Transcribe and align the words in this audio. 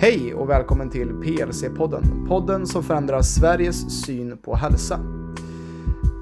Hej 0.00 0.34
och 0.34 0.48
välkommen 0.48 0.90
till 0.90 1.08
PLC-podden. 1.08 2.28
Podden 2.28 2.66
som 2.66 2.82
förändrar 2.82 3.22
Sveriges 3.22 4.04
syn 4.04 4.38
på 4.38 4.54
hälsa. 4.56 5.00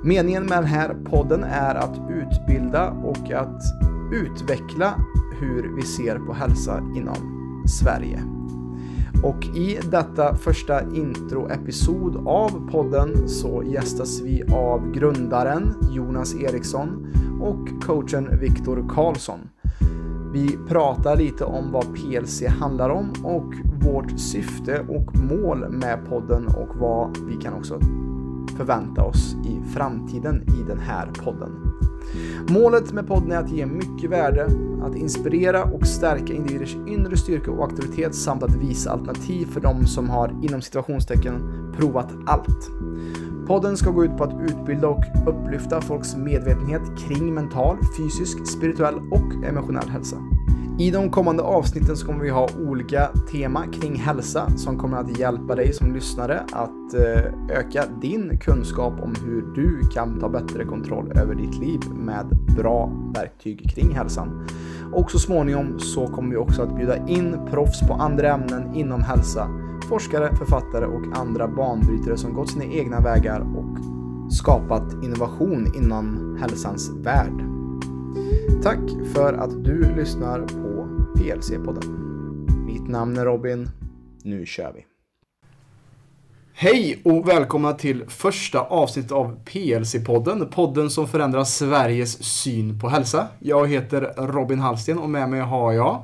Meningen 0.05 0.47
med 0.47 0.59
den 0.59 0.65
här 0.65 0.95
podden 1.05 1.45
är 1.45 1.75
att 1.75 1.99
utbilda 2.11 2.91
och 2.91 3.31
att 3.31 3.63
utveckla 4.13 4.95
hur 5.41 5.77
vi 5.77 5.83
ser 5.83 6.19
på 6.19 6.33
hälsa 6.33 6.79
inom 6.97 7.17
Sverige. 7.69 8.23
Och 9.23 9.45
i 9.57 9.79
detta 9.91 10.37
första 10.37 10.83
introepisod 10.95 12.17
av 12.27 12.71
podden 12.71 13.29
så 13.29 13.63
gästas 13.63 14.21
vi 14.21 14.43
av 14.53 14.93
grundaren 14.93 15.75
Jonas 15.91 16.35
Eriksson 16.35 17.15
och 17.43 17.83
coachen 17.83 18.39
Viktor 18.41 18.89
Karlsson. 18.89 19.41
Vi 20.33 20.59
pratar 20.69 21.17
lite 21.17 21.45
om 21.45 21.73
vad 21.73 21.95
PLC 21.95 22.43
handlar 22.47 22.91
om 22.91 23.13
och 23.23 23.55
vårt 23.83 24.21
syfte 24.21 24.81
och 24.89 25.17
mål 25.17 25.69
med 25.69 26.07
podden 26.09 26.47
och 26.47 26.77
vad 26.77 27.19
vi 27.29 27.37
kan 27.37 27.55
också 27.55 27.81
förvänta 28.57 29.03
oss 29.03 29.37
i 29.45 29.73
framtiden 29.75 30.43
i 30.43 30.69
den 30.69 30.79
här 30.79 31.07
podden. 31.25 31.51
Målet 32.49 32.93
med 32.93 33.07
podden 33.07 33.33
är 33.33 33.37
att 33.37 33.51
ge 33.51 33.67
mycket 33.67 34.11
värde, 34.11 34.49
att 34.83 34.97
inspirera 34.97 35.65
och 35.65 35.87
stärka 35.87 36.33
individers 36.33 36.75
inre 36.75 37.17
styrka 37.17 37.51
och 37.51 37.65
aktivitet 37.65 38.15
samt 38.15 38.43
att 38.43 38.57
visa 38.57 38.91
alternativ 38.91 39.47
för 39.47 39.61
de 39.61 39.87
som 39.87 40.11
har 40.11 40.29
inom 40.43 40.63
situationstecken 40.63 41.43
provat 41.77 42.13
allt. 42.27 42.71
Podden 43.47 43.77
ska 43.77 43.91
gå 43.91 44.05
ut 44.05 44.17
på 44.17 44.25
att 44.25 44.41
utbilda 44.41 44.89
och 44.89 45.05
upplyfta 45.27 45.81
folks 45.81 46.17
medvetenhet 46.17 46.83
kring 46.99 47.35
mental, 47.35 47.77
fysisk, 47.99 48.47
spirituell 48.47 48.95
och 48.95 49.45
emotionell 49.49 49.89
hälsa. 49.89 50.17
I 50.79 50.91
de 50.91 51.11
kommande 51.11 51.43
avsnitten 51.43 51.97
så 51.97 52.07
kommer 52.07 52.25
vi 52.25 52.31
ha 52.31 52.49
olika 52.69 53.09
tema 53.31 53.67
kring 53.67 53.97
hälsa 53.97 54.51
som 54.57 54.79
kommer 54.79 54.97
att 54.97 55.19
hjälpa 55.19 55.55
dig 55.55 55.73
som 55.73 55.95
lyssnare 55.95 56.41
att 56.53 56.95
eh, 56.95 57.57
öka 57.59 57.85
din 58.01 58.39
kunskap 58.39 58.93
om 59.03 59.15
hur 59.25 59.43
du 59.55 59.89
kan 59.95 60.21
ta 60.21 60.29
bättre 60.29 60.65
kontroll 60.65 61.13
över 61.17 61.35
ditt 61.35 61.59
liv 61.59 61.81
med 61.95 62.27
bra 62.57 62.93
verktyg 63.15 63.71
kring 63.75 63.95
hälsan. 63.95 64.49
Och 64.93 65.11
så 65.11 65.19
småningom 65.19 65.79
så 65.79 66.07
kommer 66.07 66.31
vi 66.31 66.37
också 66.37 66.63
att 66.63 66.77
bjuda 66.77 67.07
in 67.07 67.37
proffs 67.51 67.81
på 67.89 67.95
andra 67.95 68.35
ämnen 68.35 68.75
inom 68.75 69.03
hälsa, 69.03 69.49
forskare, 69.89 70.37
författare 70.37 70.87
och 70.87 71.19
andra 71.19 71.49
banbrytare 71.49 72.17
som 72.17 72.35
gått 72.35 72.51
sina 72.51 72.65
egna 72.65 73.01
vägar 73.01 73.41
och 73.41 73.79
skapat 74.33 75.05
innovation 75.05 75.73
inom 75.77 76.37
hälsans 76.41 76.91
värld. 76.91 77.45
Tack 78.63 78.81
för 79.15 79.33
att 79.33 79.65
du 79.65 79.95
lyssnar 79.97 80.41
på 80.41 80.89
PLC-podden. 81.19 82.07
Mitt 82.67 82.89
namn 82.89 83.17
är 83.17 83.25
Robin. 83.25 83.69
Nu 84.23 84.47
kör 84.47 84.73
vi. 84.75 84.85
Hej 86.55 87.01
och 87.05 87.29
välkomna 87.29 87.73
till 87.73 88.05
första 88.09 88.61
avsnittet 88.61 89.13
av 89.13 89.45
PLC-podden. 89.45 90.45
Podden 90.45 90.91
som 90.91 91.09
förändrar 91.09 91.45
Sveriges 91.45 92.25
syn 92.25 92.81
på 92.81 92.89
hälsa. 92.89 93.29
Jag 93.39 93.69
heter 93.69 94.15
Robin 94.17 94.59
Hallsten 94.59 94.99
och 94.99 95.11
med 95.11 95.29
mig 95.29 95.41
har 95.41 95.73
jag 95.73 96.03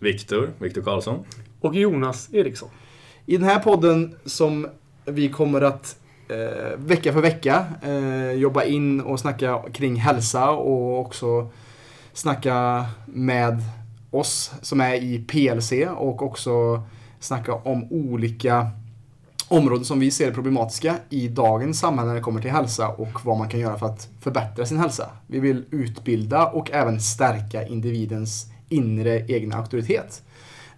Viktor, 0.00 0.50
Viktor 0.58 0.82
Karlsson. 0.82 1.24
Och 1.60 1.74
Jonas 1.74 2.28
Eriksson. 2.32 2.68
I 3.30 3.36
den 3.36 3.48
här 3.48 3.58
podden 3.58 4.14
som 4.24 4.68
vi 5.04 5.28
kommer 5.28 5.60
att 5.60 5.96
eh, 6.28 6.76
vecka 6.76 7.12
för 7.12 7.20
vecka 7.20 7.66
eh, 7.82 8.32
jobba 8.32 8.64
in 8.64 9.00
och 9.00 9.20
snacka 9.20 9.62
kring 9.72 9.96
hälsa 9.96 10.50
och 10.50 11.00
också 11.00 11.50
snacka 12.12 12.86
med 13.06 13.62
oss 14.10 14.52
som 14.62 14.80
är 14.80 14.94
i 14.94 15.18
PLC 15.18 15.72
och 15.96 16.22
också 16.22 16.82
snacka 17.20 17.54
om 17.54 17.92
olika 17.92 18.70
områden 19.48 19.84
som 19.84 20.00
vi 20.00 20.10
ser 20.10 20.32
problematiska 20.32 20.96
i 21.08 21.28
dagens 21.28 21.80
samhälle 21.80 22.08
när 22.08 22.14
det 22.14 22.20
kommer 22.20 22.40
till 22.40 22.50
hälsa 22.50 22.88
och 22.88 23.24
vad 23.24 23.38
man 23.38 23.48
kan 23.48 23.60
göra 23.60 23.78
för 23.78 23.86
att 23.86 24.08
förbättra 24.20 24.66
sin 24.66 24.78
hälsa. 24.78 25.10
Vi 25.26 25.40
vill 25.40 25.64
utbilda 25.70 26.46
och 26.46 26.70
även 26.70 27.00
stärka 27.00 27.66
individens 27.66 28.46
inre 28.68 29.24
egna 29.28 29.56
auktoritet. 29.56 30.22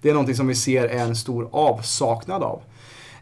Det 0.02 0.08
är 0.08 0.12
någonting 0.12 0.34
som 0.36 0.46
vi 0.46 0.54
ser 0.54 0.84
är 0.88 0.98
en 0.98 1.16
stor 1.16 1.48
avsaknad 1.52 2.42
av. 2.42 2.62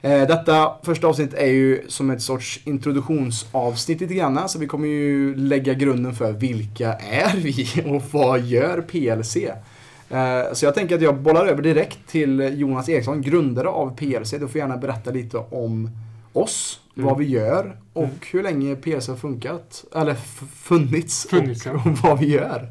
Eh, 0.02 0.26
Detta 0.26 0.72
första 0.82 1.06
avsnitt 1.06 1.34
är 1.34 1.46
ju 1.46 1.84
som 1.88 2.10
ett 2.10 2.22
sorts 2.22 2.60
introduktionsavsnitt 2.64 4.00
lite 4.00 4.14
grann. 4.14 4.48
Så 4.48 4.58
vi 4.58 4.66
kommer 4.66 4.88
ju 4.88 5.34
lägga 5.36 5.74
grunden 5.74 6.14
för 6.14 6.32
vilka 6.32 6.92
är 6.94 7.36
vi 7.36 7.82
och 7.96 8.02
vad 8.12 8.40
gör 8.40 8.80
PLC? 8.80 9.36
Eh, 10.10 10.52
Så 10.52 10.64
jag 10.64 10.74
tänker 10.74 10.94
att 10.94 11.02
jag 11.02 11.16
bollar 11.20 11.46
över 11.46 11.62
direkt 11.62 11.98
till 12.06 12.40
Jonas 12.60 12.88
Eriksson, 12.88 13.22
grundare 13.22 13.68
av 13.68 13.96
PLC. 13.96 14.30
Du 14.30 14.48
får 14.48 14.56
gärna 14.58 14.76
berätta 14.76 15.10
lite 15.10 15.36
om 15.38 15.90
oss, 16.32 16.80
Mm. 16.96 17.08
vad 17.10 17.18
vi 17.18 17.24
gör 17.24 17.76
och 17.92 18.02
Mm. 18.04 18.14
hur 18.32 18.42
länge 18.42 18.76
PLC 18.76 19.08
har 19.08 19.16
funkat, 19.16 19.84
eller 19.94 20.14
funnits, 20.54 21.26
Funnits, 21.30 21.66
och, 21.66 21.72
ja. 21.74 21.82
och 21.90 21.98
vad 22.02 22.18
vi 22.18 22.26
gör. 22.32 22.68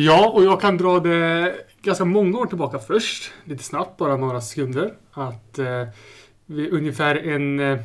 Ja, 0.00 0.28
och 0.28 0.44
jag 0.44 0.60
kan 0.60 0.76
dra 0.76 1.00
det 1.00 1.54
ganska 1.82 2.04
många 2.04 2.38
år 2.38 2.46
tillbaka 2.46 2.78
först. 2.78 3.32
Lite 3.44 3.64
snabbt, 3.64 3.96
bara 3.96 4.16
några 4.16 4.40
sekunder. 4.40 4.94
Att 5.12 5.58
eh, 5.58 5.88
vi 6.46 6.70
ungefär 6.70 7.14
en, 7.14 7.60
eh, 7.60 7.78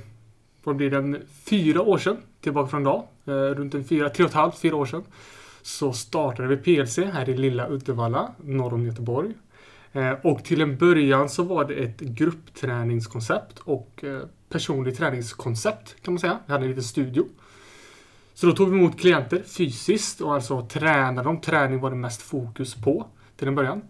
vad 0.63 0.75
blir 0.75 0.91
det, 0.91 0.97
en 0.97 1.17
fyra 1.49 1.81
år 1.81 1.97
sedan 1.97 2.17
tillbaka 2.41 2.69
från 2.69 2.83
dag. 2.83 3.03
Eh, 3.25 3.31
runt 3.31 3.73
en 3.73 3.83
fyra, 3.83 4.09
tre 4.09 4.23
och 4.23 4.29
ett 4.29 4.35
halvt, 4.35 4.57
fyra 4.57 4.75
år 4.75 4.85
sedan. 4.85 5.03
Så 5.61 5.93
startade 5.93 6.55
vi 6.55 6.57
PLC 6.57 6.97
här 6.97 7.29
i 7.29 7.37
lilla 7.37 7.69
Uddevalla, 7.69 8.33
norr 8.37 8.73
om 8.73 8.85
Göteborg. 8.85 9.33
Eh, 9.91 10.11
och 10.11 10.43
till 10.43 10.61
en 10.61 10.77
början 10.77 11.29
så 11.29 11.43
var 11.43 11.65
det 11.65 11.73
ett 11.73 11.99
gruppträningskoncept 11.99 13.59
och 13.59 14.03
eh, 14.03 14.91
träningskoncept 14.97 16.03
kan 16.03 16.13
man 16.13 16.19
säga. 16.19 16.39
Vi 16.45 16.51
hade 16.51 16.65
en 16.65 16.69
liten 16.69 16.83
studio. 16.83 17.25
Så 18.33 18.45
då 18.45 18.51
tog 18.53 18.69
vi 18.69 18.77
emot 18.77 18.99
klienter 18.99 19.43
fysiskt 19.57 20.21
och 20.21 20.33
alltså 20.33 20.61
tränade 20.61 21.27
dem. 21.27 21.41
Träning 21.41 21.79
var 21.79 21.89
det 21.89 21.95
mest 21.95 22.21
fokus 22.21 22.75
på 22.75 23.07
till 23.37 23.47
en 23.47 23.55
början. 23.55 23.81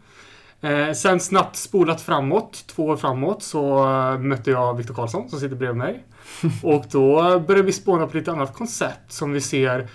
Eh, 0.61 0.91
sen 0.91 1.19
snabbt 1.19 1.55
spolat 1.55 2.01
framåt, 2.01 2.63
två 2.67 2.85
år 2.85 2.97
framåt, 2.97 3.43
så 3.43 3.89
eh, 3.89 4.19
mötte 4.19 4.51
jag 4.51 4.77
Viktor 4.77 4.93
Karlsson 4.93 5.29
som 5.29 5.39
sitter 5.39 5.55
bredvid 5.55 5.77
mig. 5.77 6.03
Och 6.63 6.85
då 6.91 7.39
började 7.39 7.65
vi 7.65 7.71
spåna 7.71 8.07
på 8.07 8.17
lite 8.17 8.31
annat 8.31 8.53
koncept 8.53 9.11
som 9.11 9.31
vi 9.31 9.41
ser 9.41 9.87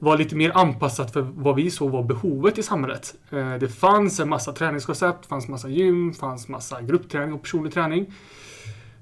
var 0.00 0.18
lite 0.18 0.36
mer 0.36 0.52
anpassat 0.54 1.12
för 1.12 1.20
vad 1.20 1.56
vi 1.56 1.70
såg 1.70 1.90
var 1.90 2.02
behovet 2.02 2.58
i 2.58 2.62
samhället. 2.62 3.14
Eh, 3.30 3.54
det 3.54 3.68
fanns 3.68 4.20
en 4.20 4.28
massa 4.28 4.52
träningskoncept, 4.52 5.26
fanns 5.26 5.48
massa 5.48 5.68
gym, 5.68 6.14
fanns 6.14 6.48
massa 6.48 6.82
gruppträning 6.82 7.34
och 7.34 7.42
personlig 7.42 7.72
träning. 7.74 8.14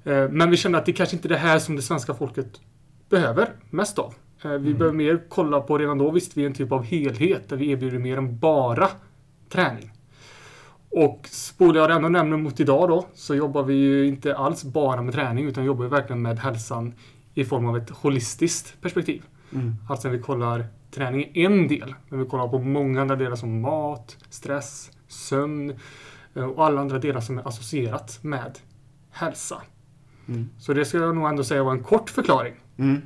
Eh, 0.05 0.29
men 0.29 0.51
vi 0.51 0.57
kände 0.57 0.79
att 0.79 0.87
det 0.87 0.93
kanske 0.93 1.17
inte 1.17 1.29
är 1.29 1.31
det 1.31 1.37
här 1.37 1.59
som 1.59 1.77
det 1.77 1.83
svenska 1.83 2.15
folket 2.15 2.61
behöver 3.09 3.49
mest 3.71 3.99
av. 3.99 4.15
Eh, 4.47 4.59
Vi 4.59 4.75
behöver 4.75 4.97
mer 4.97 5.23
kolla 5.29 5.61
på, 5.61 5.79
redan 5.79 5.99
då 5.99 6.11
visste 6.11 6.41
vi 6.41 6.47
en 6.47 6.55
typ 6.55 6.73
av 6.73 6.85
helhet 6.85 7.49
där 7.49 7.57
vi 7.57 7.71
erbjuder 7.71 7.99
mer 7.99 8.17
än 8.19 8.39
bara 8.39 8.89
träning. 9.49 9.91
Och 10.91 11.21
spolar 11.31 11.81
jag 11.81 11.91
det 11.91 11.95
ännu 11.95 12.09
närmare 12.09 12.37
mot 12.39 12.61
idag 12.61 12.89
då 12.89 13.07
så 13.15 13.35
jobbar 13.35 13.63
vi 13.63 13.75
ju 13.75 14.07
inte 14.07 14.37
alls 14.37 14.65
bara 14.65 15.03
med 15.03 15.15
träning 15.15 15.47
utan 15.47 15.65
jobbar 15.65 15.87
verkligen 15.87 16.23
med 16.23 16.39
hälsan 16.39 16.95
i 17.35 17.45
form 17.45 17.67
av 17.67 17.77
ett 17.77 17.91
holistiskt 17.91 18.81
perspektiv. 18.83 19.23
Alltså 19.89 20.09
när 20.09 20.17
vi 20.17 20.23
kollar 20.23 20.67
träning 20.91 21.31
är 21.35 21.47
en 21.47 21.69
del, 21.69 21.95
men 22.09 22.19
vi 22.19 22.27
kollar 22.27 22.49
på 22.49 22.59
många 22.59 23.01
andra 23.01 23.17
delar 23.17 23.37
som 23.37 23.61
mat, 23.61 24.17
stress, 24.31 24.91
sömn 25.09 25.75
eh, 26.35 26.45
och 26.45 26.67
alla 26.67 26.81
andra 26.81 26.99
delar 26.99 27.21
som 27.21 27.39
är 27.39 27.49
associerat 27.49 28.19
med 28.23 28.59
hälsa. 29.11 29.63
Mm. 30.29 30.49
Så 30.59 30.73
det 30.73 30.85
ska 30.85 30.99
jag 30.99 31.15
nog 31.15 31.29
ändå 31.29 31.45
säga 31.45 31.65
var 31.65 31.73
en 31.73 31.83
kort 31.83 32.11
förklaring 32.11 32.55
Mm. 32.79 33.03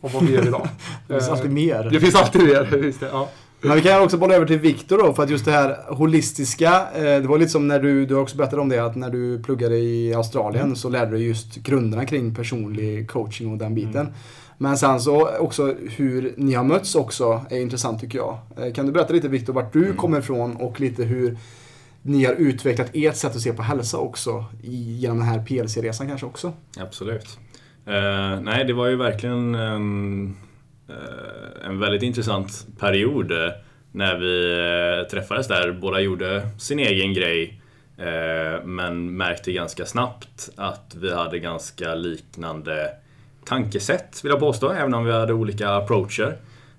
Om 0.00 0.10
vad 0.12 0.22
vi 0.24 0.32
gör 0.34 0.46
idag. 0.46 0.68
Det 1.08 1.14
finns 1.14 1.28
alltid 1.28 1.50
mer. 1.52 1.88
Det 1.92 2.00
finns 2.00 2.14
alltid 2.14 2.42
mer, 2.42 2.76
just 2.84 3.00
det. 3.00 3.06
Ja. 3.12 3.28
Men 3.60 3.74
vi 3.76 3.82
kan 3.82 4.02
också 4.02 4.16
bolla 4.18 4.34
över 4.34 4.46
till 4.46 4.58
Viktor 4.58 4.98
då, 4.98 5.14
för 5.14 5.22
att 5.22 5.30
just 5.30 5.44
det 5.44 5.50
här 5.52 5.76
holistiska, 5.94 6.86
eh, 6.94 7.02
det 7.02 7.20
var 7.28 7.38
lite 7.38 7.50
som 7.50 7.68
när 7.68 7.78
du, 7.80 8.06
du 8.06 8.14
har 8.14 8.22
också 8.22 8.36
berättat 8.36 8.58
om 8.58 8.68
det, 8.68 8.78
att 8.78 8.96
när 8.96 9.10
du 9.10 9.42
pluggade 9.42 9.76
i 9.78 10.14
Australien 10.14 10.64
Mm. 10.64 10.76
så 10.76 10.88
lärde 10.88 11.10
du 11.10 11.18
just 11.18 11.54
grunderna 11.56 12.06
kring 12.06 12.34
personlig 12.34 13.10
coaching 13.10 13.52
och 13.52 13.58
den 13.58 13.74
biten. 13.74 13.96
Mm. 13.96 14.12
Men 14.58 14.78
sen 14.78 15.00
så 15.00 15.36
också 15.38 15.74
hur 15.96 16.34
ni 16.36 16.54
har 16.54 16.64
mötts 16.64 16.94
också 16.94 17.44
är 17.50 17.60
intressant 17.60 18.00
tycker 18.00 18.18
jag. 18.18 18.38
Eh, 18.56 18.72
Kan 18.72 18.86
du 18.86 18.92
berätta 18.92 19.12
lite 19.12 19.28
Viktor, 19.28 19.52
vart 19.52 19.72
du 19.72 19.84
Mm. 19.84 19.96
kommer 19.96 20.18
ifrån 20.18 20.56
och 20.56 20.80
lite 20.80 21.02
hur 21.04 21.38
ni 22.02 22.24
har 22.24 22.34
utvecklat 22.34 22.90
ert 22.92 23.16
sätt 23.16 23.36
att 23.36 23.42
se 23.42 23.52
på 23.52 23.62
hälsa 23.62 23.98
också 23.98 24.44
i, 24.62 24.92
genom 24.98 25.18
den 25.18 25.26
här 25.26 25.44
PLC-resan 25.44 26.08
kanske 26.08 26.26
också? 26.26 26.52
Absolut. 26.78 27.38
Eh, 27.88 28.40
nej, 28.40 28.64
det 28.64 28.72
var 28.72 28.86
ju 28.86 28.96
verkligen 28.96 29.54
en, 29.54 30.36
eh, 30.88 31.66
en 31.66 31.80
väldigt 31.80 32.02
intressant 32.02 32.66
period 32.78 33.32
eh, 33.32 33.52
när 33.92 34.18
vi 34.18 34.52
eh, 35.00 35.10
träffades 35.10 35.48
där. 35.48 35.72
Båda 35.72 36.00
gjorde 36.00 36.48
sin 36.58 36.78
egen 36.78 37.14
grej. 37.14 37.60
Men 38.64 39.16
märkte 39.16 39.52
ganska 39.52 39.86
snabbt 39.86 40.50
att 40.56 40.96
vi 41.00 41.14
hade 41.14 41.38
ganska 41.38 41.94
liknande 41.94 42.90
tankesätt 43.44 44.20
vill 44.24 44.30
jag 44.30 44.40
påstå, 44.40 44.70
även 44.70 44.94
om 44.94 45.04
vi 45.04 45.12
hade 45.12 45.32
olika 45.32 45.70
approacher. 45.70 46.36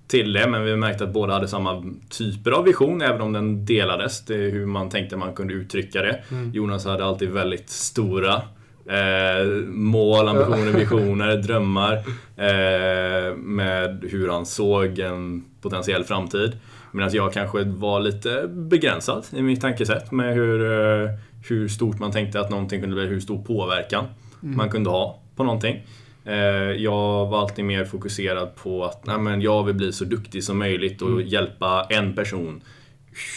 till 0.07 0.33
det, 0.33 0.47
men 0.47 0.63
vi 0.63 0.75
märkte 0.75 1.03
att 1.03 1.13
båda 1.13 1.33
hade 1.33 1.47
samma 1.47 1.83
typer 2.09 2.51
av 2.51 2.63
vision, 2.63 3.01
även 3.01 3.21
om 3.21 3.33
den 3.33 3.65
delades. 3.65 4.25
Det 4.25 4.35
är 4.35 4.51
hur 4.51 4.65
man 4.65 4.89
tänkte 4.89 5.17
man 5.17 5.33
kunde 5.33 5.53
uttrycka 5.53 6.01
det. 6.01 6.23
Mm. 6.31 6.51
Jonas 6.51 6.85
hade 6.85 7.05
alltid 7.05 7.29
väldigt 7.29 7.69
stora 7.69 8.41
eh, 8.89 9.47
mål, 9.67 10.27
ambitioner, 10.27 10.71
visioner, 10.71 11.37
drömmar 11.47 11.93
eh, 12.37 13.35
med 13.35 14.03
hur 14.11 14.29
han 14.29 14.45
såg 14.45 14.99
en 14.99 15.43
potentiell 15.61 16.03
framtid. 16.03 16.51
Medan 16.91 17.09
jag 17.13 17.33
kanske 17.33 17.63
var 17.63 17.99
lite 17.99 18.47
begränsad 18.47 19.25
i 19.35 19.41
mitt 19.41 19.61
tankesätt 19.61 20.11
med 20.11 20.33
hur, 20.33 20.71
eh, 20.71 21.09
hur 21.49 21.67
stort 21.67 21.99
man 21.99 22.11
tänkte 22.11 22.39
att 22.39 22.49
någonting 22.49 22.81
kunde 22.81 22.95
bli, 22.95 23.05
hur 23.05 23.19
stor 23.19 23.43
påverkan 23.43 24.05
man 24.39 24.69
kunde 24.69 24.89
ha 24.89 25.19
på 25.35 25.43
någonting. 25.43 25.83
Eh, 26.25 26.35
Jag 26.77 27.25
var 27.25 27.39
alltid 27.41 27.65
mer 27.65 27.85
fokuserad 27.85 28.55
på 28.55 28.85
att 28.85 29.05
nej, 29.05 29.17
men 29.17 29.41
jag 29.41 29.63
vill 29.63 29.75
bli 29.75 29.91
så 29.91 30.05
duktig 30.05 30.43
som 30.43 30.57
möjligt 30.59 31.01
och 31.01 31.21
hjälpa 31.21 31.85
en 31.89 32.15
person 32.15 32.61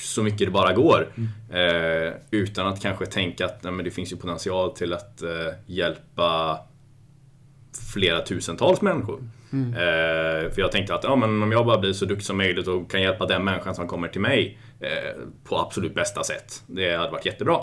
så 0.02 0.22
mycket 0.22 0.46
det 0.46 0.50
bara 0.50 0.72
går. 0.72 1.12
Eh, 1.50 2.12
utan 2.30 2.66
att 2.66 2.82
kanske 2.82 3.06
tänka 3.06 3.44
att 3.44 3.62
nej, 3.62 3.72
men 3.72 3.84
det 3.84 3.90
finns 3.90 4.12
ju 4.12 4.16
potential 4.16 4.70
till 4.70 4.92
att 4.92 5.22
eh, 5.22 5.28
hjälpa 5.66 6.58
flera 7.92 8.20
tusentals 8.20 8.80
människor. 8.82 9.22
Eh, 9.52 10.52
för 10.52 10.60
jag 10.60 10.72
tänkte 10.72 10.94
att 10.94 11.04
ja, 11.04 11.16
men 11.16 11.42
om 11.42 11.52
jag 11.52 11.66
bara 11.66 11.78
blir 11.78 11.92
så 11.92 12.04
duktig 12.04 12.26
som 12.26 12.36
möjligt 12.36 12.68
och 12.68 12.90
kan 12.90 13.02
hjälpa 13.02 13.26
den 13.26 13.44
människan 13.44 13.74
som 13.74 13.88
kommer 13.88 14.08
till 14.08 14.20
mig 14.20 14.58
eh, 14.80 15.22
på 15.44 15.58
absolut 15.58 15.94
bästa 15.94 16.24
sätt. 16.24 16.62
Det 16.66 16.96
hade 16.96 17.10
varit 17.10 17.26
jättebra. 17.26 17.58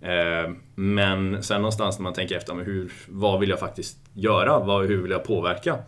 Eh, 0.00 0.50
men 0.74 1.42
sen 1.42 1.60
någonstans 1.60 1.98
när 1.98 2.02
man 2.02 2.12
tänker 2.12 2.36
efter, 2.36 2.54
men 2.54 2.66
hur, 2.66 2.92
vad 3.08 3.40
vill 3.40 3.50
jag 3.50 3.58
faktiskt 3.58 3.98
göra? 4.14 4.58
Vad, 4.58 4.86
hur 4.86 5.02
vill 5.02 5.10
jag 5.10 5.24
påverka 5.24 5.78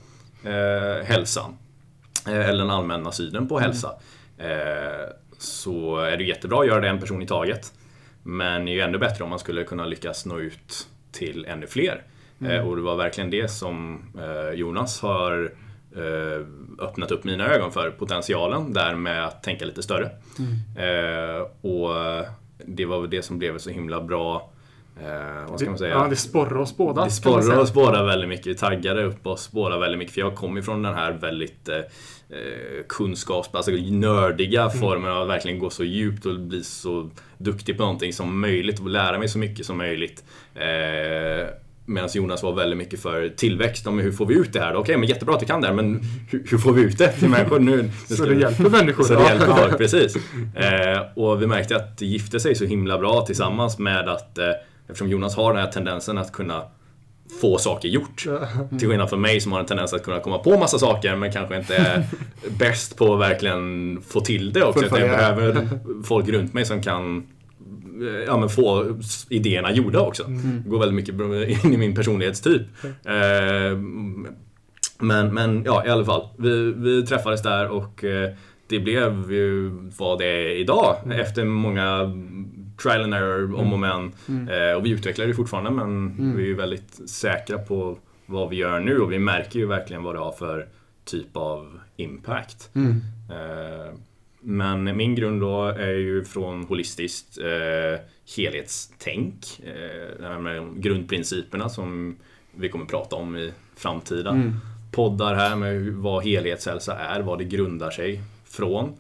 eh, 0.44 1.04
hälsan? 1.04 1.58
Eller 2.26 2.58
den 2.58 2.70
allmänna 2.70 3.12
synen 3.12 3.48
på 3.48 3.58
hälsa. 3.58 3.92
Eh, 4.38 5.08
så 5.42 5.96
är 5.96 6.16
det 6.16 6.24
jättebra 6.24 6.60
att 6.60 6.66
göra 6.66 6.80
det 6.80 6.88
en 6.88 7.00
person 7.00 7.22
i 7.22 7.26
taget. 7.26 7.72
Men 8.22 8.64
det 8.64 8.70
är 8.70 8.74
ju 8.74 8.80
ännu 8.80 8.98
bättre 8.98 9.24
om 9.24 9.30
man 9.30 9.38
skulle 9.38 9.64
kunna 9.64 9.86
lyckas 9.86 10.26
nå 10.26 10.38
ut 10.38 10.88
till 11.12 11.44
ännu 11.44 11.66
fler. 11.66 12.02
Eh, 12.40 12.68
och 12.68 12.76
det 12.76 12.82
var 12.82 12.96
verkligen 12.96 13.30
det 13.30 13.48
som 13.48 14.02
eh, 14.18 14.58
Jonas 14.58 15.00
har 15.00 15.52
eh, 15.96 16.46
öppnat 16.78 17.10
upp 17.10 17.24
mina 17.24 17.54
ögon 17.54 17.72
för. 17.72 17.90
Potentialen 17.90 18.72
där 18.72 18.94
med 18.94 19.26
att 19.26 19.42
tänka 19.42 19.64
lite 19.64 19.82
större. 19.82 20.10
Eh, 20.76 21.40
och 21.70 21.90
det 22.66 22.84
var 22.84 23.00
väl 23.00 23.10
det 23.10 23.22
som 23.22 23.38
blev 23.38 23.58
så 23.58 23.70
himla 23.70 24.00
bra 24.00 24.51
Eh, 25.02 25.50
vad 25.50 25.60
ska 25.60 25.68
man 25.70 25.78
säga? 25.78 25.90
Ja, 25.94 26.06
det 26.10 26.16
sporrar 26.16 26.56
oss 26.58 26.76
båda. 26.76 27.04
Det 27.04 27.10
sporrar 27.10 27.58
oss 27.58 27.72
båda 27.72 28.02
väldigt 28.04 28.28
mycket, 28.28 28.44
det 28.44 28.54
taggade 28.54 29.04
upp 29.04 29.26
oss 29.26 29.50
båda 29.52 29.78
väldigt 29.78 29.98
mycket. 29.98 30.14
För 30.14 30.20
jag 30.20 30.34
kommer 30.34 30.60
ifrån 30.60 30.82
den 30.82 30.94
här 30.94 31.12
väldigt 31.12 31.68
eh, 31.68 31.76
eh, 31.76 31.82
kunskaps, 32.88 33.48
alltså 33.54 33.70
nördiga 33.90 34.62
Mm. 34.62 34.76
formen 34.78 35.12
av 35.12 35.22
att 35.22 35.28
verkligen 35.28 35.58
gå 35.58 35.70
så 35.70 35.84
djupt 35.84 36.26
och 36.26 36.40
bli 36.40 36.64
så 36.64 37.10
duktig 37.38 37.76
på 37.76 37.82
någonting 37.82 38.12
som 38.12 38.40
möjligt 38.40 38.80
och 38.80 38.88
lära 38.88 39.18
mig 39.18 39.28
så 39.28 39.38
mycket 39.38 39.66
som 39.66 39.78
möjligt. 39.78 40.24
Eh, 40.54 41.46
Medan 41.84 42.08
Jonas 42.14 42.42
var 42.42 42.52
väldigt 42.52 42.78
mycket 42.78 43.00
för 43.02 43.28
tillväxt. 43.28 43.86
Om 43.86 43.98
hur 43.98 44.12
får 44.12 44.26
vi 44.26 44.34
ut 44.34 44.52
det 44.52 44.60
här? 44.60 44.72
då? 44.72 44.78
Okej, 44.80 44.96
men 44.96 45.08
jättebra 45.08 45.34
att 45.34 45.40
du 45.40 45.46
kan 45.46 45.60
det 45.60 45.66
här, 45.66 45.74
men 45.74 46.00
hur, 46.30 46.44
hur 46.50 46.58
får 46.58 46.72
vi 46.72 46.82
ut 46.82 46.98
det 46.98 47.08
till 47.12 47.28
människor? 47.28 47.58
Nu, 47.58 47.82
nu 48.08 48.16
Så 48.16 48.24
det 48.24 48.34
vi- 48.34 48.40
hjälper 48.40 48.70
människor. 48.70 49.04
så 49.04 49.14
det 49.14 49.22
hjälper 49.22 49.46
folk, 49.54 49.78
precis. 49.78 50.16
Eh, 50.56 51.00
och 51.16 51.42
vi 51.42 51.46
märkte 51.46 51.76
att 51.76 51.98
det 51.98 52.06
gifte 52.06 52.40
sig 52.40 52.54
så 52.54 52.64
himla 52.64 52.98
bra 52.98 53.20
tillsammans 53.26 53.78
med 53.78 54.08
att 54.08 54.38
eh, 54.38 54.44
eftersom 54.86 55.08
Jonas 55.08 55.36
har 55.36 55.52
den 55.52 55.62
här 55.62 55.72
tendensen 55.72 56.18
att 56.18 56.32
kunna 56.32 56.62
få 57.40 57.58
saker 57.58 57.88
gjort. 57.88 58.26
Till 58.78 58.88
skillnad 58.88 59.10
från 59.10 59.20
mig 59.20 59.40
som 59.40 59.52
har 59.52 59.60
en 59.60 59.66
tendens 59.66 59.92
att 59.92 60.02
kunna 60.02 60.20
komma 60.20 60.38
på 60.38 60.58
massa 60.58 60.78
saker 60.78 61.16
men 61.16 61.32
kanske 61.32 61.56
inte 61.56 61.76
är 61.76 62.04
bäst 62.58 62.96
på 62.96 63.14
att 63.14 63.20
verkligen 63.20 63.98
få 64.02 64.20
till 64.20 64.52
det 64.52 64.64
också. 64.64 64.98
Jag 64.98 65.08
behöver 65.36 65.68
folk 66.04 66.28
runt 66.28 66.54
mig 66.54 66.64
som 66.64 66.82
kan 66.82 67.16
eh, 68.00 68.24
ja, 68.26 68.36
men 68.36 68.48
få 68.48 68.98
idéerna 69.28 69.72
gjorda 69.72 70.00
också. 70.00 70.24
Det 70.64 70.70
går 70.70 70.78
väldigt 70.78 70.96
mycket 70.96 71.14
in 71.64 71.74
i 71.74 71.76
min 71.76 71.94
personlighetstyp. 71.94 72.62
Eh, 72.84 73.78
men, 74.98 75.34
men 75.34 75.62
ja, 75.64 75.86
i 75.86 75.88
alla 75.88 76.04
fall. 76.04 76.28
Vi, 76.36 76.72
vi 76.72 77.06
träffades 77.06 77.42
där 77.42 77.68
och 77.68 78.04
eh, 78.04 78.30
det 78.66 78.78
blev 78.78 79.32
ju 79.32 79.70
vad 79.98 80.18
det 80.18 80.26
är 80.26 80.56
idag 80.56 80.96
efter 81.14 81.44
många 81.44 82.12
trial 82.82 83.02
and 83.02 83.14
error, 83.14 83.54
om 83.54 83.72
och 83.72 83.78
men. 83.78 84.12
Eh, 84.48 84.76
och 84.76 84.86
vi 84.86 84.90
utvecklar 84.90 85.26
det 85.26 85.34
fortfarande 85.34 85.70
men 85.70 86.16
vi 86.36 86.42
är 86.42 86.46
ju 86.46 86.54
väldigt 86.54 87.10
säkra 87.10 87.58
på 87.58 87.98
vad 88.26 88.50
vi 88.50 88.56
gör 88.56 88.80
nu 88.80 88.98
och 88.98 89.12
vi 89.12 89.18
märker 89.18 89.58
ju 89.58 89.66
verkligen 89.66 90.02
vad 90.02 90.14
det 90.14 90.18
har 90.18 90.32
för 90.32 90.68
typ 91.04 91.36
av 91.36 91.80
impact. 91.96 92.70
Eh, 93.30 93.94
men 94.40 94.96
min 94.96 95.14
grund 95.14 95.40
då 95.40 95.64
är 95.64 95.92
ju 95.92 96.24
från 96.24 96.64
holistiskt 96.64 97.38
eh, 97.38 98.00
helhetstänk. 98.36 99.60
Eh, 99.64 100.64
grundprinciperna 100.74 101.68
som 101.68 102.16
vi 102.54 102.68
kommer 102.68 102.84
prata 102.84 103.16
om 103.16 103.36
i 103.36 103.52
framtida 103.76 104.30
poddar 104.92 105.34
här 105.34 105.56
med 105.56 105.92
vad 105.92 106.24
helhetshälsa 106.24 106.98
är, 106.98 107.20
vad 107.20 107.38
det 107.38 107.44
grundar 107.44 107.90
sig 107.90 108.22
från. 108.44 108.92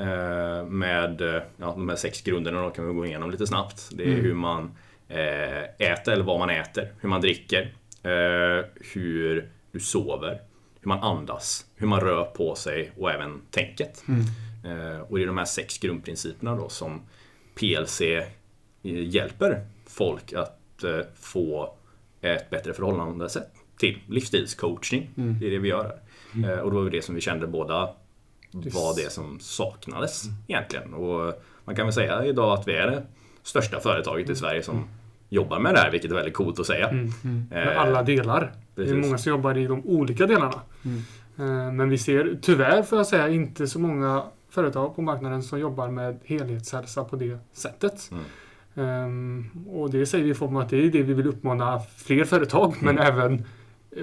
Eh, 0.00 0.64
med 0.64 1.20
eh, 1.20 1.42
ja, 1.56 1.66
de 1.66 1.88
här 1.88 1.96
sex 1.96 2.22
grunderna 2.22 2.62
då 2.62 2.70
kan 2.70 2.88
vi 2.88 2.94
gå 2.94 3.06
igenom 3.06 3.30
lite 3.30 3.46
snabbt. 3.46 3.90
Det 3.92 4.02
är 4.02 4.16
hur 4.16 4.34
man 4.34 4.70
eh, 5.08 5.62
äter 5.62 6.12
eller 6.12 6.24
vad 6.24 6.38
man 6.38 6.50
äter, 6.50 6.92
hur 7.00 7.08
man 7.08 7.20
dricker, 7.20 7.74
hur 8.94 9.50
du 9.72 9.80
sover, 9.80 10.40
hur 10.80 10.88
man 10.88 11.02
andas, 11.02 11.66
hur 11.76 11.86
man 11.86 12.00
rör 12.00 12.24
på 12.24 12.54
sig 12.54 12.92
och 12.98 13.10
även 13.10 13.40
tänket. 13.50 14.04
Eh, 14.64 15.00
och 15.00 15.16
det 15.16 15.22
är 15.22 15.26
de 15.26 15.38
här 15.38 15.44
sex 15.44 15.78
grundprinciperna 15.78 16.56
då 16.56 16.68
som 16.68 17.00
PLC 17.54 18.00
hjälper 18.82 19.66
folk 19.86 20.32
att 20.32 20.84
få 21.14 21.74
ett 22.20 22.50
bättre 22.50 22.72
förhållandesätt 22.72 23.50
till. 23.78 23.98
Livsstilscoachning, 24.08 25.10
det 25.14 25.46
är 25.46 25.50
det 25.50 25.58
vi 25.58 25.68
gör 25.68 25.84
här. 25.84 26.52
Eh, 26.52 26.58
och 26.58 26.70
då 26.70 26.76
var 26.76 26.84
det 26.84 26.90
det 26.90 27.02
som 27.02 27.14
vi 27.14 27.20
kände 27.20 27.46
båda 27.46 27.94
var 28.52 28.96
det 29.04 29.12
som 29.12 29.40
saknades 29.40 30.24
egentligen. 30.48 30.94
Och 30.94 31.34
man 31.64 31.76
kan 31.76 31.86
väl 31.86 31.92
säga 31.92 32.24
idag 32.24 32.58
att 32.58 32.68
vi 32.68 32.74
är 32.76 32.86
det 32.86 33.02
största 33.42 33.80
företaget 33.80 34.30
i 34.30 34.36
Sverige 34.36 34.62
som 34.62 34.88
jobbar 35.28 35.58
med 35.58 35.74
det 35.74 35.78
här, 35.80 35.90
vilket 35.90 36.10
är 36.10 36.14
väldigt 36.14 36.34
coolt 36.34 36.60
att 36.60 36.66
säga. 36.66 36.92
Med 36.92 37.12
Eh, 37.68 37.80
alla 37.80 38.02
delar. 38.02 38.52
Det 38.74 38.82
är 38.82 38.86
precis. 38.86 39.06
många 39.06 39.18
som 39.18 39.30
jobbar 39.30 39.58
i 39.58 39.66
de 39.66 39.86
olika 39.86 40.26
delarna. 40.26 40.60
Eh, 41.38 41.72
Men 41.72 41.88
vi 41.90 41.98
ser 41.98 42.38
tyvärr, 42.42 42.82
får 42.82 42.98
jag 42.98 43.06
säga, 43.06 43.28
inte 43.28 43.66
så 43.66 43.78
många 43.78 44.22
företag 44.50 44.96
på 44.96 45.02
marknaden 45.02 45.42
som 45.42 45.60
jobbar 45.60 45.88
med 45.88 46.18
helhetshälsa 46.24 47.04
på 47.04 47.16
det 47.16 47.38
sättet. 47.52 48.10
Mm. 48.12 48.24
Ehm, 48.74 49.50
och 49.68 49.90
det 49.90 50.06
säger 50.06 50.24
vi 50.24 50.30
i 50.30 50.34
form 50.34 50.56
av 50.56 50.62
att 50.62 50.68
det 50.68 50.76
är 50.86 50.90
det 50.90 51.02
vi 51.02 51.14
vill 51.14 51.26
uppmana 51.26 51.80
fler 51.96 52.24
företag, 52.24 52.74
men 52.80 52.98
även 52.98 53.44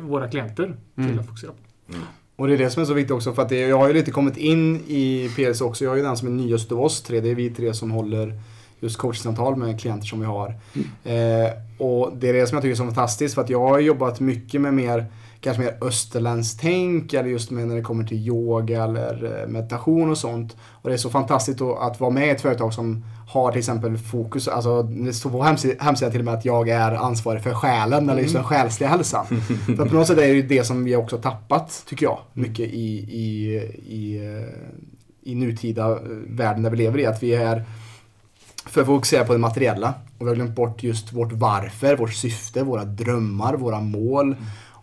våra 0.02 0.28
klienter 0.28 0.76
till 0.96 1.20
att 1.20 1.26
fokusera 1.28 1.52
på. 1.52 1.94
Och 2.38 2.48
det 2.48 2.54
är 2.54 2.58
det 2.58 2.70
som 2.70 2.82
är 2.82 2.86
så 2.86 2.94
viktigt 2.94 3.12
också 3.12 3.34
för 3.34 3.42
att 3.42 3.50
det, 3.50 3.60
jag 3.60 3.78
har 3.78 3.88
ju 3.88 3.94
lite 3.94 4.12
kommit 4.12 4.38
in 4.38 4.76
i 4.88 5.30
PLC 5.36 5.62
också. 5.62 5.84
Jag 5.84 5.94
är 5.94 5.98
ju 5.98 6.04
den 6.04 6.18
som 6.18 6.28
är 6.28 6.32
nyast 6.32 6.72
av 6.72 6.82
oss 6.82 7.02
tre. 7.02 7.20
Det 7.20 7.30
är 7.30 7.36
vi 7.36 7.50
tre 7.50 7.74
som 7.74 7.92
håller 7.92 8.40
just 8.80 8.98
coachsamtal 8.98 9.56
med 9.56 9.80
klienter 9.80 10.08
som 10.08 10.20
vi 10.20 10.26
har. 10.26 10.56
Eh, 11.04 11.52
och 11.78 12.18
det 12.18 12.30
är 12.30 12.34
det 12.34 12.48
som 12.48 12.56
jag 12.56 12.64
tycker 12.64 12.72
är 12.72 12.76
så 12.76 12.84
fantastiskt 12.84 13.36
för 13.36 13.42
att 13.42 13.50
jag 13.50 13.60
har 13.60 13.80
jobbat 13.80 14.20
mycket 14.20 14.62
med 14.62 14.74
mer 14.74 15.06
kanske 15.42 15.64
mer 15.64 15.78
österländskt 15.82 16.62
tänk 16.62 17.14
eller 17.14 17.30
just 17.30 17.52
med 17.52 17.68
när 17.68 17.76
det 17.76 17.82
kommer 17.82 18.04
till 18.04 18.28
yoga 18.28 18.84
eller 18.84 19.42
eh, 19.42 19.48
meditation 19.48 20.10
och 20.10 20.18
sånt. 20.18 20.56
Och 20.72 20.90
det 20.90 20.96
är 20.96 20.98
så 20.98 21.10
fantastiskt 21.10 21.62
att 21.62 22.00
vara 22.00 22.12
med 22.12 22.28
i 22.28 22.30
ett 22.30 22.42
företag 22.42 22.74
som 22.74 23.04
har 23.28 23.52
till 23.52 23.60
exempel 23.60 23.98
fokus, 23.98 24.48
alltså 24.48 24.84
det 24.84 25.14
står 25.14 25.30
på 25.30 25.44
hemsi- 25.44 25.76
hemsidan 25.80 26.12
till 26.12 26.22
och 26.22 26.26
med 26.26 26.34
att 26.34 26.46
jag 26.46 26.70
är 26.70 26.92
ansvarig 26.92 27.44
för 27.44 27.54
själen 27.54 28.10
eller 28.10 28.22
just 28.22 28.34
den 28.34 28.44
själsliga 28.44 28.90
hälsan. 28.90 29.26
för 29.66 29.86
på 29.86 29.96
något 29.96 30.08
sätt 30.08 30.18
är 30.18 30.22
det 30.22 30.34
ju 30.34 30.42
det 30.42 30.64
som 30.64 30.84
vi 30.84 30.96
också 30.96 31.18
tappat, 31.18 31.84
tycker 31.88 32.06
jag, 32.06 32.20
mycket 32.34 32.66
i, 32.70 32.98
i, 32.98 33.56
i, 33.88 34.26
eh, 34.26 35.32
i 35.32 35.36
nutida 35.36 35.92
eh, 35.92 35.98
världen 36.28 36.64
där 36.64 36.70
vi 36.70 36.78
lever 36.78 37.00
i. 37.00 37.06
Att 37.06 37.24
vi 37.24 37.34
är 37.34 37.64
för 38.66 38.82
att 38.82 38.88
fokusera 38.88 39.26
på 39.26 39.34
det 39.34 39.40
materiella. 39.40 39.94
Och 40.18 40.26
vi 40.26 40.30
har 40.30 40.36
glömt 40.36 40.56
bort 40.56 40.84
just 40.84 41.14
vårt 41.14 41.32
varför, 41.32 41.96
vårt 41.96 42.14
syfte, 42.14 42.64
våra 42.64 42.86
drömmar, 42.86 43.54
våra 43.54 43.80
mål. 43.80 44.36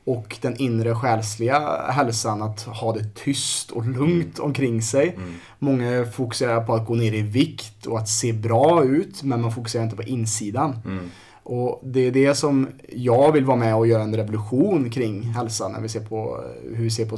Och 0.05 0.37
den 0.41 0.57
inre 0.57 0.95
själsliga 0.95 1.87
hälsan, 1.91 2.43
att 2.43 2.63
ha 2.63 2.93
det 2.93 3.15
tyst 3.15 3.71
och 3.71 3.87
lugnt 3.87 4.39
omkring 4.39 4.83
sig. 4.83 5.19
Många 5.59 6.05
fokuserar 6.05 6.65
på 6.65 6.75
att 6.75 6.87
gå 6.87 6.95
ner 6.95 7.13
i 7.13 7.23
vikt 7.23 7.87
och 7.87 7.99
att 7.99 8.09
se 8.09 8.33
bra 8.33 8.85
ut, 8.85 9.23
men 9.23 9.41
man 9.41 9.53
fokuserar 9.53 9.85
inte 9.85 9.97
på 9.97 10.03
insidan. 10.03 10.79
Mm. 10.85 11.11
Och 11.45 11.81
det 11.83 12.01
är 12.01 12.11
det 12.11 12.35
som 12.35 12.69
jag 12.93 13.33
vill 13.33 13.45
vara 13.45 13.57
med 13.57 13.77
och 13.77 13.87
göra 13.87 14.03
en 14.03 14.17
revolution 14.17 14.91
kring 14.91 15.23
hälsa 15.23 15.69
när 15.69 15.81
vi 15.81 15.89
ser 15.89 16.01
på 16.01 16.45
hur 16.75 16.85
vi 16.85 16.91
ser 16.91 17.07
på, 17.07 17.17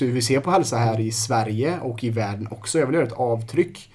hur 0.00 0.12
vi 0.12 0.22
ser 0.22 0.40
på 0.40 0.50
hälsa 0.50 0.76
här 0.76 1.00
i 1.00 1.10
Sverige 1.12 1.78
och 1.82 2.04
i 2.04 2.10
världen 2.10 2.48
också. 2.50 2.78
Jag 2.78 2.86
vill 2.86 2.94
göra 2.94 3.06
ett 3.06 3.12
avtryck. 3.12 3.90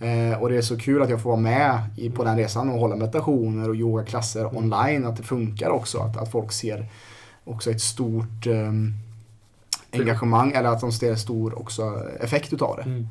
Eh, 0.00 0.42
och 0.42 0.48
det 0.48 0.56
är 0.56 0.62
så 0.62 0.78
kul 0.78 1.02
att 1.02 1.10
jag 1.10 1.22
får 1.22 1.30
vara 1.30 1.40
med 1.40 1.78
i, 1.96 2.10
på 2.10 2.24
den 2.24 2.36
resan 2.36 2.70
och 2.70 2.78
hålla 2.78 2.96
meditationer 2.96 3.68
och 3.68 3.76
yogaklasser 3.76 4.56
online. 4.56 5.06
Att 5.06 5.16
det 5.16 5.22
funkar 5.22 5.70
också. 5.70 5.98
Att, 5.98 6.16
att 6.16 6.30
folk 6.30 6.52
ser 6.52 6.86
också 7.44 7.70
ett 7.70 7.80
stort 7.80 8.46
ehm, 8.46 8.92
engagemang 9.92 10.52
eller 10.52 10.68
att 10.68 10.80
de 10.80 10.92
ser 10.92 11.14
stor 11.14 11.58
också 11.58 12.10
effekt 12.20 12.52
utav 12.52 12.76
det. 12.76 12.82
Mm. 12.82 13.08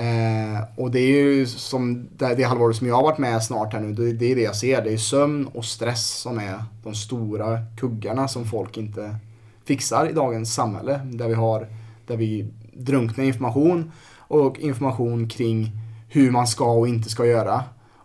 Eh, 0.00 0.62
och 0.76 0.90
det 0.90 0.98
är 0.98 1.24
ju 1.24 1.46
som 1.46 2.08
det, 2.16 2.34
det 2.34 2.42
halvåret 2.42 2.76
som 2.76 2.86
jag 2.86 2.94
har 2.94 3.02
varit 3.02 3.18
med 3.18 3.42
snart 3.42 3.72
här 3.72 3.80
nu, 3.80 3.92
det, 3.92 4.12
det 4.12 4.32
är 4.32 4.36
det 4.36 4.42
jag 4.42 4.56
ser. 4.56 4.84
Det 4.84 4.92
är 4.92 4.96
sömn 4.96 5.46
och 5.46 5.64
stress 5.64 6.08
som 6.08 6.38
är 6.38 6.64
de 6.82 6.94
stora 6.94 7.58
kuggarna 7.76 8.28
som 8.28 8.44
folk 8.44 8.76
inte 8.78 9.16
fixar 9.64 10.10
i 10.10 10.12
dagens 10.12 10.54
samhälle. 10.54 11.00
Där 11.04 11.28
vi 11.28 11.34
har, 11.34 11.66
där 12.06 12.16
vi 12.16 12.46
drunknar 12.72 13.24
information 13.24 13.92
och 14.16 14.58
information 14.58 15.28
kring 15.28 15.70
hur 16.08 16.30
man 16.30 16.46
ska 16.46 16.72
och 16.72 16.88
inte 16.88 17.08
ska 17.08 17.26
göra. 17.26 17.64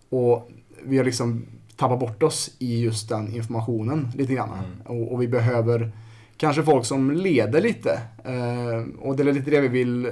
Och 0.09 0.49
vi 0.83 0.97
har 0.97 1.05
liksom 1.05 1.45
tappat 1.75 1.99
bort 1.99 2.23
oss 2.23 2.55
i 2.59 2.81
just 2.81 3.09
den 3.09 3.35
informationen 3.35 4.11
lite 4.15 4.33
grann. 4.33 4.49
Och, 4.85 5.13
och 5.13 5.21
vi 5.21 5.27
behöver 5.27 5.91
kanske 6.37 6.63
folk 6.63 6.85
som 6.85 7.11
leder 7.11 7.61
lite. 7.61 8.01
Eh, 8.23 8.99
och 8.99 9.15
det 9.15 9.23
är 9.23 9.33
lite 9.33 9.51
det 9.51 9.61
vi 9.61 9.67
vill 9.67 10.11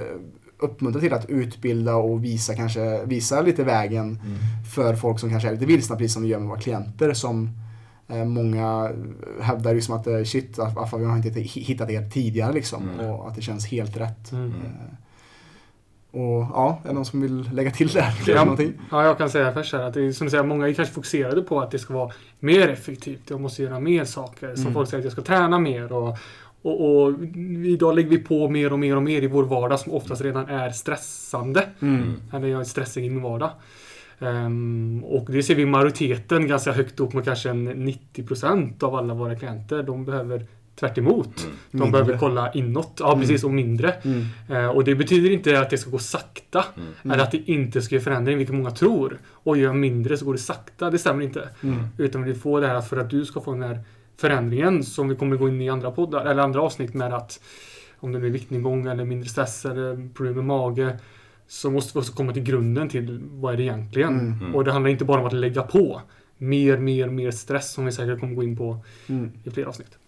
uppmuntra 0.64 1.00
till 1.00 1.12
att 1.12 1.30
utbilda 1.30 1.94
och 1.96 2.24
visa, 2.24 2.54
kanske, 2.54 3.04
visa 3.04 3.40
lite 3.42 3.64
vägen 3.64 4.18
för 4.74 4.94
folk 4.96 5.20
som 5.20 5.30
kanske 5.30 5.48
är 5.48 5.52
lite 5.52 5.66
vilsna, 5.66 5.96
precis 5.96 6.12
som 6.12 6.22
vi 6.22 6.28
gör 6.28 6.38
med 6.38 6.48
våra 6.48 6.60
klienter. 6.60 7.12
Som 7.12 7.50
eh, 8.08 8.24
många 8.24 8.90
hävdar 9.40 9.74
liksom 9.74 9.94
att 9.96 10.06
eh, 10.06 10.22
shit, 10.24 10.58
varför 10.58 10.98
har 10.98 11.16
vi 11.20 11.28
inte 11.28 11.40
hittat 11.40 11.90
er 11.90 12.10
tidigare 12.10 12.52
liksom? 12.52 12.88
Mm. 12.88 13.10
Och 13.10 13.28
att 13.28 13.34
det 13.34 13.42
känns 13.42 13.66
helt 13.66 13.96
rätt. 13.96 14.32
Mm. 14.32 14.48
Eh, 14.50 14.94
och 16.20 16.46
ja, 16.54 16.78
är 16.84 16.88
det 16.88 16.94
någon 16.94 17.04
som 17.04 17.20
vill 17.20 17.50
lägga 17.52 17.70
till 17.70 17.88
där? 17.88 18.14
Ja. 18.26 18.56
Ja, 18.90 19.04
jag 19.04 19.18
kan 19.18 19.30
säga 19.30 19.52
först 19.52 19.72
här 19.72 19.80
att 19.82 19.94
det 19.94 20.02
är 20.02 20.12
som 20.12 20.26
du 20.26 20.30
säger, 20.30 20.44
många 20.44 20.68
är 20.68 20.72
kanske 20.72 20.94
fokuserade 20.94 21.42
på 21.42 21.60
att 21.60 21.70
det 21.70 21.78
ska 21.78 21.94
vara 21.94 22.12
mer 22.40 22.68
effektivt. 22.68 23.30
Jag 23.30 23.40
måste 23.40 23.62
göra 23.62 23.80
mer 23.80 24.04
saker. 24.04 24.54
Som 24.54 24.62
Mm. 24.62 24.74
folk 24.74 24.88
säger 24.88 25.00
att 25.00 25.04
jag 25.04 25.12
ska 25.12 25.22
träna 25.22 25.58
mer 25.58 25.92
och, 25.92 26.18
och, 26.64 27.04
och 27.04 27.12
idag 27.66 27.94
lägger 27.94 28.10
vi 28.10 28.18
på 28.18 28.48
mer 28.48 28.72
och 28.72 28.78
mer 28.78 28.96
och 28.96 29.02
mer 29.02 29.22
i 29.22 29.26
vår 29.26 29.44
vardag 29.44 29.80
som 29.80 29.92
oftast 29.92 30.22
redan 30.22 30.48
är 30.48 30.70
stressande. 30.70 31.66
Mm. 31.80 32.14
Eller 32.32 32.48
jag 32.48 32.60
är 32.60 32.64
stressig 32.64 33.04
i 33.04 33.10
min 33.10 33.22
vardag. 33.22 33.50
Ehm, 34.18 35.04
och 35.04 35.26
det 35.30 35.42
ser 35.42 35.54
vi 35.54 35.62
i 35.62 35.66
majoriteten 35.66 36.48
ganska 36.48 36.72
högt 36.72 37.00
upp 37.00 37.12
med 37.12 37.24
kanske 37.24 37.50
en 37.50 37.88
90% 37.88 38.82
av 38.82 38.94
alla 38.94 39.14
våra 39.14 39.34
klienter. 39.34 39.82
De 39.82 40.04
behöver 40.04 40.46
tvärt 40.76 40.98
emot. 40.98 41.44
Mm. 41.44 41.56
De 41.70 41.78
Mindre. 41.78 41.90
behöver 41.90 42.18
kolla 42.18 42.52
inåt. 42.52 42.96
Ja, 43.00 43.18
precis. 43.20 43.44
Och 43.44 43.50
mindre. 43.50 43.92
Mm. 43.92 44.26
Eh, 44.48 44.66
och 44.66 44.84
det 44.84 44.94
betyder 44.94 45.30
inte 45.30 45.60
att 45.60 45.70
det 45.70 45.78
ska 45.78 45.90
gå 45.90 45.98
sakta. 45.98 46.64
Mm. 46.76 47.12
Eller 47.12 47.24
att 47.24 47.32
det 47.32 47.50
inte 47.50 47.82
ska 47.82 47.94
göra 47.94 48.04
förändring, 48.04 48.38
vilket 48.38 48.54
många 48.54 48.70
tror. 48.70 49.18
Och 49.30 49.56
gör 49.56 49.72
mindre 49.72 50.16
så 50.16 50.24
går 50.24 50.32
det 50.32 50.38
sakta. 50.38 50.90
Det 50.90 50.98
stämmer 50.98 51.24
inte. 51.24 51.48
Mm. 51.62 51.86
Utan 51.98 52.22
vi 52.22 52.34
får 52.34 52.60
det 52.60 52.66
här 52.66 52.80
för 52.80 52.96
att 52.96 53.10
du 53.10 53.24
ska 53.24 53.40
få 53.40 53.52
den 53.52 53.62
här 53.62 53.80
förändringen 54.16 54.84
som 54.84 55.08
vi 55.08 55.16
kommer 55.16 55.36
gå 55.36 55.48
in 55.48 55.60
i 55.60 55.68
andra 55.68 55.90
poddar, 55.90 56.26
eller 56.26 56.42
andra 56.42 56.62
avsnitt 56.62 56.94
med 56.94 57.14
att 57.14 57.40
om 57.96 58.12
det 58.12 58.18
blir 58.18 58.30
viktnedgång 58.30 58.86
eller 58.86 59.04
mindre 59.04 59.28
stress 59.28 59.64
eller 59.64 60.08
problem 60.14 60.34
med 60.34 60.44
mage 60.44 60.98
så 61.46 61.70
måste 61.70 61.98
vi 61.98 62.00
också 62.00 62.12
komma 62.12 62.32
till 62.32 62.42
grunden 62.42 62.88
till 62.88 63.20
vad 63.24 63.52
är 63.52 63.56
det 63.56 63.62
egentligen. 63.62 64.20
Mm. 64.20 64.40
Mm. 64.40 64.54
Och 64.54 64.64
det 64.64 64.72
handlar 64.72 64.90
inte 64.90 65.04
bara 65.04 65.20
om 65.20 65.26
att 65.26 65.32
lägga 65.32 65.62
på 65.62 66.00
mer, 66.38 66.78
mer, 66.78 67.08
mer 67.08 67.30
stress 67.30 67.72
som 67.72 67.84
vi 67.84 67.92
säkert 67.92 68.20
kommer 68.20 68.34
gå 68.34 68.42
in 68.42 68.56
på 68.56 68.78
Mm. 69.06 69.32
i 69.44 69.50
fler 69.50 69.64
avsnitt. 69.64 69.98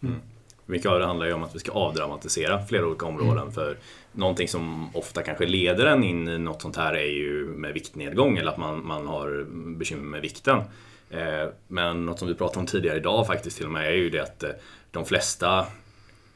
Mycket 0.66 0.90
av 0.90 0.98
det 0.98 1.06
handlar 1.06 1.26
ju 1.26 1.32
om 1.32 1.42
att 1.42 1.54
vi 1.54 1.58
ska 1.58 1.72
avdramatisera 1.72 2.66
flera 2.66 2.86
olika 2.86 3.06
områden. 3.06 3.42
Mm. 3.42 3.52
För 3.52 3.76
någonting 4.12 4.48
som 4.48 4.88
ofta 4.96 5.22
kanske 5.22 5.46
leder 5.46 5.86
en 5.86 6.04
in 6.04 6.28
i 6.28 6.38
något 6.38 6.62
sånt 6.62 6.76
här 6.76 6.94
är 6.94 7.10
ju 7.10 7.44
med 7.44 7.74
viktnedgång 7.74 8.38
eller 8.38 8.50
att 8.50 8.58
man, 8.58 8.86
man 8.86 9.06
har 9.06 9.46
bekymmer 9.78 10.04
med 10.04 10.22
vikten. 10.22 10.62
Eh, 11.10 11.48
Men 11.68 12.06
något 12.06 12.18
som 12.18 12.28
vi 12.28 12.34
pratade 12.34 12.60
om 12.60 12.66
tidigare 12.66 12.96
idag 12.96 13.26
faktiskt 13.26 13.56
till 13.56 13.66
och 13.66 13.72
med 13.72 13.86
är 13.86 13.94
ju 13.94 14.10
det 14.10 14.20
att 14.20 14.42
eh, 14.42 14.50
de 14.90 15.04
flesta 15.04 15.66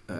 eh, 0.09 0.15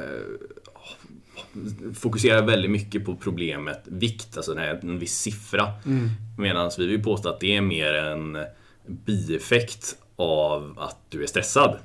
fokuserar 1.95 2.43
väldigt 2.43 2.71
mycket 2.71 3.05
på 3.05 3.17
problemet 3.17 3.81
vikt, 3.85 4.37
alltså 4.37 4.59
en 4.59 4.99
viss 4.99 5.19
siffra. 5.19 5.73
Mm. 5.87 6.09
Medan 6.39 6.71
vi 6.79 6.87
vill 6.87 7.03
påstå 7.03 7.29
att 7.29 7.41
det 7.41 7.57
är 7.57 7.61
mer 7.61 7.95
en 7.95 8.39
bieffekt 8.87 9.97
av 10.17 10.79
att 10.79 10.97
du 11.09 11.23
är 11.23 11.27
stressad. 11.27 11.79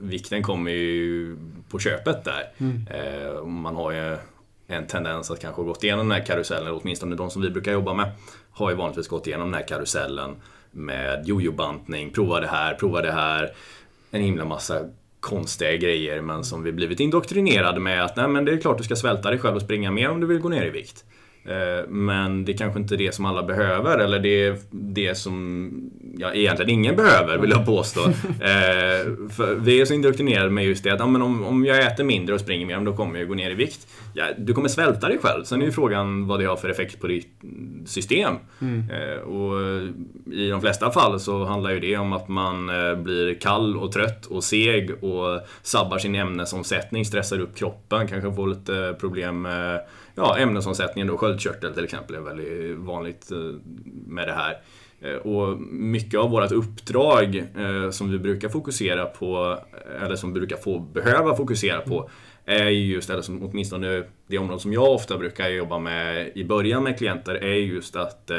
Vikten 0.00 0.42
kommer 0.42 0.70
ju 0.70 1.36
på 1.68 1.78
köpet 1.78 2.24
där. 2.24 2.52
Mm. 2.58 3.52
Man 3.62 3.76
har 3.76 3.92
ju 3.92 4.16
en 4.66 4.86
tendens 4.86 5.30
att 5.30 5.40
kanske 5.40 5.62
gått 5.62 5.84
igenom 5.84 6.08
den 6.08 6.18
här 6.18 6.26
karusellen, 6.26 6.72
åtminstone 6.72 7.16
de 7.16 7.30
som 7.30 7.42
vi 7.42 7.50
brukar 7.50 7.72
jobba 7.72 7.94
med, 7.94 8.12
har 8.50 8.70
ju 8.70 8.76
vanligtvis 8.76 9.08
gått 9.08 9.26
igenom 9.26 9.50
den 9.50 9.60
här 9.60 9.68
karusellen 9.68 10.36
med 10.72 11.28
jojobantning, 11.28 12.10
prova 12.10 12.40
det 12.40 12.46
här, 12.46 12.74
prova 12.74 13.02
det 13.02 13.12
här. 13.12 13.50
En 14.10 14.22
himla 14.22 14.44
massa 14.44 14.80
konstiga 15.20 15.76
grejer 15.76 16.20
men 16.20 16.44
som 16.44 16.62
vi 16.62 16.72
blivit 16.72 17.00
indoktrinerade 17.00 17.80
med 17.80 18.04
att 18.04 18.16
nej 18.16 18.28
men 18.28 18.44
det 18.44 18.52
är 18.52 18.56
klart 18.56 18.78
du 18.78 18.84
ska 18.84 18.96
svälta 18.96 19.30
dig 19.30 19.38
själv 19.38 19.56
och 19.56 19.62
springa 19.62 19.90
mer 19.90 20.10
om 20.10 20.20
du 20.20 20.26
vill 20.26 20.38
gå 20.38 20.48
ner 20.48 20.66
i 20.66 20.70
vikt. 20.70 21.04
Eh, 21.44 21.88
Men 21.88 22.44
det 22.44 22.52
är 22.52 22.56
kanske 22.56 22.80
inte 22.80 22.94
är 22.94 22.96
det 22.96 23.14
som 23.14 23.24
alla 23.24 23.42
behöver 23.42 23.98
eller 23.98 24.18
det 24.18 24.46
är 24.46 24.56
det 24.70 25.14
som 25.14 25.70
ja, 26.18 26.32
egentligen 26.34 26.70
ingen 26.70 26.96
behöver 26.96 27.38
vill 27.38 27.50
jag 27.50 27.66
påstå. 27.66 28.00
Eh, 28.40 29.28
för 29.30 29.54
vi 29.60 29.80
är 29.80 29.84
så 29.84 29.94
indoktrinerade 29.94 30.50
med 30.50 30.64
just 30.64 30.84
det 30.84 30.90
att 30.90 30.98
ja, 31.00 31.06
men 31.06 31.22
om, 31.22 31.44
om 31.44 31.64
jag 31.64 31.86
äter 31.86 32.04
mindre 32.04 32.34
och 32.34 32.40
springer 32.40 32.66
mer 32.66 32.80
då 32.80 32.96
kommer 32.96 33.18
jag 33.18 33.28
gå 33.28 33.34
ner 33.34 33.50
i 33.50 33.54
vikt. 33.54 33.86
Ja, 34.14 34.24
du 34.38 34.52
kommer 34.54 34.68
svälta 34.68 35.08
dig 35.08 35.18
själv. 35.22 35.44
Sen 35.44 35.62
är 35.62 35.66
ju 35.66 35.72
frågan 35.72 36.26
vad 36.26 36.40
det 36.40 36.46
har 36.46 36.56
för 36.56 36.68
effekt 36.68 37.00
på 37.00 37.06
ditt 37.06 37.28
system. 37.86 38.34
Eh, 38.60 39.20
Och 39.22 39.60
I 40.32 40.48
de 40.48 40.60
flesta 40.60 40.90
fall 40.90 41.20
så 41.20 41.44
handlar 41.44 41.70
ju 41.70 41.80
det 41.80 41.96
om 41.96 42.12
att 42.12 42.28
man 42.28 42.68
eh, 42.68 42.94
blir 42.94 43.34
kall 43.34 43.76
och 43.76 43.92
trött 43.92 44.26
och 44.26 44.44
seg 44.44 45.04
och 45.04 45.40
sabbar 45.62 45.98
sin 45.98 46.14
ämnesomsättning, 46.14 47.04
stressar 47.04 47.40
upp 47.40 47.56
kroppen, 47.56 48.08
kanske 48.08 48.32
får 48.32 48.46
lite 48.48 48.96
problem 49.00 49.42
med 49.42 49.80
ja, 50.14 50.38
ämnesomsättningen 50.38 51.08
då, 51.08 51.16
sköldkörtel 51.38 51.74
till 51.74 51.84
exempel 51.84 52.16
är 52.16 52.20
väldigt 52.20 52.78
vanligt 52.78 53.30
eh, 53.30 53.38
med 54.06 54.28
det 54.28 54.32
här. 54.32 54.56
Eh, 55.00 55.16
Och 55.16 55.60
mycket 55.70 56.20
av 56.20 56.30
vårt 56.30 56.52
uppdrag 56.52 57.36
eh, 57.36 57.90
som 57.90 58.10
vi 58.10 58.18
brukar 58.18 58.48
fokusera 58.48 59.06
på, 59.06 59.58
eller 60.02 60.16
som 60.16 60.32
vi 60.32 60.40
brukar 60.40 60.56
få 60.56 60.78
behöva 60.78 61.36
fokusera 61.36 61.80
på, 61.80 62.08
är 62.44 62.68
ju 62.68 62.92
just, 62.94 63.10
eller 63.10 63.22
som 63.22 63.42
åtminstone 63.42 64.04
det 64.26 64.38
område 64.38 64.60
som 64.60 64.72
jag 64.72 64.92
ofta 64.92 65.18
brukar 65.18 65.48
jobba 65.48 65.78
med 65.78 66.32
i 66.34 66.44
början 66.44 66.82
med 66.84 66.98
klienter, 66.98 67.34
är 67.34 67.54
just 67.54 67.96
att 67.96 68.30
eh, 68.30 68.38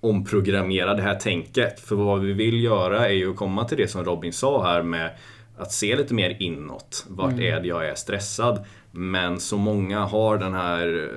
omprogrammera 0.00 0.94
det 0.94 1.02
här 1.02 1.14
tänket. 1.14 1.80
För 1.80 1.96
vad 1.96 2.20
vi 2.20 2.32
vill 2.32 2.64
göra 2.64 3.06
är 3.08 3.12
ju 3.12 3.30
att 3.30 3.36
komma 3.36 3.64
till 3.64 3.76
det 3.78 3.88
som 3.88 4.04
Robin 4.04 4.32
sa 4.32 4.64
här 4.64 4.82
med 4.82 5.10
att 5.58 5.72
se 5.72 5.96
lite 5.96 6.14
mer 6.14 6.36
inåt. 6.40 7.06
Vart 7.08 7.40
är 7.40 7.60
det 7.60 7.68
jag 7.68 7.88
är 7.88 7.94
stressad? 7.94 8.64
Men 8.90 9.40
så 9.40 9.56
många 9.56 10.00
har 10.00 10.38
den 10.38 10.54
här 10.54 11.10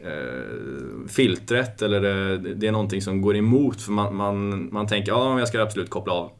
eh, 0.00 1.08
filtret 1.08 1.82
eller 1.82 2.00
det, 2.00 2.54
det 2.54 2.66
är 2.66 2.72
någonting 2.72 3.02
som 3.02 3.20
går 3.20 3.36
emot 3.36 3.82
för 3.82 3.92
man, 3.92 4.16
man, 4.16 4.68
man 4.72 4.86
tänker 4.86 5.12
ja 5.12 5.28
men 5.28 5.38
jag 5.38 5.48
ska 5.48 5.62
absolut 5.62 5.90
koppla 5.90 6.12
av. 6.12 6.30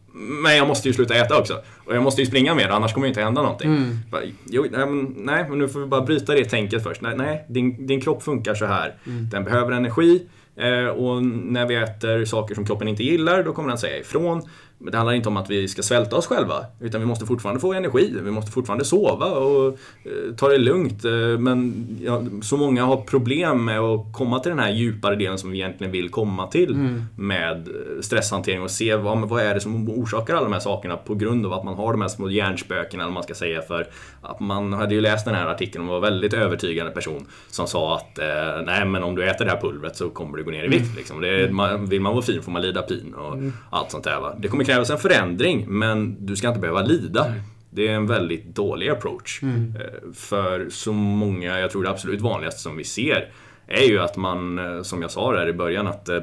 Men 0.43 0.57
jag 0.57 0.69
måste 0.69 0.89
ju 0.89 0.95
sluta 0.95 1.15
äta 1.15 1.39
också. 1.39 1.55
Och 1.85 1.97
jag 1.97 2.03
måste 2.03 2.21
ju 2.21 2.27
springa 2.27 2.55
mer 2.55 2.69
annars 2.69 2.93
kommer 2.93 3.07
ju 3.07 3.09
inte 3.09 3.23
hända 3.23 3.43
någonting. 3.43 3.71
Mm. 3.77 3.99
Bara, 4.11 4.23
Jo, 4.45 4.67
nej, 4.71 4.87
men, 4.87 5.15
nej, 5.17 5.47
men 5.49 5.59
nu 5.59 5.69
får 5.69 5.81
vi 5.81 5.87
bara 5.87 6.01
bryta 6.01 6.35
det 6.35 6.45
tänket 6.45 6.83
först. 6.83 7.01
Nej, 7.01 7.17
nej 7.17 7.47
din, 7.49 7.87
din 7.87 8.01
kropp 8.01 8.23
funkar 8.23 8.55
så 8.55 8.67
här. 8.67 8.95
Den 9.05 9.45
behöver 9.45 9.73
energi 9.73 10.23
eh, 10.57 10.87
och 10.87 11.25
när 11.25 11.67
vi 11.67 11.75
äter 11.75 12.25
saker 12.25 12.55
som 12.55 12.67
kroppen 12.67 12.89
inte 12.89 13.03
gillar 13.03 13.43
då 13.43 13.53
kommer 13.53 13.69
den 13.69 13.79
säga 13.79 13.99
ifrån. 13.99 14.43
Men 14.79 14.93
det 14.93 14.99
handlar 14.99 15.15
inte 15.15 15.29
om 15.29 15.37
att 15.37 15.51
vi 15.51 15.69
ska 15.69 15.83
svälta 15.83 16.17
oss 16.17 16.27
själva. 16.27 16.65
Utan 16.81 17.01
vi 17.01 17.07
måste 17.07 17.27
fortfarande 17.27 17.61
få 17.61 17.73
energi. 17.73 18.15
Vi 18.25 18.31
måste 18.31 18.53
fortfarande 18.53 18.85
sova 18.85 19.27
och 19.27 19.79
eh, 20.05 20.35
ta 20.37 20.49
det 20.49 20.59
lugnt. 20.59 21.05
Eh, 21.05 21.13
men 21.39 21.87
ja, 22.03 22.23
så 22.43 22.57
många 22.57 22.85
har 22.85 22.97
problem 22.97 23.65
med 23.65 23.81
att 23.81 24.13
komma 24.13 24.41
till 24.41 24.51
den 24.51 24.59
här 24.59 24.71
djupare 24.71 25.17
delen 25.17 25.39
som 25.39 25.51
vi 25.51 25.59
egentligen 25.59 25.93
vill 25.93 26.09
komma 26.09 26.47
till. 26.47 26.99
Med 27.17 27.69
eh, 27.69 28.01
stresshantering 28.01 28.63
och 28.63 28.71
se 28.71 28.97
vad, 28.97 29.29
vad 29.29 29.43
är 29.43 29.55
det 29.55 29.61
som 29.61 29.89
orsakar 29.89 30.35
alla 30.35 30.45
de 30.45 30.53
här 30.53 30.61
sakerna 30.61 30.97
på 30.97 31.15
grund 31.15 31.47
av 31.47 31.53
att 31.53 31.65
man 31.65 31.75
har 31.75 31.93
de 31.93 32.01
här 32.01 32.09
små 32.09 32.31
hjärnspökena 32.31 33.03
eller 33.03 33.13
man 33.13 33.23
ska 33.23 33.35
säga. 33.35 33.63
För 33.63 33.87
att 34.23 34.41
man 34.41 34.73
hade 34.73 34.95
ju 34.95 35.01
läst 35.01 35.25
den 35.25 35.35
här 35.35 35.47
artikeln 35.47 35.85
och 35.85 35.89
var 35.89 35.97
en 35.97 36.03
väldigt 36.03 36.35
övertygande 36.35 36.93
person 36.93 37.27
som 37.51 37.67
sa 37.67 37.97
att 37.97 38.19
nej 38.67 38.85
men 38.87 39.03
om 39.03 39.15
du 39.15 39.25
äter 39.25 39.45
det 39.45 39.51
här 39.51 39.61
pulvret 39.61 39.97
så 39.97 40.11
kommer 40.11 40.39
du 40.39 40.45
gå 40.45 40.51
ner 40.51 40.65
i 40.65 40.69
vikt. 40.69 40.97
Liksom. 40.97 41.21
Det, 41.21 41.53
man, 41.53 41.87
vill 41.87 42.01
man 42.01 42.13
vara 42.13 42.23
fin 42.23 42.43
får 42.43 42.53
man 42.53 42.63
lida 42.63 42.83
pin 42.83 43.15
och 43.15 43.37
allt 43.71 43.91
sånt 43.91 44.05
där. 44.05 44.21
Va? 44.21 44.35
Det 44.39 44.49
kommer 44.49 44.66
krävas 44.67 44.91
en 44.91 44.99
förändring 44.99 45.65
men 45.69 46.27
du 46.27 46.37
ska 46.37 46.49
inte 46.49 46.61
behöva 46.61 46.83
lida. 46.83 47.35
Det 47.71 47.89
är 47.89 47.93
en 47.93 48.07
väldigt 48.07 48.47
dålig 48.55 48.89
approach. 48.89 49.41
Eh, 49.43 50.13
För 50.15 50.69
så 50.71 50.93
många, 50.93 51.61
jag 51.61 51.71
tror 51.71 51.83
det 51.83 51.91
absolut 51.91 52.21
vanligaste 52.21 52.61
som 52.61 52.77
vi 52.77 52.85
ser 52.85 53.33
är 53.67 53.83
ju 53.89 53.99
att 53.99 54.17
man, 54.17 54.59
eh, 54.59 54.83
som 54.83 55.03
jag 55.03 55.11
sa 55.11 55.33
där 55.33 55.49
i 55.49 55.53
början, 55.53 55.87
att 55.87 56.09
eh, 56.09 56.21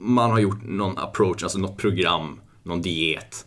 man 0.00 0.30
har 0.30 0.38
gjort 0.38 0.62
någon 0.64 0.98
approach, 0.98 1.42
alltså 1.42 1.58
något 1.58 1.76
program, 1.78 2.40
någon 2.62 2.82
diet 2.82 3.46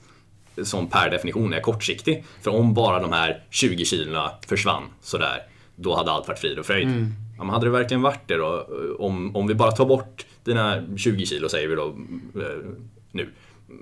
som 0.64 0.88
per 0.88 1.10
definition 1.10 1.54
är 1.54 1.60
kortsiktig. 1.62 2.24
För 2.42 2.52
om 2.52 2.74
bara 2.74 3.00
de 3.00 3.12
här 3.12 3.44
20 3.50 3.86
kilona 3.86 4.32
försvann 4.48 4.84
sådär, 5.02 5.42
då 5.76 5.96
hade 5.96 6.12
allt 6.12 6.28
varit 6.28 6.40
frid 6.40 6.60
och 6.60 6.66
fröjd. 6.66 6.88
Ja, 7.38 7.44
men 7.44 7.50
hade 7.50 7.66
det 7.66 7.70
verkligen 7.72 8.02
varit 8.02 8.28
det 8.28 8.38
då? 8.38 8.68
Om, 9.00 9.36
om 9.36 9.48
vi 9.48 9.54
bara 9.56 9.72
tar 9.72 9.86
bort 9.86 10.26
dina 10.44 10.84
20 10.98 11.26
kilo, 11.26 11.50
säger 11.50 11.68
vi 11.68 11.76
då 11.76 11.96
nu. 13.12 13.30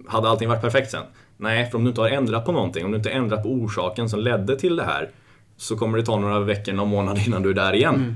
Hade 0.07 0.29
allting 0.29 0.49
varit 0.49 0.61
perfekt 0.61 0.91
sen? 0.91 1.03
Nej, 1.37 1.71
för 1.71 1.77
om 1.77 1.83
du 1.83 1.89
inte 1.89 2.01
har 2.01 2.09
ändrat 2.09 2.45
på 2.45 2.51
någonting, 2.51 2.85
om 2.85 2.91
du 2.91 2.97
inte 2.97 3.09
ändrat 3.09 3.43
på 3.43 3.49
orsaken 3.49 4.09
som 4.09 4.19
ledde 4.19 4.59
till 4.59 4.75
det 4.75 4.83
här, 4.83 5.09
så 5.57 5.77
kommer 5.77 5.97
det 5.97 6.05
ta 6.05 6.19
några 6.19 6.39
veckor, 6.39 6.73
någon 6.73 6.89
månad 6.89 7.19
innan 7.27 7.43
du 7.43 7.49
är 7.49 7.53
där 7.53 7.73
igen. 7.73 7.95
Mm. 7.95 8.15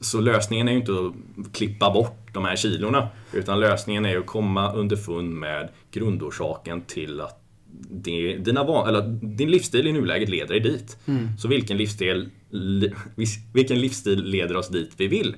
Så 0.00 0.20
lösningen 0.20 0.68
är 0.68 0.72
ju 0.72 0.78
inte 0.78 0.92
att 0.92 1.52
klippa 1.52 1.90
bort 1.90 2.28
de 2.32 2.44
här 2.44 2.56
kilorna. 2.56 3.08
Utan 3.32 3.60
lösningen 3.60 4.06
är 4.06 4.18
att 4.18 4.26
komma 4.26 4.72
underfund 4.72 5.34
med 5.34 5.68
grundorsaken 5.90 6.80
till 6.80 7.20
att 7.20 7.42
det, 7.90 8.36
dina 8.36 8.64
van, 8.64 8.88
eller 8.88 9.02
din 9.36 9.50
livsstil 9.50 9.86
i 9.86 9.92
nuläget 9.92 10.28
leder 10.28 10.48
dig 10.48 10.60
dit. 10.60 10.98
Mm. 11.06 11.28
Så 11.38 11.48
vilken 11.48 11.76
livsstil, 11.76 12.30
vilken 13.52 13.80
livsstil 13.80 14.24
leder 14.24 14.56
oss 14.56 14.68
dit 14.68 14.92
vi 14.96 15.06
vill? 15.06 15.36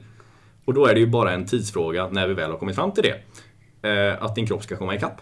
Och 0.64 0.74
då 0.74 0.86
är 0.86 0.94
det 0.94 1.00
ju 1.00 1.06
bara 1.06 1.32
en 1.32 1.46
tidsfråga 1.46 2.08
när 2.08 2.28
vi 2.28 2.34
väl 2.34 2.50
har 2.50 2.58
kommit 2.58 2.74
fram 2.74 2.92
till 2.92 3.04
det. 3.04 3.22
Eh, 3.88 4.22
att 4.22 4.34
din 4.34 4.46
kropp 4.46 4.62
ska 4.62 4.76
komma 4.76 4.94
ikapp. 4.94 5.20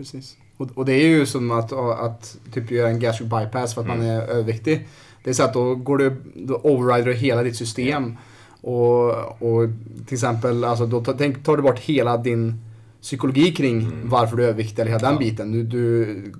Precis. 0.00 0.36
Och, 0.56 0.68
och 0.74 0.84
det 0.84 0.92
är 0.92 1.08
ju 1.08 1.26
som 1.26 1.50
att, 1.50 1.72
att 1.72 2.36
typ 2.52 2.70
göra 2.70 2.88
en 2.88 3.00
gastric 3.00 3.30
bypass 3.30 3.74
för 3.74 3.80
att 3.80 3.86
man 3.86 4.02
är 4.02 4.22
överviktig. 4.22 4.88
Det 5.24 5.30
är 5.30 5.34
så 5.34 5.42
att 5.42 5.52
då 5.52 5.74
går 5.74 5.98
du, 5.98 6.16
då 6.34 6.54
overrider 6.54 7.06
du 7.06 7.14
hela 7.14 7.42
ditt 7.42 7.56
system. 7.56 8.16
Och, 8.60 9.10
och 9.42 9.68
till 10.06 10.14
exempel, 10.14 10.64
alltså 10.64 10.86
då 10.86 11.04
tar, 11.04 11.42
tar 11.42 11.56
du 11.56 11.62
bort 11.62 11.78
hela 11.78 12.16
din 12.16 12.64
psykologi 13.02 13.52
kring 13.52 13.92
varför 14.04 14.36
du 14.36 14.44
är 14.44 14.48
överviktig, 14.48 14.82
eller 14.82 14.92
hela 14.92 15.10
den 15.10 15.18
biten. 15.18 15.52
Du, 15.52 15.62
du 15.62 16.32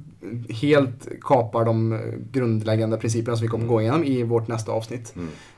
helt 0.49 1.09
kapar 1.21 1.65
de 1.65 2.01
grundläggande 2.33 2.97
principerna 2.97 3.37
som 3.37 3.43
vi 3.43 3.49
kommer 3.49 3.67
gå 3.67 3.81
igenom 3.81 4.05
i 4.05 4.23
vårt 4.23 4.49
nästa 4.49 4.73
avsnitt. 4.73 5.15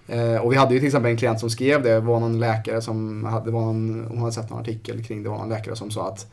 Eh, 0.09 0.37
och 0.37 0.52
vi 0.52 0.56
hade 0.56 0.75
ju 0.75 0.80
till 0.80 0.87
exempel 0.87 1.11
en 1.11 1.16
klient 1.16 1.40
som 1.40 1.50
skrev 1.50 1.82
det, 1.82 2.00
var 2.00 2.21
någon 2.21 2.40
läkare 2.40 2.82
som 2.82 3.25
hade, 3.25 3.50
var 3.50 3.61
någon, 3.61 4.06
hon 4.09 4.18
hade 4.18 4.32
sett 4.32 4.50
någon 4.50 4.61
artikel 4.61 5.04
kring 5.04 5.23
det, 5.23 5.28
var 5.28 5.38
någon 5.38 5.49
läkare 5.49 5.76
som 5.76 5.90
sa 5.90 6.09
att 6.09 6.16
det. 6.18 6.26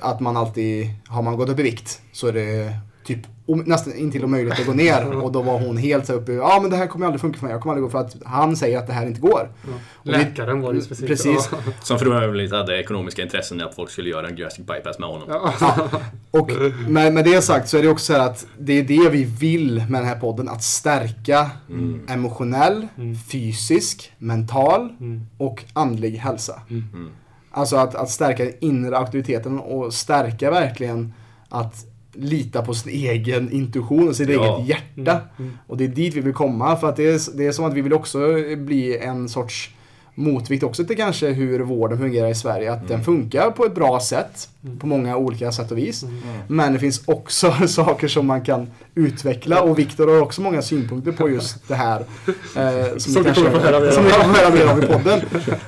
Att 0.00 0.20
man 0.20 0.36
alltid, 0.36 0.86
har 1.08 1.22
man 1.22 1.36
gått 1.36 1.48
upp 1.48 1.58
i 1.58 1.62
vikt 1.62 2.00
så 2.12 2.26
är 2.26 2.32
det 2.32 2.76
typ 3.04 3.18
om, 3.46 3.58
nästan 3.60 3.94
intill 3.96 4.24
omöjligt 4.24 4.60
att 4.60 4.66
gå 4.66 4.72
ner. 4.72 5.16
Och 5.24 5.32
då 5.32 5.42
var 5.42 5.58
hon 5.58 5.76
helt 5.76 6.06
så 6.06 6.12
uppe, 6.12 6.32
ja 6.32 6.58
men 6.62 6.70
det 6.70 6.76
här 6.76 6.86
kommer 6.86 7.06
aldrig 7.06 7.20
funka 7.20 7.38
för 7.38 7.46
mig, 7.46 7.52
jag 7.54 7.62
kommer 7.62 7.72
aldrig 7.74 7.84
gå 7.84 7.90
för 7.90 7.98
att 7.98 8.16
han 8.24 8.56
säger 8.56 8.78
att 8.78 8.86
det 8.86 8.92
här 8.92 9.06
inte 9.06 9.20
går. 9.20 9.50
Ja. 9.62 9.70
Läkaren 10.02 10.60
var 10.60 10.72
det 10.72 10.80
specifikt. 10.80 11.08
Precis. 11.08 11.48
Ja. 11.52 11.58
Som 11.82 11.98
för 11.98 12.22
övrigt 12.22 12.52
hade 12.52 12.80
ekonomiska 12.80 13.22
intressen 13.22 13.60
i 13.60 13.62
att 13.62 13.74
folk 13.74 13.90
skulle 13.90 14.10
göra 14.10 14.28
en 14.28 14.36
gastric 14.36 14.66
bypass 14.66 14.98
med 14.98 15.08
honom. 15.08 15.28
Ja. 15.60 15.88
Och 16.30 16.50
med, 16.88 17.12
med 17.14 17.24
det 17.24 17.42
sagt 17.42 17.68
så 17.68 17.78
är 17.78 17.82
det 17.82 17.88
också 17.88 18.12
så 18.12 18.18
här 18.18 18.26
att 18.26 18.46
det 18.58 18.72
är 18.78 18.82
det 18.82 19.08
vi 19.10 19.24
vill 19.24 19.84
med 19.88 20.00
den 20.00 20.08
här 20.08 20.18
podden, 20.20 20.48
att 20.48 20.62
stärka 20.62 21.50
emotionell, 22.08 22.86
Mm. 22.96 23.16
fysisk, 23.16 24.12
mental 24.18 24.80
Mm. 25.00 25.26
och 25.38 25.64
andlig 25.72 26.16
hälsa. 26.16 26.62
Mm. 27.52 27.60
Alltså 27.60 27.76
att, 27.76 27.94
att 27.94 28.10
stärka 28.10 28.44
den 28.44 28.52
inre 28.60 28.98
auktoriteten 28.98 29.58
och 29.58 29.94
stärka 29.94 30.50
verkligen 30.50 31.14
att 31.48 31.86
lita 32.14 32.62
på 32.62 32.74
sin 32.74 32.92
egen 32.92 33.52
intuition 33.52 34.08
och 34.08 34.16
sitt 34.16 34.28
Ja. 34.30 34.58
eget 34.58 34.68
hjärta. 34.68 35.20
Mm. 35.38 35.58
Och 35.66 35.76
det 35.76 35.84
är 35.84 35.88
dit 35.88 36.14
vi 36.14 36.20
vill 36.20 36.34
komma 36.34 36.76
för 36.76 36.88
att 36.88 36.96
det 36.96 37.06
är, 37.08 37.36
det 37.36 37.46
är 37.46 37.52
som 37.52 37.64
att 37.64 37.74
vi 37.74 37.80
vill 37.80 37.92
också 37.92 38.18
bli 38.56 38.98
en 38.98 39.28
sorts 39.28 39.70
motvikt 40.14 40.62
också 40.64 40.84
till 40.84 40.96
kanske 40.96 41.28
hur 41.28 41.60
vården 41.60 41.98
fungerar 41.98 42.28
i 42.28 42.34
Sverige. 42.34 42.72
Att 42.72 42.88
den 42.88 43.04
funkar 43.04 43.50
på 43.50 43.64
ett 43.64 43.74
bra 43.74 44.00
sätt 44.00 44.48
på 44.78 44.86
många 44.86 45.16
olika 45.16 45.52
sätt 45.52 45.70
och 45.70 45.78
vis. 45.78 46.04
Men 46.48 46.72
det 46.72 46.78
finns 46.78 47.02
också 47.08 47.52
saker 47.68 48.08
som 48.08 48.26
man 48.26 48.40
kan 48.42 48.70
utveckla 48.94 49.62
och 49.62 49.78
Viktor 49.78 50.08
har 50.08 50.20
också 50.22 50.40
många 50.42 50.62
synpunkter 50.62 51.12
på 51.12 51.30
just 51.30 51.68
det 51.68 51.74
här. 51.74 52.00
Eh, 52.56 52.96
Som 52.98 53.14
vi 53.22 53.24
kanske- 53.24 53.44
kommer 53.50 53.90
som 53.90 54.04
vi 54.04 54.10
kommer 54.10 54.34
höra 54.34 54.54
mer 54.54 54.72
om 54.72 54.82
i 54.82 54.86
podden. 54.86 55.20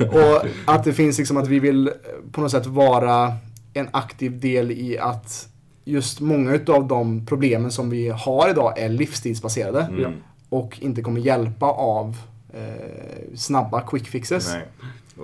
Och 0.23 0.47
att 0.65 0.85
det 0.85 0.93
finns 0.93 1.19
liksom 1.19 1.37
att 1.37 1.49
vi 1.49 1.59
vill 1.59 1.87
eh, 1.89 1.93
på 2.33 2.41
något 2.41 2.51
sätt 2.51 2.67
vara 2.67 3.33
en 3.75 3.89
aktiv 3.91 4.41
del 4.41 4.71
i 4.71 4.99
att 4.99 5.49
just 5.85 6.21
många 6.21 6.59
av 6.67 6.89
de 6.89 7.27
problemen 7.27 7.71
som 7.73 7.91
vi 7.91 8.09
har 8.09 8.51
idag 8.51 8.79
är 8.79 8.89
livsstilsbaserade 8.89 9.81
Mm. 9.91 10.13
och 10.49 10.79
inte 10.81 11.03
kommer 11.03 11.21
hjälpa 11.21 11.67
av 11.67 12.17
eh, 12.55 13.37
snabba 13.37 13.81
quick 13.81 14.09
fixes. 14.09 14.55
Nej. 14.55 14.67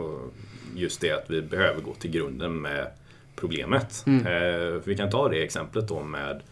Och 0.03 0.35
just 0.75 1.01
det 1.01 1.11
att 1.11 1.31
vi 1.31 1.43
behöver 1.43 1.81
gå 1.81 1.95
till 1.95 2.11
grunden 2.11 2.61
med 2.61 2.87
problemet. 3.37 4.05
Mm. 4.07 4.27
Eh, 4.27 4.81
vi 4.85 4.97
kan 4.97 5.11
ta 5.11 5.29
det 5.29 5.43
exemplet 5.43 5.89
då 5.89 6.03
med 6.03 6.43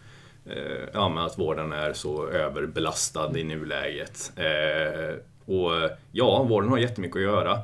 eh, 0.45 0.89
ja, 0.93 1.09
med 1.09 1.25
att 1.25 1.39
vården 1.39 1.71
är 1.71 1.93
så 1.93 2.27
överbelastad 2.27 3.37
i 3.37 3.43
nuläget. 3.43 4.31
Eh, 4.35 5.15
och 5.45 5.89
ja, 6.11 6.43
vården 6.43 6.69
har 6.69 6.77
jättemycket 6.77 7.15
att 7.15 7.21
göra. 7.21 7.59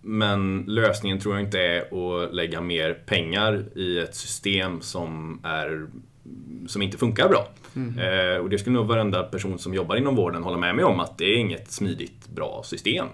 Men 0.00 0.64
lösningen 0.66 1.20
tror 1.20 1.34
jag 1.34 1.44
inte 1.44 1.60
är 1.60 1.80
att 1.80 2.34
lägga 2.34 2.60
mer 2.60 2.94
pengar 3.06 3.64
i 3.74 3.98
ett 3.98 4.14
system 4.14 4.80
som, 4.80 5.40
är, 5.44 5.86
som 6.66 6.82
inte 6.82 6.98
funkar 6.98 7.28
bra. 7.28 7.48
Mhm. 7.78 7.98
Eh, 7.98 8.36
och 8.36 8.48
det 8.50 8.58
skulle 8.58 8.76
nog 8.76 8.86
varenda 8.86 9.22
person 9.22 9.58
som 9.58 9.74
jobbar 9.74 9.96
inom 9.96 10.16
vården 10.16 10.42
hålla 10.42 10.56
med 10.58 10.76
mig 10.76 10.84
om 10.84 11.00
att 11.00 11.18
det 11.18 11.24
är 11.24 11.36
inget 11.36 11.70
smidigt, 11.70 12.28
bra 12.28 12.62
system. 12.64 13.06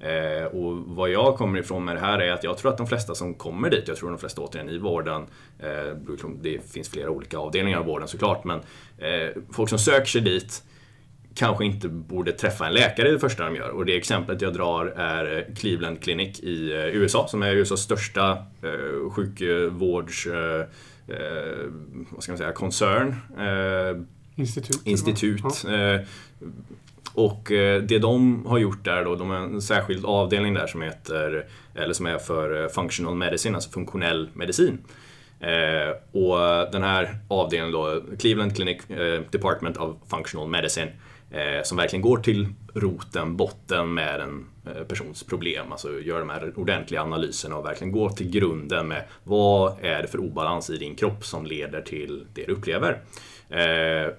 Eh, 0.00 0.44
och 0.44 0.76
vad 0.76 1.10
jag 1.10 1.36
kommer 1.36 1.58
ifrån 1.58 1.84
med 1.84 1.96
det 1.96 2.00
här 2.00 2.18
är 2.18 2.32
att 2.32 2.44
jag 2.44 2.58
tror 2.58 2.72
att 2.72 2.78
de 2.78 2.86
flesta 2.86 3.14
som 3.14 3.34
kommer 3.34 3.70
dit, 3.70 3.88
jag 3.88 3.96
tror 3.96 4.10
de 4.10 4.18
flesta 4.18 4.40
återigen 4.40 4.68
i 4.68 4.78
vården, 4.78 5.26
eh, 5.58 5.96
det 6.42 6.72
finns 6.72 6.88
flera 6.88 7.10
olika 7.10 7.38
avdelningar 7.38 7.78
av 7.78 7.86
vården 7.86 8.08
såklart, 8.08 8.44
men 8.44 8.60
eh, 8.98 9.28
folk 9.52 9.68
som 9.68 9.78
söker 9.78 10.06
sig 10.06 10.20
dit 10.20 10.62
kanske 11.34 11.64
inte 11.64 11.88
borde 11.88 12.32
träffa 12.32 12.66
en 12.66 12.72
läkare 12.72 13.10
det 13.10 13.18
första 13.18 13.44
de 13.44 13.56
gör. 13.56 13.68
Och 13.68 13.86
det 13.86 13.96
exemplet 13.96 14.42
jag 14.42 14.54
drar 14.54 14.86
är 14.86 15.36
eh, 15.36 15.54
Cleveland 15.54 16.02
Clinic 16.02 16.40
i 16.40 16.72
eh, 16.72 16.86
USA 16.86 17.28
som 17.28 17.42
är 17.42 17.52
USAs 17.52 17.80
största 17.80 18.30
eh, 18.62 19.10
sjukvårds... 19.10 20.26
Eh, 20.26 20.66
Eh, 21.08 21.70
vad 22.10 22.22
ska 22.22 22.32
man 22.32 22.38
säga? 22.38 22.52
Koncern. 22.52 23.14
Eh, 23.38 24.02
Institut. 24.36 24.80
institut. 24.84 25.64
Eh, 25.64 26.06
och 27.14 27.42
det 27.88 27.98
de 27.98 28.46
har 28.46 28.58
gjort 28.58 28.84
där 28.84 29.04
då, 29.04 29.14
de 29.14 29.30
har 29.30 29.36
en 29.36 29.62
särskild 29.62 30.04
avdelning 30.04 30.54
där 30.54 30.66
som 30.66 30.82
heter, 30.82 31.46
eller 31.74 31.92
som 31.92 32.06
är 32.06 32.18
för 32.18 32.68
functional 32.68 33.14
medicine, 33.14 33.54
alltså 33.54 33.70
funktionell 33.70 34.28
medicin. 34.32 34.78
Eh, 35.40 36.20
och 36.22 36.38
den 36.72 36.82
här 36.82 37.18
avdelningen 37.28 37.72
då, 37.72 38.02
Cleveland 38.18 38.56
Clinic 38.56 38.82
Department 39.30 39.76
of 39.76 39.96
Functional 40.08 40.48
Medicine, 40.48 40.90
eh, 41.30 41.62
som 41.64 41.76
verkligen 41.76 42.02
går 42.02 42.16
till 42.16 42.48
roten, 42.74 43.36
botten 43.36 43.94
med 43.94 44.20
en 44.20 44.30
eh, 44.30 44.53
Eh, 44.66 44.84
persons 44.84 45.22
problem. 45.22 45.72
Alltså 45.72 46.00
gör 46.00 46.18
de 46.18 46.30
här 46.30 46.52
ordentliga 46.56 47.02
analyserna 47.02 47.56
och 47.56 47.64
verkligen 47.64 47.92
gå 47.92 48.10
till 48.10 48.30
grunden 48.30 48.88
med 48.88 49.04
vad 49.24 49.84
är 49.84 50.02
det 50.02 50.08
för 50.08 50.18
obalans 50.18 50.70
i 50.70 50.76
din 50.76 50.94
kropp 50.94 51.24
som 51.24 51.46
leder 51.46 51.80
till 51.80 52.26
det 52.34 52.46
du 52.46 52.52
upplever. 52.52 53.02
Eh, 53.48 54.12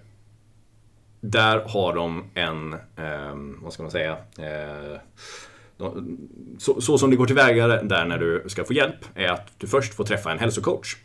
där 1.22 1.60
har 1.70 1.96
de 1.96 2.24
en, 2.34 2.74
eh, 2.74 3.36
vad 3.62 3.74
ska 3.74 3.84
man 3.84 3.92
säga, 3.92 4.12
eh, 4.38 5.00
de, 5.78 6.18
så, 6.58 6.82
så 6.82 6.98
som 6.98 7.10
det 7.10 7.16
går 7.16 7.26
tillväga 7.26 7.68
där 7.68 8.06
när 8.06 8.18
du 8.18 8.44
ska 8.48 8.64
få 8.64 8.74
hjälp 8.74 9.06
är 9.16 9.28
att 9.28 9.52
du 9.58 9.68
först 9.68 9.94
får 9.94 10.04
träffa 10.04 10.32
en 10.32 10.40
hälsocoach. 10.40 10.96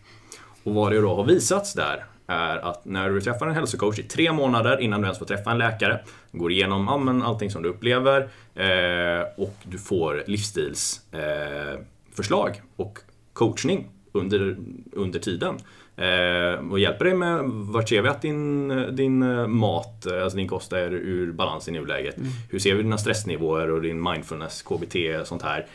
Och 0.64 0.74
vad 0.74 0.92
det 0.92 1.00
då 1.00 1.14
har 1.14 1.24
visats 1.24 1.74
där 1.74 2.04
är 2.30 2.56
att 2.56 2.84
när 2.84 3.10
du 3.10 3.20
träffar 3.20 3.46
en 3.46 3.54
hälsocoach 3.54 3.98
i 3.98 4.02
tre 4.02 4.32
månader 4.32 4.80
innan 4.80 5.00
du 5.00 5.06
ens 5.06 5.18
får 5.18 5.26
träffa 5.26 5.50
en 5.50 5.58
läkare, 5.58 6.00
går 6.32 6.52
igenom 6.52 6.86
ja, 6.88 6.96
men 6.96 7.22
allting 7.22 7.50
som 7.50 7.62
du 7.62 7.68
upplever 7.68 8.28
eh, 8.54 9.22
och 9.36 9.56
du 9.62 9.78
får 9.78 10.24
livsstilsförslag 10.26 12.48
eh, 12.48 12.54
och 12.76 12.98
coachning 13.32 13.88
under, 14.12 14.56
under 14.92 15.18
tiden. 15.18 15.58
Eh, 16.00 16.70
och 16.70 16.78
hjälper 16.78 17.04
dig 17.04 17.14
med 17.14 17.44
vart 17.44 17.88
ser 17.88 18.02
vi 18.02 18.08
att 18.08 18.22
din, 18.22 18.68
din 18.96 19.22
eh, 19.22 19.46
mat, 19.46 20.06
eh, 20.06 20.22
alltså 20.22 20.36
din 20.36 20.48
kost 20.48 20.72
är 20.72 20.92
ur 20.92 21.32
balans 21.32 21.68
i 21.68 21.70
nuläget. 21.70 22.16
Hur 22.50 22.58
ser 22.58 22.74
vi 22.74 22.82
dina 22.82 22.98
stressnivåer 22.98 23.70
och 23.70 23.82
din 23.82 24.02
mindfulness, 24.02 24.62
KBT, 24.62 24.96
sånt 25.24 25.42
här. 25.42 25.66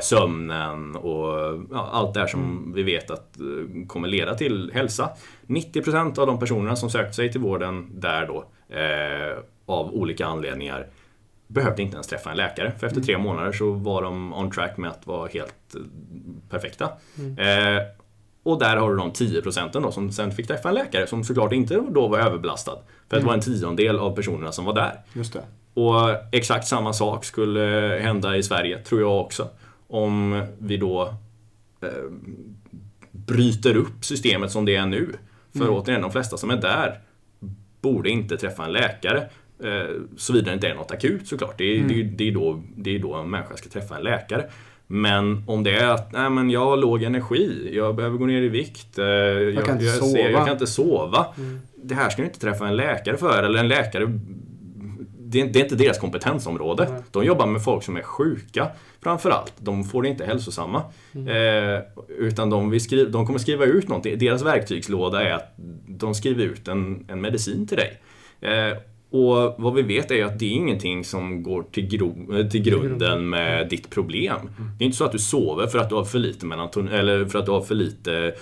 Sömnen 0.00 0.96
och 0.96 1.64
ja, 1.70 1.88
allt 1.92 2.14
det 2.14 2.20
här 2.20 2.26
som 2.26 2.72
vi 2.74 2.82
vet 2.82 3.10
att 3.10 3.36
kommer 3.86 4.08
leda 4.08 4.34
till 4.34 4.70
hälsa. 4.74 5.10
90% 5.46 6.18
av 6.18 6.26
de 6.26 6.38
personerna 6.38 6.76
som 6.76 6.90
sökte 6.90 7.12
sig 7.12 7.32
till 7.32 7.40
vården 7.40 8.00
där 8.00 8.26
då, 8.26 8.44
eh, 8.76 9.38
av 9.66 9.94
olika 9.94 10.26
anledningar, 10.26 10.86
behövde 11.46 11.82
inte 11.82 11.94
ens 11.94 12.06
träffa 12.06 12.30
en 12.30 12.36
läkare. 12.36 12.72
För 12.78 12.86
efter 12.86 13.00
tre 13.00 13.18
månader 13.18 13.52
så 13.52 13.72
var 13.72 14.02
de 14.02 14.32
on 14.32 14.50
track 14.50 14.76
med 14.76 14.90
att 14.90 15.06
vara 15.06 15.28
helt 15.28 15.74
perfekta. 16.50 16.84
Eh, 17.38 17.82
och 18.46 18.58
där 18.58 18.76
har 18.76 18.90
du 18.90 18.96
de 18.96 19.12
10 19.12 19.42
procenten 19.42 19.82
då 19.82 19.92
som 19.92 20.12
sen 20.12 20.32
fick 20.32 20.46
träffa 20.46 20.68
en 20.68 20.74
läkare 20.74 21.06
som 21.06 21.24
såklart 21.24 21.52
inte 21.52 21.84
då 21.90 22.08
var 22.08 22.18
överbelastad. 22.18 22.78
För 23.08 23.16
att 23.16 23.22
det 23.22 23.26
var 23.26 23.34
en 23.34 23.40
tiondel 23.40 23.98
av 23.98 24.16
personerna 24.16 24.52
som 24.52 24.64
var 24.64 24.74
där. 24.74 25.00
Just 25.12 25.32
det. 25.32 25.42
Och 25.74 25.94
exakt 26.32 26.66
samma 26.66 26.92
sak 26.92 27.24
skulle 27.24 27.98
hända 28.02 28.36
i 28.36 28.42
Sverige, 28.42 28.78
tror 28.78 29.00
jag 29.00 29.20
också. 29.20 29.48
Om 29.88 30.42
vi 30.58 30.76
då 30.76 31.14
eh, 31.82 31.88
bryter 33.10 33.76
upp 33.76 34.04
systemet 34.04 34.50
som 34.50 34.64
det 34.64 34.76
är 34.76 34.86
nu. 34.86 35.12
För 35.58 35.68
återigen, 35.70 36.02
de 36.02 36.12
flesta 36.12 36.36
som 36.36 36.50
är 36.50 36.56
där 36.56 37.00
borde 37.80 38.10
inte 38.10 38.36
träffa 38.36 38.64
en 38.64 38.72
läkare. 38.72 39.28
Eh, 39.64 39.94
Såvida 40.16 40.46
det 40.46 40.54
inte 40.54 40.68
är 40.68 40.74
något 40.74 40.90
akut 40.90 41.28
såklart. 41.28 41.58
Det 41.58 41.64
är, 41.64 41.84
det, 41.84 42.00
är, 42.00 42.04
det, 42.04 42.28
är 42.28 42.32
då, 42.32 42.62
det 42.76 42.94
är 42.94 42.98
då 42.98 43.14
en 43.14 43.30
människa 43.30 43.56
ska 43.56 43.68
träffa 43.68 43.96
en 43.96 44.02
läkare. 44.02 44.50
Men 44.86 45.44
om 45.46 45.62
det 45.62 45.76
är 45.76 45.88
att 45.88 46.12
nej, 46.12 46.30
men 46.30 46.50
jag 46.50 46.64
har 46.64 46.76
låg 46.76 47.02
energi, 47.02 47.70
jag 47.72 47.96
behöver 47.96 48.18
gå 48.18 48.26
ner 48.26 48.42
i 48.42 48.48
vikt, 48.48 48.98
eh, 48.98 49.04
jag, 49.04 49.64
kan 49.64 49.74
inte 49.74 49.84
jag, 49.86 49.94
sova. 49.94 50.18
jag 50.18 50.44
kan 50.44 50.52
inte 50.52 50.66
sova. 50.66 51.26
Det 51.76 51.94
här 51.94 52.10
ska 52.10 52.22
du 52.22 52.28
inte 52.28 52.40
träffa 52.40 52.68
en 52.68 52.76
läkare 52.76 53.16
för, 53.16 53.42
eller 53.42 53.60
en 53.60 53.68
läkare 53.68 54.18
det, 55.28 55.40
är, 55.40 55.46
det 55.46 55.58
är 55.58 55.62
inte 55.62 55.76
deras 55.76 55.98
kompetensområde. 55.98 56.88
Nej. 56.90 57.02
De 57.10 57.24
jobbar 57.24 57.46
med 57.46 57.64
folk 57.64 57.82
som 57.82 57.96
är 57.96 58.02
sjuka 58.02 58.68
framförallt. 59.02 59.52
De 59.58 59.84
får 59.84 60.02
det 60.02 60.08
inte 60.08 60.24
hälsosamma. 60.24 60.82
Eh, 61.14 61.82
utan 62.18 62.50
de, 62.50 62.80
skriva, 62.80 63.10
de 63.10 63.26
kommer 63.26 63.38
skriva 63.38 63.64
ut 63.64 63.88
någonting. 63.88 64.18
Deras 64.18 64.42
verktygslåda 64.42 65.22
är 65.22 65.32
att 65.32 65.54
de 65.88 66.14
skriver 66.14 66.44
ut 66.44 66.68
en, 66.68 67.04
en 67.08 67.20
medicin 67.20 67.66
till 67.66 67.76
dig. 67.76 68.00
Eh, 68.40 68.78
och 69.10 69.54
vad 69.58 69.74
vi 69.74 69.82
vet 69.82 70.10
är 70.10 70.24
att 70.24 70.38
det 70.38 70.44
är 70.46 70.50
ingenting 70.50 71.04
som 71.04 71.42
går 71.42 71.62
till, 71.72 71.86
gro, 71.88 72.36
eh, 72.38 72.46
till 72.48 72.62
grunden 72.62 73.28
med 73.28 73.68
ditt 73.68 73.90
problem. 73.90 74.36
Det 74.78 74.84
är 74.84 74.86
inte 74.86 74.98
så 74.98 75.04
att 75.04 75.12
du 75.12 75.18
sover 75.18 75.66
för 75.66 75.78
att 75.78 75.88
du 75.88 75.94
har 75.94 76.04
för 76.04 76.18
lite 76.18 76.46
melatonin, 76.46 76.92
eller 76.92 77.24
för 77.26 77.38
att 77.38 77.46
du 77.46 77.52
har 77.52 77.60
för 77.60 77.74
lite 77.74 78.16
eh, 78.26 78.32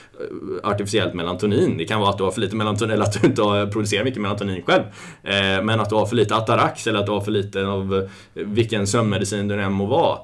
artificiellt 0.71 1.15
melatonin. 1.15 1.75
Det 1.79 1.85
kan 1.85 2.01
vara 2.01 2.11
att 2.11 2.19
du 2.19 2.25
har 2.25 2.31
för 2.31 2.41
lite 2.41 2.57
melatonin, 2.57 2.91
eller 2.95 3.05
att 3.05 3.23
du 3.23 3.29
inte 3.29 3.43
har- 3.43 3.67
producerar 3.67 4.05
mycket 4.05 4.21
melatonin 4.23 4.63
själv. 4.63 4.83
Eh, 5.23 5.65
Men 5.65 5.81
att 5.81 5.89
du 5.91 5.95
har 5.97 6.07
för 6.07 6.17
lite 6.17 6.37
Atarax 6.37 6.87
eller 6.87 6.99
att 7.01 7.07
du 7.07 7.13
har 7.13 7.21
för 7.21 7.31
lite 7.33 7.67
av 7.67 8.09
vilken 8.35 8.87
sömnmedicin 8.87 9.49
det 9.49 9.63
än 9.63 9.73
må 9.73 9.87
vara. 9.87 10.19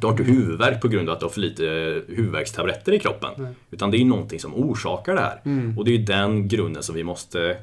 Du 0.00 0.06
har 0.06 0.12
inte 0.12 0.24
huvudvärk 0.24 0.80
på 0.82 0.88
grund 0.88 1.08
av 1.08 1.12
att 1.14 1.20
du 1.20 1.24
har 1.26 1.30
för 1.30 1.40
lite 1.40 1.64
huvudvärkstabletter 2.08 2.92
i 2.92 2.98
kroppen. 2.98 3.30
Nej. 3.36 3.52
Utan 3.70 3.90
det 3.90 3.96
är 4.00 4.04
någonting 4.04 4.38
som 4.40 4.54
orsakar 4.54 5.14
det 5.14 5.20
här. 5.20 5.40
Och 5.78 5.84
det 5.84 5.94
är 5.94 5.98
den 5.98 6.48
grunden 6.48 6.82
som 6.82 6.94
vi 6.94 7.04
måste 7.04 7.56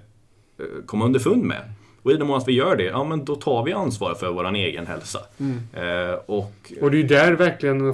komma 0.85 1.05
underfund 1.05 1.43
med. 1.43 1.61
Och 2.03 2.11
i 2.11 2.17
den 2.17 2.27
mån 2.27 2.37
att 2.37 2.47
vi 2.47 2.53
gör 2.53 2.75
det, 2.75 2.83
ja 2.83 3.03
men 3.03 3.25
då 3.25 3.35
tar 3.35 3.63
vi 3.63 3.73
ansvar 3.73 4.13
för 4.13 4.31
vår 4.31 4.55
egen 4.55 4.87
hälsa. 4.87 5.19
Eh, 5.73 6.13
och 6.25 6.71
Och 6.81 6.91
det 6.91 6.97
är 6.97 7.01
ju 7.01 7.07
där 7.07 7.33
verkligen, 7.33 7.93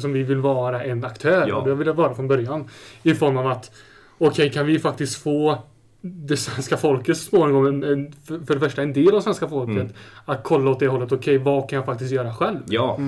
som 0.00 0.12
vi 0.12 0.22
vill 0.22 0.36
vara 0.36 0.82
en 0.84 1.04
aktör. 1.04 1.46
Ja. 1.48 1.56
Och 1.56 1.68
det 1.68 1.74
vill 1.74 1.86
jag 1.86 1.94
vara 1.94 2.14
från 2.14 2.28
början. 2.28 2.64
I 3.02 3.14
form 3.14 3.36
av 3.36 3.46
att, 3.46 3.70
okej, 4.18 4.50
kan 4.52 4.66
vi 4.66 4.78
faktiskt 4.78 5.22
få 5.22 5.58
det 6.00 6.36
svenska 6.36 6.76
folket 6.76 7.16
så 7.16 7.24
småningom, 7.24 7.66
en, 7.66 7.84
en, 7.84 8.12
för, 8.46 8.54
det 8.54 8.60
första 8.60 8.82
en 8.82 8.92
del 8.92 9.14
av 9.14 9.20
svenska 9.20 9.48
folket, 9.48 9.76
Mm. 9.76 9.92
att 10.24 10.44
kolla 10.44 10.70
åt 10.70 10.80
det 10.80 10.86
hållet. 10.88 11.12
Okej, 11.12 11.38
vad 11.38 11.70
kan 11.70 11.76
jag 11.76 11.86
faktiskt 11.86 12.12
göra 12.12 12.34
själv? 12.34 12.58
ja, 12.68 12.98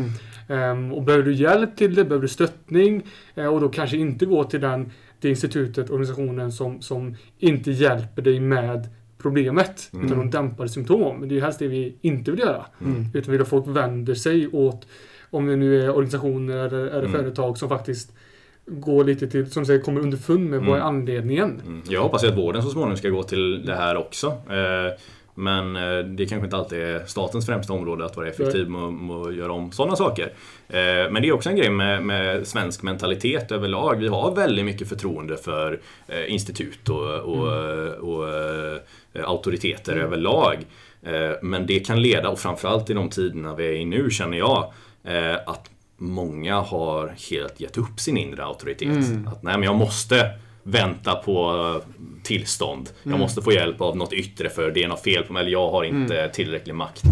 Ehm, 0.50 0.92
och 0.92 1.02
behöver 1.02 1.24
du 1.24 1.32
hjälp 1.34 1.76
till 1.76 1.94
det, 1.94 2.04
behöver 2.04 2.22
du 2.22 2.28
stöttning 2.28 3.02
eh, 3.34 3.46
och 3.46 3.60
då 3.60 3.68
kanske 3.68 3.96
inte 3.96 4.26
gå 4.26 4.44
till 4.44 4.60
den, 4.60 4.92
det 5.20 5.28
institutet, 5.28 5.90
organisationen 5.90 6.52
som, 6.52 6.82
som 6.82 7.16
inte 7.38 7.70
hjälper 7.70 8.22
dig 8.22 8.40
med 8.40 8.88
problemet. 9.18 9.90
Mm. 9.92 10.06
Utan 10.06 10.18
de 10.18 10.30
dämpar 10.30 10.66
symptom. 10.66 11.20
Det 11.28 11.32
är 11.34 11.36
ju 11.36 11.40
helst 11.40 11.58
det 11.58 11.68
vi 11.68 11.94
inte 12.00 12.30
vill 12.30 12.40
göra. 12.40 12.64
Mm. 12.84 13.04
Utan 13.14 13.32
vill 13.32 13.42
att 13.42 13.48
folk 13.48 13.64
vänder 13.66 14.14
sig 14.14 14.48
åt, 14.48 14.86
om 15.30 15.46
det 15.46 15.56
nu 15.56 15.84
är 15.84 15.90
organisationer 15.90 16.56
eller, 16.56 16.86
eller 16.86 16.98
Mm. 16.98 17.12
företag 17.12 17.58
som 17.58 17.68
faktiskt 17.68 18.12
går 18.66 19.04
lite 19.04 19.26
till, 19.28 19.50
som 19.50 19.66
säger, 19.66 19.80
kommer 19.80 20.00
underfund 20.00 20.50
med 20.50 20.60
vad 20.60 20.68
är 20.68 20.80
Mm. 20.82 20.86
anledningen. 20.86 21.60
Mm. 21.66 21.82
Jag 21.88 22.02
hoppas 22.02 22.24
ju 22.24 22.28
att 22.28 22.36
vården 22.38 22.62
så 22.62 22.70
småningom 22.70 22.96
ska 22.96 23.08
gå 23.08 23.22
till 23.22 23.66
det 23.66 23.74
här 23.74 23.96
också. 23.96 24.26
Eh, 24.26 24.98
Men 25.38 25.76
eh, 25.76 25.98
det 25.98 26.26
kanske 26.26 26.44
inte 26.46 26.56
alltid 26.56 26.78
är 26.78 27.04
statens 27.06 27.46
främsta 27.46 27.72
område 27.72 28.04
att 28.04 28.16
vara 28.16 28.28
effektiv 28.28 28.70
med, 28.70 28.92
med 28.92 29.16
att 29.16 29.34
göra 29.34 29.52
om 29.52 29.72
sådana 29.72 29.96
saker. 29.96 30.32
Eh, 30.68 31.10
Men 31.10 31.14
det 31.14 31.28
är 31.28 31.32
också 31.32 31.50
en 31.50 31.56
grej 31.56 31.70
med, 31.70 32.02
med 32.02 32.46
svensk 32.46 32.82
mentalitet 32.82 33.52
överlag. 33.52 33.94
Vi 33.98 34.08
har 34.08 34.34
väldigt 34.34 34.64
mycket 34.64 34.88
förtroende 34.88 35.36
för 35.36 35.80
eh, 36.08 36.32
institut 36.32 36.88
och, 36.88 37.14
och, 37.14 37.48
och 37.92 38.28
eh, 38.28 38.78
auktoriteter 39.24 39.96
överlag. 39.96 40.56
Eh, 41.02 41.30
Men 41.42 41.66
det 41.66 41.80
kan 41.80 42.02
leda, 42.02 42.28
och 42.28 42.38
framförallt 42.38 42.90
i 42.90 42.94
de 42.94 43.10
tiderna 43.10 43.54
vi 43.54 43.66
är 43.66 43.72
i 43.72 43.84
nu 43.84 44.10
känner 44.10 44.38
jag, 44.38 44.72
att 45.46 45.70
många 45.96 46.60
har 46.60 47.14
helt 47.30 47.60
gett 47.60 47.78
upp 47.78 48.00
sin 48.00 48.16
inre 48.16 48.44
auktoritet. 48.44 48.98
Att 49.26 49.42
nej 49.42 49.54
men 49.54 49.62
jag 49.62 49.76
måste 49.76 50.30
vänta 50.70 51.14
på 51.14 51.80
tillstånd. 52.22 52.90
Jag 53.02 53.18
måste 53.18 53.42
få 53.42 53.52
hjälp 53.52 53.80
av 53.80 53.96
något 53.96 54.12
yttre 54.12 54.48
för 54.48 54.70
det 54.70 54.82
är 54.84 54.88
något 54.88 55.02
fel 55.02 55.22
på 55.22 55.32
mig 55.32 55.40
eller 55.40 55.52
jag 55.52 55.70
har 55.70 55.84
inte 55.84 56.28
tillräcklig 56.28 56.74
makt 56.74 57.02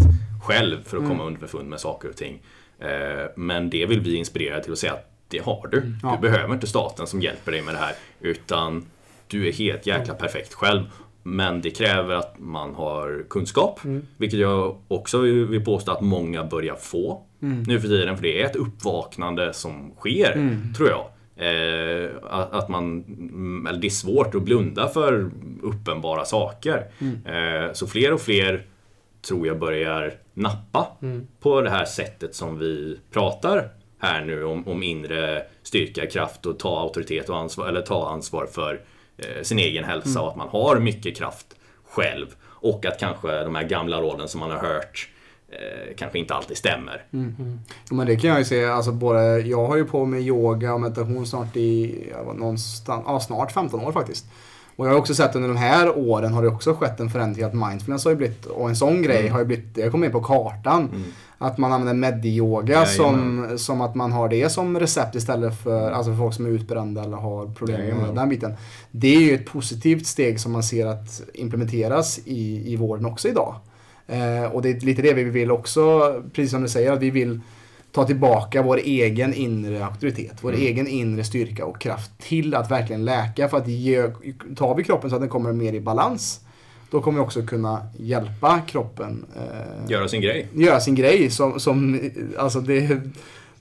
själv 0.43 0.77
för 0.85 0.97
att 0.97 1.07
komma 1.07 1.23
underfund 1.23 1.69
med 1.69 1.79
saker 1.79 2.09
och 2.09 2.15
ting. 2.15 2.39
Eh, 2.79 3.25
Men 3.35 3.69
det 3.69 3.85
vill 3.85 3.99
vi 3.99 4.15
inspirera 4.15 4.59
till 4.59 4.71
att 4.71 4.77
säga 4.77 4.93
att 4.93 5.11
det 5.27 5.39
har 5.45 5.67
du. 5.71 5.91
Ja. 6.03 6.17
Du 6.21 6.29
behöver 6.29 6.53
inte 6.53 6.67
staten 6.67 7.07
som 7.07 7.21
hjälper 7.21 7.51
dig 7.51 7.61
med 7.61 7.73
det 7.73 7.77
här 7.79 7.93
utan 8.21 8.85
du 9.27 9.47
är 9.47 9.51
helt 9.51 9.87
jäkla 9.87 10.13
perfekt 10.13 10.53
själv. 10.53 10.81
Men 11.23 11.61
det 11.61 11.69
kräver 11.69 12.15
att 12.15 12.35
man 12.39 12.75
har 12.75 13.23
kunskap, 13.29 13.79
vilket 14.17 14.39
jag 14.39 14.77
också 14.87 15.17
vill 15.21 15.65
påstå 15.65 15.91
att 15.91 16.01
många 16.01 16.43
börjar 16.43 16.75
få 16.75 17.21
nu 17.39 17.79
för 17.81 17.87
tiden. 17.87 18.15
För 18.15 18.23
det 18.23 18.41
är 18.41 18.45
ett 18.45 18.55
uppvaknande 18.55 19.53
som 19.53 19.91
sker, 19.97 20.57
tror 20.77 20.89
jag. 20.89 21.05
Eh, 21.37 22.09
att, 22.29 22.69
man, 22.69 23.03
mm, 23.07 23.67
eller 23.67 23.79
det 23.79 23.87
är 23.87 23.89
svårt 23.89 24.35
att 24.35 24.41
blunda 24.41 24.87
för 24.87 25.31
uppenbara 25.63 26.25
saker. 26.25 26.85
Eh, 27.25 27.73
så 27.73 27.87
fler 27.87 28.13
och 28.13 28.21
fler 28.21 28.65
tror 29.27 29.47
jag 29.47 29.59
börjar 29.59 30.13
nappa 30.33 30.87
på 31.39 31.61
det 31.61 31.69
här 31.69 31.85
sättet 31.85 32.35
som 32.35 32.59
vi 32.59 32.99
pratar 33.11 33.69
här 33.99 34.25
nu 34.25 34.43
om, 34.43 34.67
om 34.67 34.83
inre 34.83 35.43
styrka, 35.63 36.05
kraft 36.05 36.45
och 36.45 36.59
ta 36.59 36.79
auktoritet 36.79 37.29
och 37.29 37.37
ansvar, 37.37 37.67
eller 37.67 37.81
ta 37.81 38.09
ansvar 38.09 38.45
för 38.45 38.81
eh, 39.17 39.43
sin 39.43 39.59
egen 39.59 39.83
hälsa 39.83 40.21
och 40.21 40.29
att 40.29 40.35
man 40.35 40.49
har 40.49 40.79
mycket 40.79 41.17
kraft 41.17 41.47
själv. 41.83 42.27
Och 42.43 42.85
att 42.85 42.99
kanske 42.99 43.43
de 43.43 43.55
här 43.55 43.63
gamla 43.63 44.01
råden 44.01 44.27
som 44.27 44.39
man 44.39 44.51
har 44.51 44.57
hört 44.57 45.09
eh, 45.49 45.95
kanske 45.97 46.19
inte 46.19 46.33
alltid 46.33 46.57
stämmer. 46.57 47.05
Ja, 47.89 47.95
men 47.95 48.07
det 48.07 48.15
kan 48.15 48.29
jag 48.29 48.39
ju 48.39 48.45
se, 48.45 48.65
alltså 48.65 48.91
både, 48.91 49.39
jag 49.39 49.67
har 49.67 49.77
ju 49.77 49.85
på 49.85 50.05
med 50.05 50.21
yoga 50.21 50.73
och 50.73 50.81
meditation 50.81 51.27
snart 51.27 51.55
i, 51.55 52.03
ja, 52.11 52.33
någonstans, 52.33 53.03
ja, 53.07 53.19
snart 53.19 53.51
15 53.51 53.79
år 53.79 53.91
faktiskt. 53.91 54.25
Och 54.75 54.85
jag 54.85 54.91
har 54.91 54.99
också 54.99 55.15
sett 55.15 55.35
under 55.35 55.47
de 55.49 55.57
här 55.57 55.97
åren 55.97 56.33
har 56.33 56.41
det 56.41 56.47
också 56.47 56.73
skett 56.73 56.99
en 56.99 57.09
förändring 57.09 57.45
att 57.45 57.53
mindfulness 57.53 58.03
har 58.03 58.11
ju 58.11 58.17
blivit, 58.17 58.45
och 58.45 58.69
en 58.69 58.75
sån 58.75 59.01
grej 59.01 59.27
har 59.27 59.39
ju 59.39 59.45
blivit, 59.45 59.75
det 59.75 59.81
har 59.81 59.89
kommit 59.89 60.07
in 60.07 60.11
på 60.11 60.21
kartan. 60.21 60.89
Att 61.37 61.57
man 61.57 61.71
använder 61.73 62.11
medyoga 62.11 62.85
som, 62.85 63.47
som 63.57 63.81
att 63.81 63.95
man 63.95 64.11
har 64.11 64.29
det 64.29 64.49
som 64.49 64.79
recept 64.79 65.15
istället 65.15 65.61
för, 65.63 65.91
alltså 65.91 66.11
för 66.11 66.17
folk 66.17 66.33
som 66.33 66.45
är 66.45 66.49
utbrända 66.49 67.03
eller 67.03 67.17
har 67.17 67.45
problem 67.45 67.79
med 67.79 67.89
Jajamän. 67.89 68.15
den 68.15 68.29
biten. 68.29 68.53
Det 68.91 69.15
är 69.15 69.19
ju 69.19 69.35
ett 69.35 69.45
positivt 69.45 70.05
steg 70.05 70.39
som 70.39 70.51
man 70.51 70.63
ser 70.63 70.85
att 70.85 71.21
implementeras 71.33 72.19
i, 72.25 72.73
i 72.73 72.75
vården 72.75 73.05
också 73.05 73.27
idag. 73.27 73.55
Eh, 74.07 74.43
och 74.51 74.61
det 74.61 74.69
är 74.69 74.79
lite 74.79 75.01
det 75.01 75.13
vi 75.13 75.23
vill 75.23 75.51
också, 75.51 76.13
precis 76.33 76.51
som 76.51 76.61
du 76.61 76.69
säger, 76.69 76.91
att 76.91 77.01
vi 77.01 77.09
vill 77.09 77.39
ta 77.91 78.05
tillbaka 78.05 78.61
vår 78.61 78.77
egen 78.77 79.33
inre 79.33 79.85
auktoritet, 79.85 80.33
vår 80.41 80.53
egen 80.53 80.87
inre 80.87 81.23
styrka 81.23 81.65
och 81.65 81.81
kraft 81.81 82.11
till 82.19 82.55
att 82.55 82.71
verkligen 82.71 83.05
läka. 83.05 83.49
För 83.49 83.57
att 83.57 83.67
ge, 83.67 84.03
tar 84.55 84.75
vi 84.75 84.83
kroppen 84.83 85.09
så 85.09 85.15
att 85.15 85.21
den 85.21 85.29
kommer 85.29 85.53
mer 85.53 85.73
i 85.73 85.79
balans, 85.81 86.39
då 86.91 87.01
kommer 87.01 87.19
vi 87.19 87.25
också 87.25 87.41
kunna 87.41 87.87
hjälpa 87.97 88.61
kroppen 88.67 89.25
eh, 89.35 89.91
Göra 89.91 90.07
sin 90.07 90.21
grej. 90.21 90.47
göra 90.53 90.79
sin 90.79 90.95
grej. 90.95 91.29
Som, 91.29 91.59
som, 91.59 91.99
alltså 92.37 92.59
det, 92.59 93.01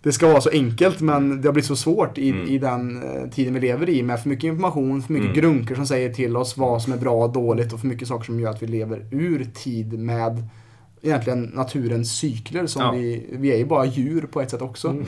det 0.06 0.12
ska 0.12 0.28
vara 0.28 0.40
så 0.40 0.50
enkelt 0.50 1.00
men 1.00 1.40
det 1.40 1.48
har 1.48 1.52
blivit 1.52 1.66
så 1.68 1.76
svårt 1.76 2.18
i, 2.18 2.30
Mm. 2.30 2.48
i 2.48 2.58
den 2.58 3.02
eh, 3.02 3.30
tiden 3.30 3.54
vi 3.54 3.60
lever 3.60 3.88
i 3.88 4.02
med 4.02 4.20
för 4.22 4.28
mycket 4.28 4.44
information, 4.44 5.02
för 5.02 5.12
mycket 5.12 5.26
Mm. 5.30 5.40
grunkor 5.40 5.74
som 5.74 5.86
säger 5.86 6.12
till 6.14 6.36
oss 6.36 6.56
vad 6.56 6.82
som 6.82 6.92
är 6.92 6.96
bra 6.96 7.24
och 7.24 7.32
dåligt 7.32 7.72
och 7.72 7.80
för 7.80 7.86
mycket 7.86 8.08
saker 8.08 8.24
som 8.24 8.40
gör 8.40 8.50
att 8.50 8.62
vi 8.62 8.66
lever 8.66 9.06
ur 9.10 9.44
tid 9.54 9.98
med 9.98 10.42
egentligen 11.02 11.42
naturens 11.54 12.12
cykler. 12.18 12.66
Som 12.66 12.82
Ja. 12.82 12.90
vi, 12.90 13.26
vi 13.32 13.52
är 13.52 13.56
ju 13.56 13.64
bara 13.66 13.84
djur 13.86 14.22
på 14.22 14.40
ett 14.40 14.50
sätt 14.50 14.62
också. 14.62 14.88
Mm. 14.88 15.04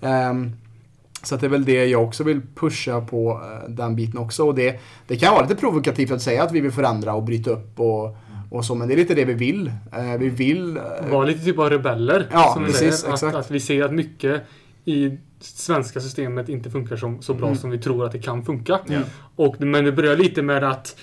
Ehm, 0.00 0.50
så 1.22 1.36
det 1.36 1.46
är 1.46 1.50
väl 1.50 1.64
det 1.64 1.84
jag 1.84 2.02
också 2.04 2.24
vill 2.24 2.40
pusha 2.54 3.00
på 3.00 3.40
eh, 3.64 3.70
den 3.70 3.96
biten 3.96 4.18
också. 4.18 4.46
Och 4.46 4.54
det, 4.54 4.80
det 5.06 5.16
kan 5.16 5.32
vara 5.34 5.42
lite 5.42 5.56
provokativt 5.56 6.10
att 6.10 6.22
säga 6.22 6.42
att 6.42 6.52
vi 6.52 6.60
vill 6.60 6.72
förändra 6.72 7.14
och 7.14 7.22
bryta 7.22 7.50
upp 7.50 7.80
och, 7.80 8.16
och 8.50 8.64
så, 8.64 8.74
men 8.74 8.88
det 8.88 8.94
är 8.94 8.96
lite 8.96 9.14
det 9.14 9.24
vi 9.24 9.34
vill. 9.34 9.66
Eh, 9.92 10.18
vi 10.18 10.28
vill... 10.28 10.76
eh, 10.76 10.82
Vara 11.10 11.24
lite 11.26 11.44
typ 11.44 11.58
av 11.58 11.70
rebeller. 11.70 12.26
Ja, 12.32 12.50
som 12.54 12.64
precis, 12.64 12.78
säger. 12.78 13.12
exakt. 13.14 13.22
Att, 13.34 13.34
att 13.44 13.50
vi 13.50 13.60
ser 13.60 13.84
att 13.84 13.92
mycket 13.92 14.42
i 14.84 15.18
svenska 15.40 16.00
systemet 16.00 16.48
inte 16.48 16.70
funkar 16.70 16.96
som, 16.96 17.22
så 17.22 17.34
bra 17.34 17.46
Mm. 17.46 17.58
som 17.58 17.70
vi 17.70 17.78
tror 17.78 18.04
att 18.06 18.12
det 18.12 18.18
kan 18.18 18.44
funka. 18.44 18.78
Ja. 18.88 19.00
Och, 19.36 19.60
men 19.60 19.84
det 19.84 19.92
börjar 19.92 20.16
lite 20.16 20.42
med 20.42 20.64
att 20.64 20.96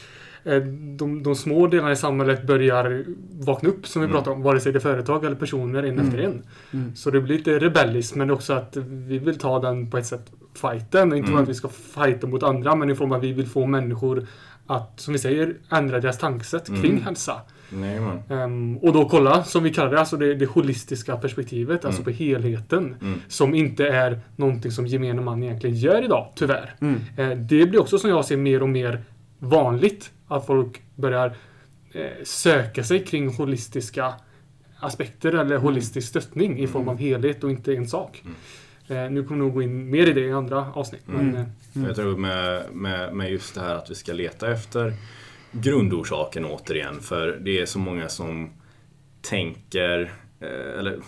eh, 0.43 0.61
de, 0.97 1.23
de 1.23 1.35
små 1.35 1.67
delarna 1.67 1.91
i 1.91 1.95
samhället 1.95 2.47
börjar 2.47 3.03
vakna 3.39 3.69
upp 3.69 3.87
som 3.87 4.01
vi 4.01 4.05
Mm. 4.05 4.15
pratar 4.17 4.31
om. 4.31 4.41
Vare 4.41 4.59
sig 4.59 4.71
det 4.71 4.77
är 4.77 4.81
företag 4.81 5.25
eller 5.25 5.35
personer 5.35 5.83
en 5.83 5.89
Mm. 5.93 6.05
efter 6.07 6.19
en. 6.19 6.41
Mm. 6.73 6.95
Så 6.95 7.11
det 7.11 7.21
blir 7.21 7.37
lite 7.37 7.59
rebelliskt 7.59 8.15
men 8.15 8.31
också 8.31 8.53
att 8.53 8.77
vi 8.83 9.17
vill 9.17 9.37
ta 9.39 9.59
den 9.59 9.89
på 9.91 9.97
ett 9.97 10.05
sätt 10.05 10.31
fighten. 10.55 11.07
Inte 11.13 11.17
Mm. 11.17 11.31
bara 11.31 11.43
att 11.43 11.49
vi 11.49 11.53
ska 11.53 11.67
fighta 11.67 12.27
mot 12.27 12.43
andra 12.43 12.75
men 12.75 12.89
i 12.89 12.95
form 12.95 13.11
av 13.11 13.17
att 13.17 13.23
vi 13.23 13.33
vill 13.33 13.47
få 13.47 13.65
människor 13.65 14.27
att, 14.67 14.99
som 14.99 15.13
vi 15.13 15.19
säger, 15.19 15.55
ändra 15.71 15.99
deras 15.99 16.17
tankesätt 16.17 16.67
kring 16.67 16.91
Mm. 16.91 17.03
hälsa. 17.03 17.41
Nej, 17.69 17.99
man. 17.99 18.21
Ehm, 18.29 18.77
och 18.77 18.93
då 18.93 19.09
kolla, 19.09 19.43
som 19.43 19.63
vi 19.63 19.73
kallar 19.73 19.91
det, 19.91 19.99
alltså 19.99 20.17
det, 20.17 20.35
det 20.35 20.45
holistiska 20.45 21.17
perspektivet, 21.17 21.85
alltså 21.85 22.03
på 22.03 22.09
helheten. 22.09 22.95
Mm. 23.01 23.21
Som 23.27 23.55
inte 23.55 23.87
är 23.87 24.19
någonting 24.35 24.71
som 24.71 24.87
gemene 24.87 25.21
man 25.21 25.43
egentligen 25.43 25.75
gör 25.75 26.03
idag, 26.03 26.31
tyvärr. 26.35 26.75
Mm. 26.81 26.99
Eh, 27.17 27.37
det 27.37 27.65
blir 27.65 27.81
också 27.81 27.99
som 27.99 28.09
jag 28.09 28.25
ser 28.25 28.37
mer 28.37 28.61
och 28.61 28.69
mer 28.69 29.03
vanligt. 29.39 30.11
Att 30.27 30.45
folk 30.45 30.81
börjar 30.95 31.35
eh, 31.91 32.01
söka 32.23 32.83
sig 32.83 33.05
kring 33.05 33.33
holistiska 33.35 34.13
aspekter 34.79 35.33
eller 35.33 35.57
holistisk 35.57 36.07
stöttning 36.07 36.59
i 36.59 36.67
form 36.67 36.87
av 36.87 36.97
helhet 36.97 37.43
och 37.43 37.51
inte 37.51 37.73
en 37.73 37.87
sak. 37.87 38.23
Eh, 38.87 39.09
nu 39.09 39.23
kommer 39.23 39.39
vi 39.41 39.45
nog 39.45 39.53
gå 39.53 39.61
in 39.61 39.89
mer 39.89 40.07
i 40.07 40.13
det 40.13 40.21
i 40.21 40.31
andra 40.31 40.71
avsnitt. 40.73 41.01
Men, 41.05 41.19
Mm. 41.19 41.35
eh, 41.35 41.87
Jag 41.87 41.95
tror 41.95 42.17
med, 42.17 42.63
med, 42.73 43.13
med 43.15 43.31
just 43.31 43.55
det 43.55 43.61
här 43.61 43.75
att 43.75 43.91
vi 43.91 43.95
ska 43.95 44.13
leta 44.13 44.51
efter 44.51 44.93
grundorsaken 45.51 46.45
återigen. 46.45 46.99
För 47.01 47.37
det 47.41 47.59
är 47.61 47.65
så 47.65 47.79
många 47.79 48.09
som 48.09 48.49
tänker 49.21 50.11
eh, 50.39 50.79
eller 50.79 50.99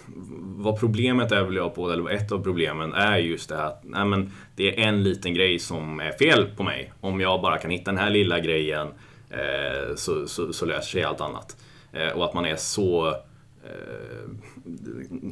vad 0.41 0.79
problemet 0.79 1.31
är 1.31 1.43
vill 1.43 1.55
jag 1.55 1.75
på, 1.75 1.91
eller 1.91 2.09
ett 2.09 2.31
av 2.31 2.43
problemen 2.43 2.93
är 2.93 3.17
just 3.17 3.49
det 3.49 3.55
här 3.55 3.65
att 3.65 3.81
nej 3.83 4.05
men, 4.05 4.31
det 4.55 4.79
är 4.83 4.87
en 4.87 5.03
liten 5.03 5.33
grej 5.33 5.59
som 5.59 5.99
är 5.99 6.11
fel 6.11 6.49
på 6.57 6.63
mig. 6.63 6.93
Om 7.01 7.21
jag 7.21 7.41
bara 7.41 7.57
kan 7.57 7.71
hitta 7.71 7.91
den 7.91 7.99
här 7.99 8.09
lilla 8.09 8.39
grejen 8.39 8.87
eh, 9.29 9.95
så, 9.95 10.27
så, 10.27 10.53
så, 10.53 10.65
löser 10.65 10.89
sig 10.91 11.03
allt 11.03 11.21
annat. 11.21 11.57
Eh, 11.93 12.07
och 12.17 12.25
att 12.25 12.33
man 12.33 12.45
är 12.45 12.55
så 12.55 13.15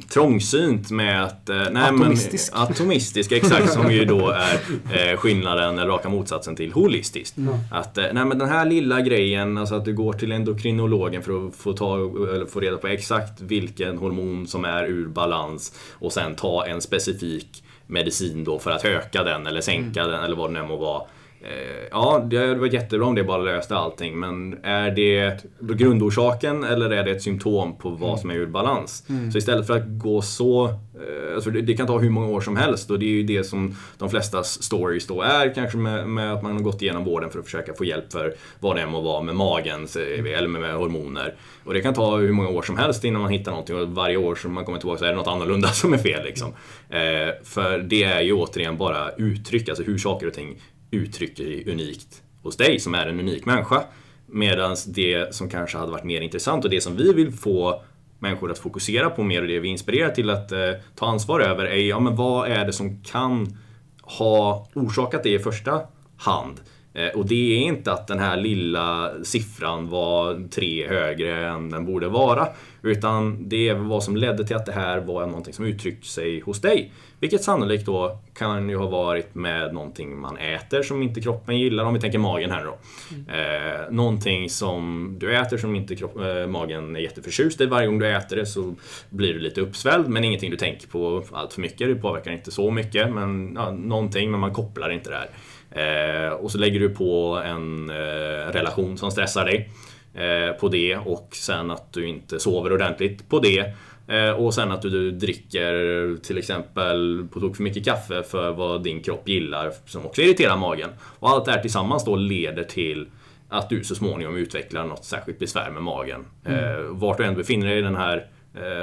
trångsynt 0.08 0.90
med 0.90 1.24
att... 1.24 1.48
Eh, 1.48 1.56
nej, 1.70 1.82
atomistisk. 1.82 2.52
Men, 2.52 2.62
atomistisk, 2.62 3.32
exakt. 3.32 3.72
som 3.72 3.92
ju 3.92 4.04
då 4.04 4.30
är 4.90 5.12
eh, 5.12 5.16
skillnaden, 5.16 5.78
eller 5.78 5.90
raka 5.90 6.08
motsatsen 6.08 6.56
till 6.56 6.72
holistiskt. 6.72 7.36
Mm. 7.36 7.54
Att, 7.72 7.98
eh, 7.98 8.04
nej 8.12 8.24
men 8.24 8.38
den 8.38 8.48
här 8.48 8.64
lilla 8.64 9.00
grejen, 9.00 9.58
alltså 9.58 9.74
att 9.74 9.84
du 9.84 9.94
går 9.94 10.12
till 10.12 10.32
endokrinologen 10.32 11.22
för 11.22 11.46
att 11.46 11.56
få, 11.56 11.72
ta, 11.72 11.96
eller 11.96 12.46
få 12.46 12.60
reda 12.60 12.76
på 12.76 12.86
exakt 12.86 13.40
vilken 13.40 13.98
hormon 13.98 14.46
som 14.46 14.64
är 14.64 14.84
ur 14.84 15.08
balans 15.08 15.72
och 15.92 16.12
sen 16.12 16.34
ta 16.34 16.66
en 16.66 16.80
specifik 16.80 17.64
medicin 17.86 18.44
då 18.44 18.58
för 18.58 18.70
att 18.70 18.84
öka 18.84 19.24
den 19.24 19.46
eller 19.46 19.60
sänka 19.60 20.00
mm. 20.00 20.12
den 20.12 20.24
eller 20.24 20.36
vad 20.36 20.50
det 20.50 20.60
nu 20.60 20.68
må 20.68 20.76
vara. 20.76 21.02
Eh, 21.48 21.88
ja, 21.90 22.26
det 22.30 22.38
hade 22.38 22.54
varit 22.54 22.72
jättebra 22.72 23.06
om 23.06 23.14
det 23.14 23.24
bara 23.24 23.42
löste 23.42 23.76
allting, 23.76 24.18
men 24.18 24.64
är 24.64 24.90
det 24.90 25.44
grundorsaken 25.60 26.64
eller 26.64 26.90
är 26.90 27.04
det 27.04 27.10
ett 27.10 27.22
symptom 27.22 27.78
på 27.78 27.90
vad 27.90 28.08
mm. 28.08 28.18
som 28.18 28.30
är 28.30 28.34
ur 28.34 28.46
balans? 28.46 29.04
Mm. 29.08 29.32
Så 29.32 29.38
istället 29.38 29.66
för 29.66 29.76
att 29.76 29.84
gå 29.86 30.22
så, 30.22 30.64
eh, 30.66 31.34
alltså 31.34 31.50
det, 31.50 31.74
kan 31.74 31.86
ta 31.86 31.98
hur 31.98 32.10
många 32.10 32.26
år 32.26 32.40
som 32.40 32.56
helst 32.56 32.90
och 32.90 32.98
det 32.98 33.06
är 33.06 33.10
ju 33.10 33.22
det 33.22 33.44
som 33.44 33.76
de 33.98 34.10
flesta 34.10 34.42
stories 34.42 35.06
då 35.06 35.22
är, 35.22 35.54
kanske 35.54 35.78
med, 35.78 36.08
med 36.08 36.32
att 36.32 36.42
man 36.42 36.52
har 36.52 36.60
gått 36.60 36.82
igenom 36.82 37.04
vården 37.04 37.30
för 37.30 37.38
att 37.38 37.44
försöka 37.44 37.74
få 37.74 37.84
hjälp 37.84 38.12
för 38.12 38.34
vad 38.60 38.76
det 38.76 38.82
än 38.82 38.90
må 38.90 39.00
vara 39.00 39.22
med 39.22 39.36
magen 39.36 39.88
eller 40.36 40.48
med, 40.48 40.60
med 40.60 40.74
hormoner. 40.74 41.34
Och 41.64 41.74
det 41.74 41.80
kan 41.80 41.94
ta 41.94 42.16
hur 42.16 42.32
många 42.32 42.48
år 42.48 42.62
som 42.62 42.76
helst 42.76 43.04
innan 43.04 43.22
man 43.22 43.30
hittar 43.30 43.50
någonting 43.50 43.76
och 43.76 43.88
varje 43.88 44.16
år 44.16 44.34
som 44.34 44.52
man 44.52 44.64
kommer 44.64 44.78
tillbaka 44.78 44.98
så 44.98 45.04
är 45.04 45.08
det 45.08 45.16
något 45.16 45.26
annorlunda 45.26 45.68
som 45.72 45.92
är 45.92 45.98
fel. 45.98 46.24
Liksom. 46.24 46.48
Eh, 46.88 47.44
för 47.44 47.78
det 47.78 48.04
är 48.04 48.20
ju 48.20 48.32
återigen 48.32 48.76
bara 48.76 49.10
uttryck, 49.10 49.68
alltså 49.68 49.84
hur 49.84 49.98
saker 49.98 50.26
och 50.26 50.34
ting 50.34 50.56
uttrycker 50.90 51.44
sig 51.44 51.72
unikt 51.72 52.22
hos 52.42 52.56
dig 52.56 52.80
som 52.80 52.94
är 52.94 53.06
en 53.06 53.20
unik 53.20 53.44
människa. 53.44 53.84
Medan 54.26 54.76
det 54.86 55.34
som 55.34 55.50
kanske 55.50 55.78
hade 55.78 55.92
varit 55.92 56.04
mer 56.04 56.20
intressant 56.20 56.64
och 56.64 56.70
det 56.70 56.80
som 56.80 56.96
vi 56.96 57.12
vill 57.12 57.32
få 57.32 57.82
människor 58.18 58.50
att 58.50 58.58
fokusera 58.58 59.10
på 59.10 59.22
mer 59.22 59.42
och 59.42 59.48
det 59.48 59.60
vi 59.60 59.68
inspirerar 59.68 60.10
till 60.10 60.30
att 60.30 60.52
eh, 60.52 60.70
ta 60.96 61.06
ansvar 61.06 61.40
över 61.40 61.64
är 61.64 61.76
ja, 61.76 62.00
men 62.00 62.16
vad 62.16 62.48
är 62.48 62.64
det 62.64 62.72
som 62.72 63.02
kan 63.02 63.58
ha 64.02 64.68
orsakat 64.74 65.22
det 65.22 65.34
i 65.34 65.38
första 65.38 65.80
hand. 66.16 66.60
Eh, 66.98 67.18
och 67.18 67.26
det 67.26 67.56
är 67.56 67.58
inte 67.58 67.92
att 67.92 68.06
den 68.06 68.18
här 68.18 68.36
lilla 68.36 69.10
siffran 69.22 69.88
var 69.88 70.48
tre 70.50 70.88
högre 70.88 71.48
än 71.48 71.70
den 71.70 71.86
borde 71.86 72.08
vara. 72.08 72.48
Utan 72.82 73.48
det 73.48 73.68
är 73.68 73.74
vad 73.74 74.04
som 74.04 74.16
ledde 74.16 74.46
till 74.46 74.56
att 74.56 74.66
det 74.66 74.72
här 74.72 75.00
var 75.00 75.26
någonting 75.26 75.54
som 75.54 75.64
uttryckte 75.64 76.08
sig 76.08 76.40
hos 76.40 76.60
dig. 76.60 76.92
Vilket 77.20 77.44
sannolikt 77.44 77.86
då 77.86 78.18
kan 78.34 78.68
ju 78.68 78.76
ha 78.76 78.86
varit 78.86 79.34
med 79.34 79.74
någonting 79.74 80.18
man 80.20 80.36
äter 80.36 80.82
som 80.82 81.02
inte 81.02 81.20
kroppen 81.20 81.58
gillar, 81.58 81.84
om 81.84 81.94
vi 81.94 82.00
tänker 82.00 82.18
magen 82.18 82.50
här 82.50 82.64
då. 82.64 82.78
Mm. 83.14 83.28
Eh, 83.28 83.90
någonting 83.90 84.50
som 84.50 85.14
du 85.20 85.36
äter 85.36 85.56
som 85.56 85.76
inte 85.76 85.96
kropp, 85.96 86.16
eh, 86.20 86.46
magen 86.46 86.96
är 86.96 87.00
jätteförtjust 87.00 87.60
i. 87.60 87.66
Varje 87.66 87.86
gång 87.86 87.98
du 87.98 88.16
äter 88.16 88.36
det 88.36 88.46
så 88.46 88.74
blir 89.10 89.34
du 89.34 89.40
lite 89.40 89.60
uppsvälld, 89.60 90.08
men 90.08 90.24
ingenting 90.24 90.50
du 90.50 90.56
tänker 90.56 90.88
på 90.88 91.24
allt 91.32 91.52
för 91.52 91.60
mycket. 91.60 91.88
Det 91.88 91.94
påverkar 91.94 92.32
inte 92.32 92.50
så 92.50 92.70
mycket, 92.70 93.12
men 93.12 93.52
ja, 93.54 93.70
någonting, 93.70 94.30
men 94.30 94.40
man 94.40 94.52
kopplar 94.52 94.90
inte 94.90 95.10
det 95.10 95.16
här. 95.16 95.30
Eh, 95.70 96.32
och 96.32 96.50
så 96.50 96.58
lägger 96.58 96.80
du 96.80 96.88
på 96.88 97.42
en 97.44 97.90
eh, 97.90 98.52
relation 98.52 98.98
som 98.98 99.10
stressar 99.10 99.44
dig 99.44 99.70
eh, 100.14 100.52
på 100.52 100.68
det 100.68 100.96
och 100.96 101.28
sen 101.32 101.70
att 101.70 101.92
du 101.92 102.08
inte 102.08 102.38
sover 102.38 102.72
ordentligt 102.72 103.28
på 103.28 103.38
det. 103.38 103.72
Eh, 104.08 104.30
och 104.30 104.54
sen 104.54 104.72
att 104.72 104.82
du, 104.82 104.90
du 104.90 105.10
dricker 105.10 106.16
till 106.22 106.38
exempel 106.38 107.26
på 107.32 107.40
tok 107.40 107.56
för 107.56 107.62
mycket 107.62 107.84
kaffe 107.84 108.22
för 108.22 108.52
vad 108.52 108.82
din 108.82 109.02
kropp 109.02 109.28
gillar 109.28 109.72
som 109.86 110.06
också 110.06 110.22
irriterar 110.22 110.56
magen. 110.56 110.90
Och 111.00 111.28
allt 111.28 111.44
det 111.44 111.52
här 111.52 111.60
tillsammans 111.60 112.04
då 112.04 112.16
leder 112.16 112.64
till 112.64 113.08
att 113.48 113.68
du 113.68 113.84
så 113.84 113.94
småningom 113.94 114.36
utvecklar 114.36 114.84
något 114.84 115.04
särskilt 115.04 115.38
besvär 115.38 115.70
med 115.70 115.82
magen. 115.82 116.24
Mm. 116.44 116.64
Eh, 116.64 116.80
vart 116.90 117.18
du 117.18 117.24
än 117.24 117.34
befinner 117.34 117.66
dig 117.66 117.78
i 117.78 117.82
den 117.82 117.96
här 117.96 118.16
Eh, 118.16 118.37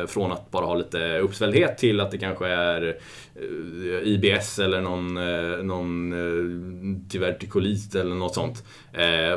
från 0.07 0.31
att 0.31 0.51
bara 0.51 0.65
ha 0.65 0.75
lite 0.75 1.19
uppsvälldhet 1.19 1.77
till 1.77 1.99
att 1.99 2.11
det 2.11 2.17
kanske 2.17 2.47
är 2.47 2.97
eh, 3.35 4.07
IBS 4.07 4.59
eller 4.59 4.81
någon, 4.81 5.17
eh, 5.17 5.63
någon 5.63 6.13
divertikolit 7.07 7.95
eller 7.95 8.15
något 8.15 8.33
sånt. 8.33 8.63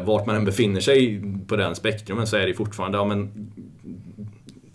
Vart 0.02 0.26
man 0.26 0.36
än 0.36 0.44
befinner 0.44 0.80
sig 0.80 1.22
på 1.46 1.56
den 1.56 1.74
spektrumen 1.74 2.26
så 2.26 2.36
är 2.36 2.46
det 2.46 2.54
fortfarande, 2.54 2.98
ja 2.98 3.04
men 3.04 3.50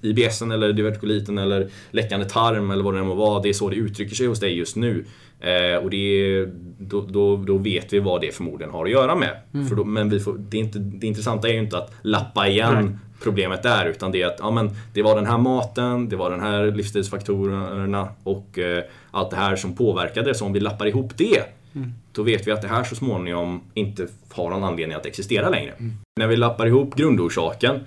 IBSen 0.02 0.52
eller 0.52 0.74
divertikoliten 0.74 1.38
eller 1.38 1.70
läckande 1.92 2.26
tarm 2.26 2.72
eller 2.72 2.84
vad 2.84 2.94
det 2.94 3.00
än 3.00 3.08
må 3.08 3.16
vara. 3.16 3.42
Det 3.42 3.50
är 3.50 3.54
så 3.54 3.70
det 3.70 3.76
uttrycker 3.76 4.16
sig 4.16 4.28
hos 4.28 4.40
dig 4.40 4.58
just 4.58 4.76
nu. 4.76 5.06
Eh, 5.40 5.84
och 5.84 5.90
det, 5.90 6.46
då, 6.78 7.02
då, 7.02 7.38
då, 7.38 7.58
vet 7.58 7.94
vi 7.94 8.00
vad 8.00 8.22
det 8.22 8.36
förmodligen 8.36 8.74
har 8.74 8.86
att 8.86 8.92
göra 8.92 9.16
med. 9.16 9.38
Mm. 9.54 9.76
Då, 9.76 9.84
men 9.84 10.10
vi 10.10 10.20
får, 10.20 10.38
det, 10.50 10.58
inte, 10.58 10.80
det 10.80 11.08
intressanta 11.08 11.50
är 11.50 11.54
ju 11.54 11.60
inte 11.60 11.78
att 11.78 11.94
lappa 12.02 12.48
igen 12.48 12.86
Nej 12.86 12.98
problemet 13.24 13.64
där 13.64 13.86
utan 13.86 14.12
det 14.12 14.22
är 14.22 14.28
att 14.28 14.38
ja, 14.40 14.52
men 14.52 14.72
det 14.94 15.02
var 15.02 15.16
den 15.16 15.26
här 15.26 15.38
maten, 15.38 16.10
det 16.10 16.16
var 16.16 16.30
den 16.30 16.40
här 16.40 16.66
livsstilsfaktorerna 16.66 18.10
och 18.24 18.60
eh, 18.60 18.84
allt 19.12 19.30
det 19.30 19.36
här 19.36 19.56
som 19.56 19.76
påverkade. 19.76 20.36
Så 20.36 20.46
om 20.46 20.54
vi 20.54 20.60
lappar 20.60 20.86
ihop 20.86 21.18
det 21.18 21.44
mm. 21.76 21.94
då 22.12 22.24
vet 22.24 22.48
vi 22.48 22.52
att 22.52 22.62
det 22.62 22.68
här 22.68 22.84
så 22.84 22.96
småningom 22.96 23.62
inte 23.74 24.08
har 24.32 24.50
någon 24.50 24.64
anledning 24.64 24.98
att 24.98 25.06
existera 25.06 25.50
längre. 25.50 25.72
Mm. 25.72 25.94
När 26.20 26.28
vi 26.28 26.36
lappar 26.36 26.68
ihop 26.68 26.96
grundorsaken 26.96 27.80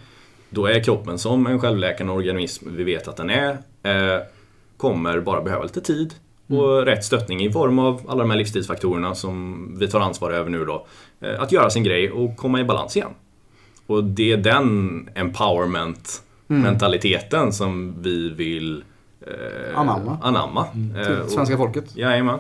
då 0.51 0.67
är 0.67 0.83
kroppen 0.83 1.19
som 1.19 1.47
en 1.47 1.61
självläkande 1.61 2.13
organism 2.13 2.69
vi 2.77 2.85
vet 2.85 3.09
att 3.09 3.17
den 3.17 3.31
är 3.31 3.51
eh, 3.83 4.23
kommer 4.77 5.21
bara 5.21 5.43
behöva 5.43 5.63
lite 5.63 5.81
tid 5.81 6.15
och 6.47 6.73
mm. 6.73 6.85
rätt 6.85 7.05
stöttning 7.05 7.41
i 7.41 7.53
form 7.53 7.79
av 7.79 8.01
alla 8.09 8.23
de 8.23 8.31
här 8.31 8.39
livsstilsfaktorerna 8.39 9.15
som 9.15 9.69
vi 9.79 9.89
tar 9.89 10.01
ansvar 10.01 10.31
över 10.31 10.51
nu 10.51 10.65
då. 10.65 10.87
Eh, 11.21 11.41
att 11.43 11.53
göra 11.53 11.71
sin 11.71 11.85
grej 11.85 12.11
och 12.11 12.37
komma 12.37 12.61
i 12.61 12.65
balans 12.65 12.97
igen. 12.97 13.11
Och 13.87 14.05
det 14.05 14.33
är 14.33 14.37
den 14.37 15.09
empowerment-mentaliteten 15.15 17.41
mm. 17.41 17.53
som 17.53 18.03
vi 18.03 18.31
vill 18.31 18.85
eh, 19.27 19.79
anamma. 19.79 20.19
anamma. 20.23 20.67
Mm. 20.75 21.05
Till 21.05 21.21
eh, 21.21 21.27
svenska 21.27 21.57
folket. 21.57 21.97
Jajamän. 21.97 22.39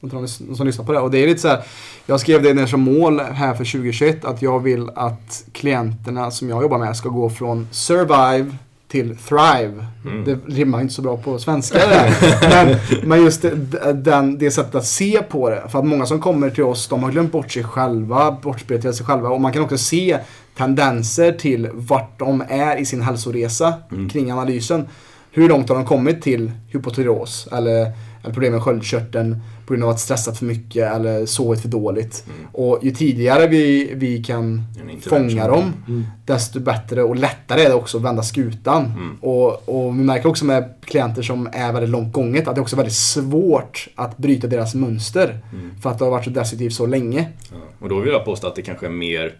De 0.00 0.28
som 0.28 0.66
lyssnar 0.66 0.84
på 0.84 0.92
det. 0.92 1.00
Och 1.00 1.10
det 1.10 1.18
är 1.18 1.26
lite 1.26 1.40
så 1.40 1.48
här, 1.48 1.62
jag 2.06 2.20
skrev 2.20 2.42
det 2.42 2.54
ner 2.54 2.66
som 2.66 2.80
mål 2.80 3.20
här 3.20 3.54
för 3.54 3.64
2021 3.64 4.24
att 4.24 4.42
jag 4.42 4.60
vill 4.60 4.90
att 4.94 5.44
klienterna 5.52 6.30
som 6.30 6.48
jag 6.48 6.62
jobbar 6.62 6.78
med 6.78 6.96
ska 6.96 7.08
gå 7.08 7.30
från 7.30 7.68
survive 7.70 8.56
till 8.88 9.16
Thrive. 9.16 9.86
Mm. 10.04 10.24
Det 10.24 10.38
rimmar 10.46 10.80
inte 10.80 10.94
så 10.94 11.02
bra 11.02 11.16
på 11.16 11.38
svenska 11.38 11.78
men, 12.40 12.76
men 13.02 13.22
just 13.22 13.42
det, 13.42 13.52
den, 13.92 14.38
det 14.38 14.50
sättet 14.50 14.74
att 14.74 14.86
se 14.86 15.22
på 15.22 15.50
det. 15.50 15.62
För 15.68 15.78
att 15.78 15.84
många 15.84 16.06
som 16.06 16.20
kommer 16.20 16.50
till 16.50 16.64
oss, 16.64 16.88
de 16.88 17.02
har 17.02 17.10
glömt 17.10 17.32
bort 17.32 17.52
sig 17.52 17.64
själva, 17.64 18.32
bortspelat 18.42 18.96
sig 18.96 19.06
själva. 19.06 19.28
Och 19.28 19.40
man 19.40 19.52
kan 19.52 19.62
också 19.62 19.78
se 19.78 20.18
tendenser 20.56 21.32
till 21.32 21.68
vart 21.72 22.18
de 22.18 22.44
är 22.48 22.76
i 22.76 22.86
sin 22.86 23.02
hälsoresa 23.02 23.74
mm. 23.92 24.08
kring 24.08 24.30
analysen. 24.30 24.88
Hur 25.32 25.48
långt 25.48 25.68
har 25.68 25.76
de 25.76 25.84
kommit 25.84 26.22
till 26.22 26.52
hypotyreos 26.68 27.48
eller, 27.52 27.92
eller 28.22 28.34
problem 28.34 28.52
med 28.52 28.62
sköldkörteln 28.62 29.36
på 29.66 29.72
grund 29.74 29.84
av 29.84 29.90
att 29.90 30.00
stressat 30.00 30.38
för 30.38 30.44
mycket 30.44 30.94
eller 30.94 31.26
sovit 31.26 31.60
för 31.60 31.68
dåligt. 31.68 32.24
Mm. 32.26 32.48
Och 32.52 32.78
ju 32.82 32.90
tidigare 32.90 33.46
vi, 33.46 33.90
vi 33.94 34.24
kan 34.24 34.62
fånga 35.08 35.48
dem, 35.48 35.72
mm. 35.88 36.06
desto 36.26 36.60
bättre 36.60 37.02
och 37.02 37.16
lättare 37.16 37.62
är 37.62 37.68
det 37.68 37.74
också 37.74 37.96
att 37.98 38.04
vända 38.04 38.22
skutan. 38.22 38.84
Mm. 38.84 39.16
Och, 39.20 39.68
och 39.68 39.94
vi 39.98 40.02
märker 40.02 40.28
också 40.28 40.44
med 40.44 40.74
klienter 40.84 41.22
som 41.22 41.48
är 41.52 41.72
väldigt 41.72 41.90
långt 41.90 42.12
gånget 42.12 42.48
att 42.48 42.54
det 42.54 42.58
är 42.58 42.62
också 42.62 42.76
väldigt 42.76 42.94
svårt 42.94 43.88
att 43.94 44.16
bryta 44.16 44.46
deras 44.46 44.74
mönster. 44.74 45.40
Mm. 45.52 45.70
För 45.82 45.90
att 45.90 45.98
det 45.98 46.04
har 46.04 46.10
varit 46.10 46.24
så 46.24 46.30
destruktivt 46.30 46.72
så 46.72 46.86
länge. 46.86 47.28
Ja. 47.50 47.56
Och 47.78 47.88
då 47.88 48.00
vill 48.00 48.12
jag 48.12 48.24
påstå 48.24 48.46
att 48.46 48.54
det 48.54 48.62
kanske 48.62 48.86
är 48.86 48.90
mer 48.90 49.34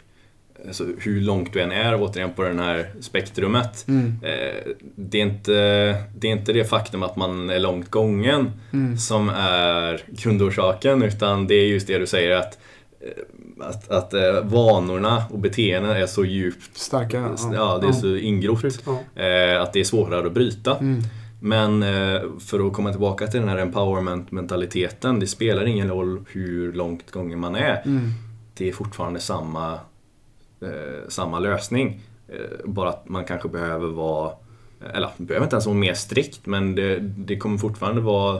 alltså, 0.67 0.87
hur 0.99 1.21
långt 1.21 1.53
du 1.53 1.61
än 1.61 1.73
är 1.73 2.03
återigen 2.03 2.33
på 2.33 2.43
det 2.43 2.63
här 2.63 2.91
spektrumet. 3.01 3.89
Mm. 3.89 4.13
Eh, 4.23 4.73
det, 4.97 5.19
är 5.19 5.23
inte, 5.23 5.53
det 6.15 6.29
är 6.29 6.33
inte 6.33 6.53
det 6.53 6.65
faktum 6.65 7.03
att 7.03 7.17
man 7.17 7.51
är 7.51 7.59
långt 7.59 7.91
gången 7.91 8.53
mm. 8.73 8.97
som 8.97 9.29
är 9.29 10.03
grundorsaken 10.09 11.03
utan 11.03 11.47
det 11.47 11.55
är 11.55 11.67
just 11.67 11.87
det 11.87 11.99
du 11.99 12.07
säger 12.07 12.37
att 12.37 12.59
eh, 13.01 13.25
att, 13.61 13.91
att 13.91 14.15
eh, 14.15 14.43
vanorna 14.43 15.25
och 15.31 15.39
beteendena 15.39 15.99
är 15.99 16.07
så 16.07 16.25
djupt 16.25 16.77
Starka, 16.77 17.17
ja. 17.17 17.55
ja 17.55 17.79
det 17.79 17.89
är 17.89 17.93
så 17.93 18.17
ingrott 18.17 18.83
ja. 18.87 19.23
eh, 19.23 19.63
att 19.63 19.73
det 19.73 19.81
är 19.81 19.85
svårare 19.85 20.27
att 20.27 20.33
bryta. 20.33 20.77
Mm. 20.77 21.03
Men 21.41 21.83
eh, 21.83 22.21
för 22.41 22.67
att 22.67 22.73
komma 22.73 22.91
tillbaka 22.91 23.27
till 23.27 23.41
den 23.41 23.49
här 23.49 23.59
empowerment-mentaliteten, 23.59 25.21
det 25.21 25.27
spelar 25.27 25.67
ingen 25.67 25.89
roll 25.89 26.25
hur 26.31 26.73
långt 26.73 27.11
gången 27.11 27.41
man 27.41 27.55
är. 27.55 27.83
Mm. 27.85 28.11
Det 28.55 28.69
är 28.69 28.73
fortfarande 28.73 29.21
samma 29.21 29.79
eh, 30.61 31.09
samma 31.09 31.39
lösning. 31.39 32.01
Eh, 32.29 32.65
bara 32.65 32.89
att 32.89 33.09
man 33.09 33.25
kanske 33.25 33.49
behöver 33.49 33.89
vara, 33.89 34.33
eller 34.95 35.09
behöver 35.17 35.47
inte 35.47 35.57
ens 35.57 35.67
vara 35.67 35.77
mer 35.77 35.95
strikt 35.95 36.47
men 36.47 36.75
det, 36.75 36.99
det 36.99 37.37
kommer 37.37 37.59
fortfarande 37.59 38.01
vara 38.01 38.37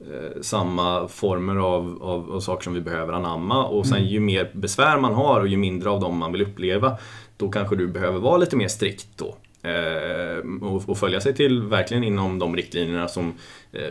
eh, 0.00 0.40
samma 0.40 1.08
former 1.08 1.56
av, 1.56 1.98
av, 2.02 2.32
av, 2.32 2.40
saker 2.40 2.64
som 2.64 2.74
vi 2.74 2.80
behöver 2.80 3.12
anamma 3.12 3.66
och 3.66 3.86
sen 3.86 3.98
mm. 3.98 4.08
ju 4.08 4.20
mer 4.20 4.50
besvär 4.52 4.98
man 4.98 5.14
har 5.14 5.40
och 5.40 5.48
ju 5.48 5.56
mindre 5.56 5.90
av 5.90 6.00
dem 6.00 6.18
man 6.18 6.32
vill 6.32 6.42
uppleva 6.42 6.96
då 7.36 7.48
kanske 7.48 7.76
du 7.76 7.86
behöver 7.86 8.18
vara 8.18 8.36
lite 8.36 8.56
mer 8.56 8.68
strikt 8.68 9.08
då. 9.16 9.36
Och, 10.60 10.88
och 10.88 10.98
följa 10.98 11.20
sig 11.20 11.34
till 11.34 11.62
verkligen 11.62 12.04
inom 12.04 12.38
de 12.38 12.56
riktlinjerna 12.56 13.08
som 13.08 13.34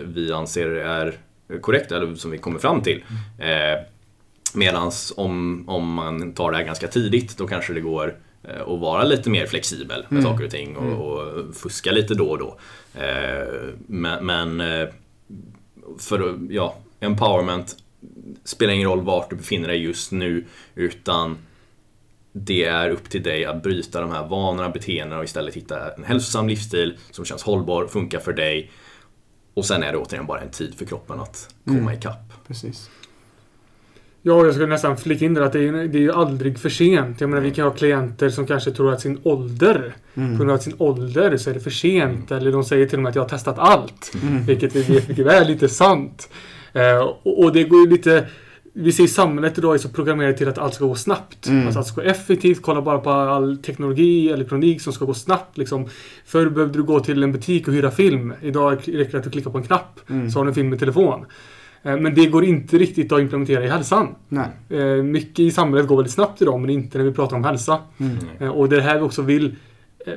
vi 0.04 0.32
anser 0.34 0.70
är 0.70 1.15
korrekta, 1.62 1.98
eller 1.98 2.15
som 2.15 2.32
vi 2.32 2.38
kommer 2.38 2.60
fram 2.60 2.82
till. 2.82 3.04
Eh, 3.39 3.80
Medans 4.56 5.14
om, 5.18 5.64
om 5.70 5.94
man 5.94 6.34
tar 6.34 6.52
det 6.52 6.58
här 6.58 6.64
ganska 6.64 6.88
tidigt, 6.88 7.38
då 7.38 7.48
kanske 7.48 7.74
det 7.74 7.82
går 7.82 8.16
eh, 8.44 8.62
att 8.62 8.80
vara 8.80 9.04
lite 9.04 9.30
mer 9.30 9.46
flexibel 9.46 10.06
med 10.10 10.20
Mm. 10.20 10.32
saker 10.32 10.46
och 10.46 10.52
ting 10.52 10.76
och, 10.78 11.02
och 11.12 11.56
fuska 11.56 11.92
lite 11.92 12.14
då 12.16 12.30
och 12.30 12.38
då. 12.38 12.58
Eh, 12.96 13.48
Men, 13.88 14.26
men 14.26 14.62
eh, 14.62 14.88
för 16.00 16.40
ja, 16.50 16.76
empowerment 17.00 17.76
spelar 18.44 18.74
ingen 18.74 18.90
roll 18.90 19.02
vart 19.02 19.30
du 19.30 19.36
befinner 19.36 19.68
dig 19.68 19.78
just 19.84 20.12
nu 20.12 20.46
utan 20.76 21.38
det 22.32 22.66
är 22.66 22.90
upp 22.90 23.10
till 23.10 23.24
dig 23.24 23.46
att 23.46 23.64
bryta 23.64 24.02
de 24.02 24.12
här 24.12 24.28
vanorna, 24.28 24.70
beteendena 24.70 25.18
och 25.18 25.24
istället 25.24 25.56
hitta 25.56 25.94
en 25.94 26.04
hälsosam 26.04 26.48
livsstil 26.48 26.98
som 27.12 27.26
känns 27.26 27.44
hållbar, 27.44 27.88
funkar 27.88 28.20
för 28.20 28.34
dig. 28.34 28.72
Och 29.54 29.66
sen 29.66 29.84
är 29.84 29.92
det 29.92 29.98
återigen 29.98 30.26
bara 30.26 30.42
en 30.42 30.52
tid 30.52 30.76
för 30.76 30.86
kroppen 30.86 31.20
att 31.20 31.54
komma 31.66 31.80
Mm. 31.80 31.94
ikapp. 31.94 32.34
Precis. 32.48 32.90
Ja, 34.22 34.46
jag 34.46 34.54
skulle 34.54 34.68
nästan 34.68 34.98
flika 34.98 35.26
in 35.26 35.34
där 35.34 35.42
att 35.42 35.54
det 35.54 35.68
är, 35.68 35.72
det 35.72 35.98
är 35.98 36.02
ju 36.02 36.12
aldrig 36.12 36.60
för 36.60 36.70
sent. 36.70 37.22
Jag 37.22 37.30
menar, 37.30 37.44
vi 37.44 37.52
kan 37.52 37.66
ha 37.66 37.72
klienter 37.72 38.30
som 38.30 38.48
kanske 38.48 38.72
tror 38.72 38.94
att 38.94 39.02
sin 39.02 39.20
ålder, 39.24 39.94
på 40.14 40.22
Mm. 40.22 40.38
grund 40.38 40.52
av 40.52 40.58
sin 40.58 40.74
ålder 40.78 41.38
så 41.38 41.50
är 41.50 41.54
det 41.54 41.60
för 41.60 41.70
sent. 41.70 42.32
Eller 42.32 42.52
de 42.52 42.64
säger 42.64 42.86
till 42.88 42.98
och 42.98 43.04
med 43.04 43.10
att 43.10 43.16
jag 43.16 43.24
har 43.24 43.30
testat 43.30 43.56
allt. 43.60 44.12
Mm. 44.24 44.46
Vilket 44.46 44.76
vi 44.76 44.82
vet 44.82 45.10
mycket 45.10 45.26
väl 45.26 45.44
är 45.44 45.48
lite 45.48 45.70
sant. 45.70 46.30
Eh, 46.74 46.98
och, 46.98 47.44
och 47.44 47.54
det 47.54 47.64
går 47.64 47.80
ju 47.80 47.90
lite... 47.90 48.26
Vi 48.74 48.92
ser 48.92 49.08
samhället 49.08 49.58
idag 49.58 49.74
är 49.74 49.78
så 49.78 49.90
programmerat 49.90 50.38
till 50.38 50.48
att 50.48 50.58
allt 50.58 50.74
ska 50.74 50.86
gå 50.86 50.96
snabbt. 50.96 51.48
Mm. 51.48 51.66
Alltså 51.66 51.80
det 51.80 51.86
ska 51.86 52.02
gå 52.02 52.08
effektivt. 52.08 52.62
Kolla 52.62 52.82
bara 52.82 52.98
på 52.98 53.10
all 53.10 53.58
teknologi, 53.58 54.30
elektronik 54.30 54.82
som 54.82 54.94
ska 54.94 55.06
gå 55.06 55.14
snabbt. 55.14 55.58
Liksom. 55.58 55.86
Förr 56.26 56.50
behövde 56.50 56.80
du 56.80 56.84
gå 56.84 57.00
till 57.00 57.24
en 57.24 57.32
butik 57.32 57.68
och 57.68 57.74
hyra 57.74 57.92
film. 57.92 58.34
Idag 58.42 58.74
räcker 58.74 59.12
det 59.12 59.18
att 59.18 59.24
du 59.24 59.30
klickar 59.30 59.52
på 59.52 59.58
en 59.58 59.64
knapp 59.64 60.00
Mm. 60.10 60.32
så 60.32 60.40
har 60.40 60.46
du 60.46 60.50
en 60.50 60.56
film 60.56 60.70
med 60.70 60.80
telefon. 60.80 61.26
Eh, 61.84 61.98
Men 61.98 62.15
det 62.15 62.26
går 62.26 62.46
inte 62.46 62.78
riktigt 62.78 63.12
att 63.12 63.20
implementera 63.22 63.65
i 63.65 63.68
hälsan. 63.70 64.15
Nej. 64.30 64.48
Eh, 64.70 65.04
Mycket 65.04 65.39
i 65.39 65.52
samhället 65.52 65.88
går 65.88 65.96
väldigt 65.96 66.13
snabbt 66.13 66.42
idag, 66.42 66.60
men 66.60 66.70
inte 66.70 66.98
när 66.98 67.06
vi 67.06 67.12
pratar 67.12 67.36
om 67.38 67.44
hälsa. 67.44 67.78
Mm. 67.98 68.18
Eh, 68.39 68.48
Och 68.50 68.70
det 68.70 68.76
är 68.78 68.82
här 68.82 68.96
vi 68.98 69.02
också 69.02 69.22
vill 69.22 69.56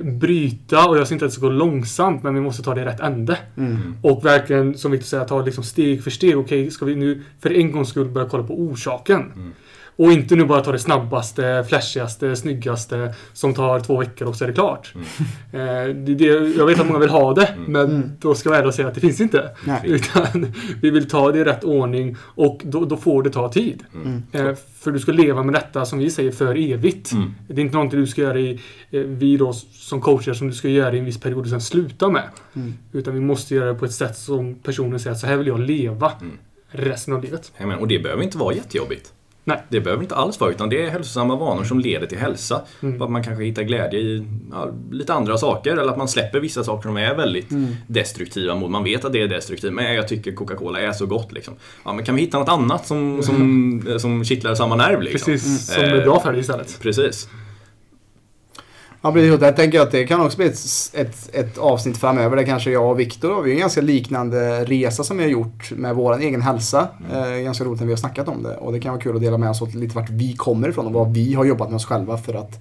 bryta, 0.03 0.89
och 0.89 0.97
jag 0.99 1.07
säger 1.07 1.17
inte 1.17 1.25
att 1.25 1.31
det 1.31 1.35
ska 1.37 1.47
gå 1.47 1.53
långsamt, 1.53 2.23
men 2.23 2.35
vi 2.35 2.41
måste 2.41 2.63
ta 2.63 2.75
det 2.75 2.81
i 2.81 2.85
rätt 2.85 3.01
ände. 3.01 3.39
Mm. 3.57 3.79
Och 4.03 4.25
verkligen, 4.25 4.79
som 4.79 4.91
Victor 4.93 5.07
säger, 5.07 5.25
ta 5.25 5.43
liksom 5.43 5.65
steg 5.65 6.03
för 6.05 6.11
steg. 6.11 6.39
Okej, 6.39 6.71
ska 6.71 6.85
vi 6.85 6.95
nu 6.95 7.23
för 7.41 7.53
en 7.53 7.73
gångs 7.73 7.89
skull 7.89 8.09
börja 8.09 8.29
kolla 8.29 8.43
på 8.45 8.61
orsaken? 8.61 9.21
Mm. 9.37 9.53
Och 9.97 10.13
inte 10.13 10.37
nu 10.37 10.45
bara 10.45 10.61
ta 10.61 10.73
det 10.73 10.79
snabbaste, 10.79 11.65
flashigaste, 11.69 12.37
snyggaste 12.37 13.15
som 13.33 13.55
tar 13.55 13.81
två 13.81 13.99
veckor 13.99 14.29
och 14.29 14.37
så 14.37 14.45
är 14.45 14.49
det 14.49 14.55
klart. 14.55 14.95
Eh, 15.55 15.59
det, 15.95 16.15
det, 16.15 16.25
jag 16.57 16.67
vet 16.67 16.81
att 16.81 16.87
många 16.87 16.99
vill 16.99 17.09
ha 17.11 17.35
det, 17.35 17.55
men 17.67 17.91
Mm. 17.91 18.11
då 18.21 18.35
ska 18.35 18.55
ärlig 18.55 18.67
och 18.67 18.75
säga 18.75 18.89
att 18.89 18.95
det 18.95 19.01
finns 19.01 19.21
inte. 19.21 19.51
Nej. 19.67 19.81
Utan 19.85 20.53
vi 20.83 20.91
vill 20.91 21.09
ta 21.11 21.33
det 21.33 21.39
i 21.39 21.45
rätt 21.45 21.65
ordning 21.65 22.17
och 22.21 22.61
då, 22.65 22.85
då 22.85 22.97
får 22.97 23.23
det 23.23 23.31
ta 23.31 23.49
tid. 23.49 23.83
Mm. 23.95 24.23
Eh, 24.33 24.55
för 24.81 24.91
du 24.91 24.99
ska 24.99 25.13
leva 25.13 25.43
med 25.43 25.55
detta, 25.55 25.85
som 25.85 25.99
vi 25.99 26.11
säger, 26.11 26.33
för 26.33 26.73
evigt. 26.73 27.13
Mm. 27.13 27.35
Det 27.49 27.55
är 27.61 27.65
inte 27.65 27.75
någonting 27.75 28.01
du 28.01 28.07
ska 28.07 28.23
göra 28.23 28.39
i, 28.41 28.61
eh, 28.91 29.01
vi 29.01 29.37
då 29.37 29.53
som 29.73 30.01
coacher, 30.01 30.33
som 30.33 30.49
du 30.49 30.55
ska 30.55 30.69
göra 30.69 30.95
i 30.95 30.99
en 30.99 31.05
viss 31.05 31.21
period 31.21 31.43
och 31.45 31.51
sen 31.51 31.61
sluta 31.61 32.09
med. 32.09 32.25
Mm. 32.55 32.75
Utan 32.93 33.15
vi 33.15 33.21
måste 33.21 33.55
göra 33.55 33.67
det 33.73 33.75
på 33.75 33.85
ett 33.85 33.93
sätt 33.95 34.17
som 34.19 34.55
personen 34.55 35.01
säger 35.01 35.15
att 35.15 35.21
så 35.21 35.27
här 35.27 35.37
vill 35.37 35.47
jag 35.47 35.61
leva 35.61 36.13
Mm. 36.21 36.39
resten 36.71 37.15
av 37.15 37.23
livet. 37.23 37.53
Jag 37.59 37.69
menar, 37.69 37.81
och 37.81 37.89
det 37.89 37.99
behöver 37.99 38.23
inte 38.23 38.39
vara 38.39 38.55
jättejobbigt. 38.55 39.13
Nej. 39.45 39.63
Det 39.69 39.81
behöver 39.81 40.03
inte 40.03 40.15
alls 40.15 40.41
vara, 40.41 40.51
utan 40.51 40.69
det 40.69 40.83
är 40.83 40.91
hälsosamma 40.91 41.37
vanor 41.37 41.65
som 41.65 41.81
leder 41.81 42.07
till 42.07 42.19
hälsa. 42.19 42.61
Mm. 42.83 43.03
Att 43.03 43.11
man 43.11 43.23
kanske 43.25 43.45
hittar 43.45 43.63
glädje 43.63 44.01
i 44.01 44.25
ja, 44.53 44.71
lite 44.91 45.15
andra 45.15 45.39
saker, 45.39 45.73
eller 45.73 45.93
att 45.93 45.99
man 45.99 46.09
släpper 46.09 46.41
vissa 46.41 46.65
saker 46.65 46.89
som 46.89 46.97
är 46.97 47.15
väldigt 47.15 47.51
Mm. 47.51 47.77
destruktiva 47.87 48.55
mot. 48.55 48.71
Man 48.71 48.85
vet 48.85 49.05
att 49.05 49.13
det 49.13 49.23
är 49.23 49.29
destruktivt, 49.29 49.73
men 49.73 49.95
jag 49.95 50.09
tycker 50.09 50.33
Coca-Cola 50.33 50.81
är 50.81 50.93
så 50.93 51.07
gott. 51.07 51.33
Liksom. 51.33 51.55
Ja, 51.85 51.93
men 51.93 52.05
kan 52.05 52.15
vi 52.15 52.21
hitta 52.21 52.39
något 52.39 52.49
annat 52.49 52.87
som, 52.87 53.23
som, 53.23 53.99
som 53.99 54.25
kittlar 54.25 54.55
samma 54.55 54.77
nerv? 54.77 55.03
Liksom? 55.03 55.33
Precis, 55.33 55.67
som 55.75 55.83
Eh, 55.85 55.93
är 55.93 56.05
bra 56.05 56.21
för 56.21 56.33
dig 56.33 56.41
istället. 56.41 56.79
Precis. 56.83 57.29
Ja, 59.05 59.13
precis. 59.13 59.41
Där 59.41 59.53
tänker 59.53 59.79
jag 59.79 59.87
att 59.87 59.93
det 59.93 60.07
kan 60.07 60.21
också 60.21 60.37
bli 60.37 60.47
ett, 60.47 60.59
ett, 60.93 61.31
ett 61.33 61.59
avsnitt 61.59 61.97
framöver 61.97 62.37
där 62.37 62.45
kanske 62.45 62.71
jag 62.71 62.91
och 62.91 63.01
Viktor, 63.01 63.43
vi 63.43 63.51
har 63.51 63.55
en 63.55 63.61
ganska 63.61 63.81
liknande 63.81 64.65
resa 64.65 65.05
som 65.05 65.17
vi 65.17 65.23
har 65.23 65.31
gjort 65.31 65.73
med 65.77 65.95
vår 65.95 66.19
egen 66.19 66.43
hälsa. 66.43 66.89
Eh, 67.13 67.43
ganska 67.43 67.65
roligt 67.65 67.81
när 67.81 67.87
vi 67.87 67.93
har 67.93 67.99
snackat 67.99 68.29
om 68.29 68.43
det. 68.43 68.57
Och 68.57 68.73
det 68.73 68.81
kan 68.81 68.93
vara 68.93 69.03
kul 69.03 69.17
att 69.17 69.23
dela 69.23 69.39
med 69.39 69.51
oss 69.51 69.63
åt 69.63 69.75
lite 69.75 69.97
vart 69.97 70.11
vi 70.11 70.37
kommer 70.37 70.69
ifrån 70.69 70.87
och 70.87 70.93
vad 70.93 71.15
vi 71.15 71.35
har 71.35 71.45
jobbat 71.45 71.69
med 71.69 71.77
oss 71.77 71.85
själva 71.85 72.19
för 72.19 72.35
att 72.35 72.61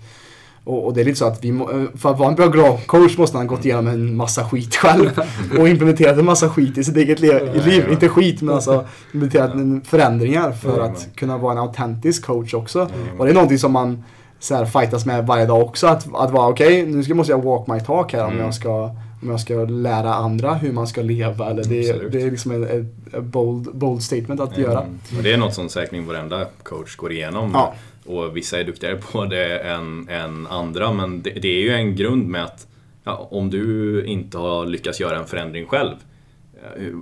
och, 0.63 0.85
och 0.85 0.93
det 0.93 1.01
är 1.01 1.05
lite 1.05 1.19
så 1.19 1.25
att 1.25 1.43
vi, 1.43 1.49
eh, 1.49 1.65
för 1.95 2.09
att 2.09 2.19
vara 2.19 2.29
en 2.29 2.51
bra 2.51 2.77
coach 2.85 3.17
måste 3.17 3.37
han 3.37 3.47
ha 3.47 3.55
gått 3.55 3.65
igenom 3.65 3.87
en 3.87 4.15
massa 4.15 4.49
skit 4.49 4.75
själv. 4.75 5.21
Och 5.59 5.69
implementerat 5.69 6.17
en 6.17 6.25
massa 6.25 6.49
skit 6.49 6.77
i 6.77 6.83
sitt 6.83 6.97
eget 6.97 7.19
liv. 7.19 7.85
Inte 7.91 8.09
skit 8.09 8.41
men 8.41 8.55
alltså 8.55 8.85
implementerat 9.05 9.53
en 9.53 9.81
förändringar 9.81 10.51
för 10.51 10.79
att 10.79 11.07
kunna 11.15 11.37
vara 11.37 11.51
en 11.51 11.59
autentisk 11.59 12.25
coach 12.25 12.53
också. 12.53 12.79
Mm. 12.79 13.19
Och 13.19 13.25
det 13.25 13.31
är 13.31 13.33
någonting 13.33 13.59
som 13.59 13.71
man 13.71 14.03
så 14.41 14.55
här 14.55 14.65
fightas 14.65 15.05
med 15.05 15.27
varje 15.27 15.45
dag 15.45 15.61
också. 15.61 15.87
Att, 15.87 16.07
att 16.15 16.31
vara 16.31 16.47
okej, 16.49 16.85
nu 16.85 17.03
ska, 17.03 17.15
måste 17.15 17.33
jag 17.33 17.43
walk 17.43 17.67
my 17.67 17.79
talk 17.79 18.13
här 18.13 18.23
om, 18.25 18.31
Mm. 18.31 18.43
jag 18.45 18.53
ska, 18.53 18.83
om 19.21 19.29
jag 19.29 19.39
ska 19.39 19.53
lära 19.65 20.13
andra 20.13 20.53
hur 20.53 20.71
man 20.71 20.87
ska 20.87 21.01
leva. 21.01 21.49
Eller 21.49 21.63
det, 21.63 21.89
Absolut. 21.89 22.11
det 22.11 22.21
är 22.21 22.31
liksom 22.31 22.63
ett, 22.63 23.23
bold, 23.23 23.75
bold 23.75 24.03
statement 24.03 24.41
att 24.41 24.57
göra. 24.57 24.81
Mm. 24.81 24.99
Och 25.17 25.23
det 25.23 25.33
är 25.33 25.37
något 25.37 25.53
som 25.53 25.69
säkert 25.69 26.07
varenda 26.07 26.45
coach 26.63 26.95
går 26.95 27.11
igenom. 27.11 27.51
Ja. 27.53 27.73
Och 28.05 28.37
vissa 28.37 28.59
är 28.59 28.63
duktigare 28.63 28.95
på 29.11 29.25
det 29.25 29.57
än, 29.59 30.09
än 30.09 30.47
andra. 30.47 30.93
Men 30.93 31.21
det, 31.21 31.29
det 31.29 31.47
är 31.47 31.61
ju 31.61 31.73
en 31.73 31.95
grund 31.95 32.27
med 32.27 32.43
att 32.43 32.67
ja, 33.03 33.27
om 33.31 33.49
du 33.49 34.03
inte 34.05 34.37
har 34.37 34.65
lyckats 34.65 34.99
göra 34.99 35.17
en 35.19 35.25
förändring 35.27 35.65
själv 35.65 35.95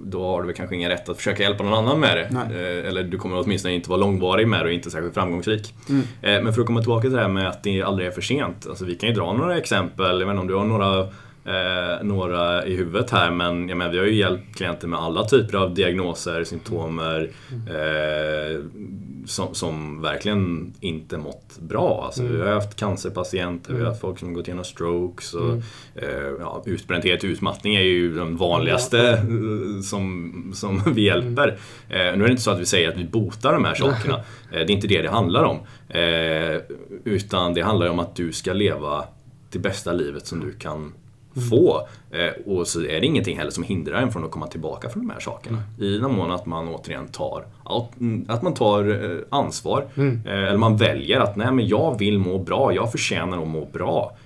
då 0.04 0.24
har 0.26 0.42
du 0.42 0.48
väl 0.48 0.56
kanske 0.56 0.76
ingen 0.76 0.90
rätt 0.90 1.10
att 1.10 1.18
försöka 1.18 1.44
hjälpa 1.44 1.64
någon 1.64 1.74
annan 1.74 2.00
med 2.00 2.18
det. 2.18 2.28
Nej. 2.32 2.78
Eh, 2.80 2.88
Eller 2.88 3.04
du 3.04 3.18
kommer 3.18 3.40
åtminstone 3.40 3.74
inte 3.74 3.90
vara 3.90 4.00
långvarig 4.00 4.48
med 4.48 4.60
det 4.60 4.66
och 4.66 4.72
inte 4.74 4.92
särskilt 4.92 5.14
framgångsrik. 5.14 5.74
Mm. 5.90 6.02
Eh, 6.22 6.44
Men 6.44 6.54
för 6.54 6.62
att 6.62 6.68
komma 6.68 6.80
tillbaka 6.82 7.02
till 7.02 7.12
det 7.12 7.22
här 7.22 7.28
med 7.30 7.48
att 7.48 7.64
det 7.64 7.82
aldrig 7.82 8.08
är 8.08 8.12
för 8.12 8.22
sent. 8.22 8.68
Alltså 8.70 8.86
vi 8.86 8.96
kan 8.96 9.10
ju 9.10 9.16
dra 9.16 9.34
några 9.34 9.58
exempel. 9.58 10.20
Jag 10.20 10.28
vet 10.28 10.30
inte 10.30 10.42
om 10.42 10.48
du 10.48 10.56
har 10.56 10.66
några, 10.66 11.08
eh, 11.50 12.04
några 12.04 12.66
i 12.66 12.76
huvudet 12.76 13.12
här 13.12 13.32
men 13.32 13.70
jag 13.70 13.78
menar, 13.78 13.92
vi 13.92 13.98
har 13.98 14.06
ju 14.06 14.16
hjälpt 14.16 14.56
klienter 14.56 14.88
med 14.88 15.00
alla 15.00 15.24
typer 15.24 15.58
av 15.58 15.74
diagnoser, 15.74 16.44
symptomer 16.44 17.30
eh, 17.52 18.64
som, 19.26 19.56
som 19.56 20.02
verkligen 20.02 20.74
inte 20.80 21.18
mått 21.18 21.60
bra. 21.60 22.04
Alltså, 22.06 22.24
Vi 22.24 22.42
har 22.42 22.54
haft 22.54 22.76
cancerpatienter, 22.76 23.74
vi 23.74 23.80
har 23.80 23.88
haft 23.88 24.02
folk 24.02 24.20
som 24.20 24.34
gått 24.34 24.48
igenom 24.48 24.64
strokes 24.64 25.34
och 25.34 25.54
eh, 25.96 26.34
ja, 26.40 26.64
utbrändhet 26.66 27.24
och 27.24 27.28
utmattning 27.28 27.76
är 27.76 27.82
ju 27.82 28.16
den 28.16 28.38
vanligaste 28.38 29.10
eh, 29.10 29.82
som, 29.84 30.52
som 30.56 30.84
vi 30.94 31.02
hjälper. 31.02 31.48
Eh, 31.90 31.98
nu 31.98 32.12
är 32.12 32.18
det 32.18 32.32
inte 32.32 32.44
så 32.44 32.52
att 32.52 32.60
vi 32.60 32.66
säger 32.66 32.90
att 32.90 32.98
vi 32.98 33.06
botar 33.06 33.54
de 33.54 33.66
här 33.66 33.76
sakerna. 33.76 34.20
Eh, 34.52 34.56
det 34.56 34.72
är 34.72 34.72
inte 34.72 34.88
det 34.88 35.02
det 35.02 35.10
handlar 35.10 35.44
om. 35.44 35.58
Utan 37.04 37.54
det 37.54 37.62
handlar 37.62 37.90
om 37.90 38.00
att 38.00 38.16
du 38.16 38.32
ska 38.32 38.54
leva 38.54 39.06
det 39.50 39.60
bästa 39.60 39.94
livet 39.94 40.28
som 40.28 40.40
du 40.40 40.52
kan 40.52 40.94
få. 41.40 41.88
Eh, 42.12 42.54
och 42.54 42.68
så 42.68 42.82
är 42.82 43.00
det 43.00 43.06
ingenting 43.06 43.38
heller 43.38 43.52
som 43.52 43.64
hindrar 43.64 44.02
en 44.02 44.12
från 44.12 44.26
att 44.26 44.32
komma 44.32 44.48
tillbaka 44.48 44.90
från 44.90 45.08
de 45.08 45.14
här 45.14 45.20
sakerna. 45.20 45.64
I 45.80 45.98
den 45.98 46.12
mån 46.16 46.32
att 46.32 46.46
man 46.46 46.68
återigen 46.68 47.08
tar, 47.08 47.46
att 48.28 48.42
man 48.42 48.54
tar 48.54 49.04
eh, 49.04 49.18
ansvar. 49.30 49.86
Mm. 49.96 50.22
Eh, 50.26 50.44
eller 50.44 50.58
man 50.58 50.78
väljer 50.78 51.20
att 51.20 51.36
nej 51.36 51.52
men 51.52 51.68
jag 51.68 52.00
vill 52.00 52.20
må 52.20 52.38
bra, 52.38 52.74
jag 52.74 52.92
förtjänar 52.92 53.42
att 53.42 53.48
må 53.48 53.66
bra. 53.66 54.18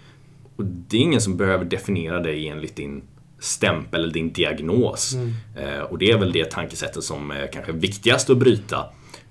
Och 0.56 0.66
det 0.66 0.98
är 0.98 1.02
ingen 1.02 1.22
som 1.22 1.38
behöver 1.38 1.66
definiera 1.66 2.20
dig 2.20 2.48
enligt 2.48 2.76
din 2.76 3.02
stämpel 3.40 4.04
eller 4.04 4.14
din 4.14 4.34
diagnos. 4.34 5.16
Eh, 5.56 5.80
och 5.80 5.98
det 5.98 6.12
är 6.12 6.18
väl 6.18 6.32
det 6.32 6.52
tankesättet 6.52 7.04
som 7.04 7.32
är 7.32 7.48
kanske 7.48 7.72
viktigast 7.72 8.30
att 8.30 8.38
bryta. 8.38 8.78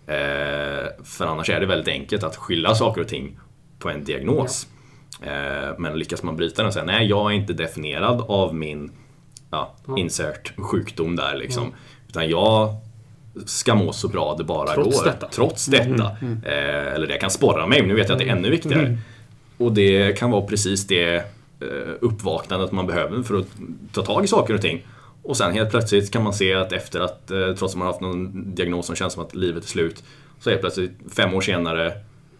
Eh, 0.07 1.05
för 1.05 1.27
annars 1.27 1.51
är 1.51 1.61
det 1.61 1.67
väldigt 1.67 1.89
enkelt 1.89 2.23
att 2.23 2.37
skylla 2.37 2.75
saker 2.75 3.01
och 3.01 3.09
ting 3.09 3.39
på 3.79 3.91
en 3.91 4.05
diagnos. 4.05 4.67
Eh, 4.67 4.82
men 5.79 5.99
lyckas 5.99 6.23
man 6.23 6.37
bryta 6.37 6.57
den 6.57 6.67
och 6.67 6.73
säga 6.73 6.85
nej, 6.85 7.07
jag 7.07 7.31
är 7.33 7.35
inte 7.35 7.53
definierad 7.53 8.25
av 8.29 8.55
min 8.55 8.91
ja, 9.51 9.75
insert 9.97 10.53
sjukdom 10.57 11.17
där 11.17 11.37
liksom. 11.37 11.73
Utan 12.09 12.29
jag 12.29 12.77
ska 13.47 13.75
må 13.75 13.93
så 13.93 14.09
bra 14.09 14.35
det 14.39 14.45
bara 14.45 14.75
Trots 14.75 14.99
går. 14.99 15.05
detta. 15.05 15.29
Trots 15.29 15.67
detta. 15.67 16.17
Eh, 16.45 16.95
eller 16.95 17.07
det 17.07 17.19
kan 17.19 17.31
sporra 17.31 17.67
mig, 17.67 17.81
men 17.81 17.89
nu 17.89 17.95
vet 17.95 18.09
jag 18.09 18.17
att 18.17 18.19
det 18.19 18.29
är 18.29 18.37
ännu 18.37 18.51
viktigare. 18.51 18.87
Mm. 18.87 18.99
Och 19.59 19.73
det 19.73 20.19
kan 20.19 20.31
vara 20.31 20.43
precis 20.43 20.87
det 20.87 21.15
eh, 21.15 21.25
uppvaknandet 22.01 22.73
man 22.73 22.87
behöver 22.87 23.23
för 23.23 23.39
att 23.39 23.47
ta 23.93 24.03
tag 24.03 24.25
i 24.25 24.27
saker 24.27 24.55
och 24.55 24.61
ting. 24.61 24.83
Och 25.23 25.37
sen 25.37 25.53
helt 25.53 25.71
plötsligt 25.71 26.11
kan 26.11 26.23
man 26.23 26.33
se 26.33 26.55
att 26.55 26.73
efter 26.73 27.01
att, 27.01 27.31
eh, 27.31 27.55
trots 27.59 27.63
att 27.63 27.79
man 27.79 27.87
har 27.87 27.93
haft 27.93 28.01
någon 28.01 28.55
diagnos 28.55 28.87
som 28.87 28.97
känns 28.97 29.13
som 29.13 29.23
att 29.23 29.35
livet 29.35 29.65
är 29.65 29.69
slut, 29.69 30.03
så 30.41 30.51
helt 30.51 30.63
plötsligt 30.63 30.93
fem 31.17 31.35
år 31.35 31.41
senare, 31.41 31.93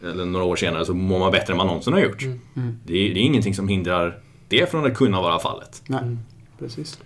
eller 0.03 0.25
några 0.25 0.45
år 0.45 0.57
senare, 0.57 0.85
så 0.85 0.95
mår 0.95 1.19
man 1.19 1.33
bättre 1.33 1.53
än 1.53 1.57
man 1.57 1.67
någonsin 1.67 1.93
har 1.93 2.01
gjort. 2.01 2.23
Mm. 2.23 2.79
Det, 2.87 2.95
är, 2.95 3.15
det 3.15 3.21
är 3.21 3.23
ingenting 3.23 3.55
som 3.55 3.69
hindrar 3.69 4.19
det 4.49 4.71
från 4.71 4.87
att 4.87 4.95
kunna 4.95 5.23
vara 5.23 5.39
fallet. 5.39 5.83
Nej, 5.87 6.17
precis. 6.59 6.99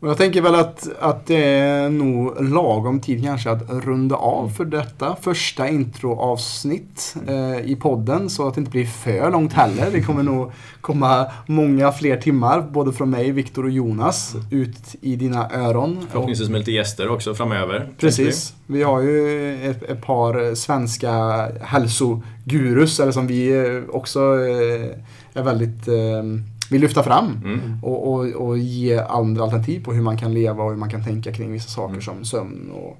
Och 0.00 0.08
jag 0.08 0.16
tänker 0.16 0.42
väl 0.42 0.54
att, 0.54 0.88
att 1.00 1.26
det 1.26 1.44
är 1.44 1.88
nog 1.88 2.42
lagom 2.44 3.00
tid 3.00 3.24
kanske 3.24 3.50
att 3.50 3.70
runda 3.70 4.16
av 4.16 4.48
för 4.48 4.64
detta 4.64 5.16
första 5.20 5.68
introavsnitt 5.68 7.16
eh, 7.28 7.60
i 7.70 7.76
podden 7.80 8.30
så 8.30 8.48
att 8.48 8.54
det 8.54 8.58
inte 8.58 8.70
blir 8.70 8.86
för 8.86 9.30
långt 9.30 9.52
heller. 9.52 9.90
Det 9.92 10.02
kommer 10.02 10.22
nog 10.22 10.52
komma 10.80 11.26
många 11.46 11.92
fler 11.92 12.16
timmar 12.16 12.60
både 12.60 12.92
från 12.92 13.10
mig, 13.10 13.30
Viktor 13.30 13.64
och 13.64 13.70
Jonas 13.70 14.34
ut 14.50 14.96
i 15.00 15.16
dina 15.16 15.50
öron. 15.50 16.06
Förhoppningsvis 16.10 16.48
med 16.48 16.58
lite 16.58 16.72
gäster 16.72 17.08
också 17.08 17.34
framöver. 17.34 17.88
Precis. 17.98 18.54
Vi 18.66 18.82
har 18.82 19.00
ju 19.00 19.70
ett, 19.70 19.82
ett 19.82 20.02
par 20.02 20.54
svenska 20.54 21.12
hälsogurus, 21.60 23.00
eller 23.00 23.12
som 23.12 23.26
vi 23.26 23.66
eh, 23.66 23.94
också 23.94 24.20
eh, 24.20 25.40
är 25.40 25.42
väldigt 25.42 25.88
eh, 25.88 26.22
vill 26.70 26.80
lyfta 26.80 27.02
fram 27.02 27.40
Mm. 27.44 27.60
och, 27.82 28.12
och, 28.12 28.26
och 28.26 28.58
ge 28.58 28.98
andra 28.98 29.42
alternativ 29.42 29.84
på 29.84 29.92
hur 29.92 30.02
man 30.02 30.18
kan 30.18 30.34
leva 30.34 30.64
och 30.64 30.70
hur 30.70 30.76
man 30.76 30.90
kan 30.90 31.04
tänka 31.04 31.32
kring 31.32 31.52
vissa 31.52 31.68
saker 31.68 31.90
Mm. 31.90 32.02
som 32.02 32.24
sömn 32.24 32.70
och 32.74 32.98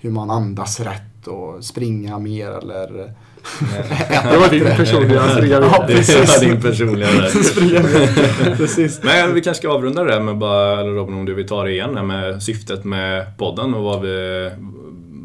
hur 0.00 0.10
man 0.10 0.30
andas 0.30 0.80
rätt 0.80 1.26
och 1.26 1.64
springa 1.64 2.18
mer 2.18 2.50
eller 2.50 2.88
Det 4.30 4.36
var 4.40 4.50
din 4.50 4.64
personliga 4.64 5.28
springa 5.28 5.54
Ja, 5.54 5.84
Det 5.88 5.94
precis. 5.94 6.42
är 6.42 6.46
din 6.48 6.60
personliga. 6.62 7.08
Precis. 8.56 9.00
Men 9.04 9.34
vi 9.34 9.40
kanske 9.40 9.58
ska 9.60 9.70
avrunda 9.74 10.04
det 10.04 10.20
med 10.20 10.38
bara, 10.38 10.80
eller 10.80 10.90
Robin 10.90 11.14
om 11.14 11.24
du 11.24 11.34
vill 11.34 11.48
ta 11.48 11.64
det 11.64 11.70
igen 11.72 11.96
här 11.96 12.02
med 12.02 12.42
syftet 12.42 12.84
med 12.84 13.38
podden 13.38 13.74
och 13.74 13.82
vad 13.82 14.00
vi, 14.02 14.50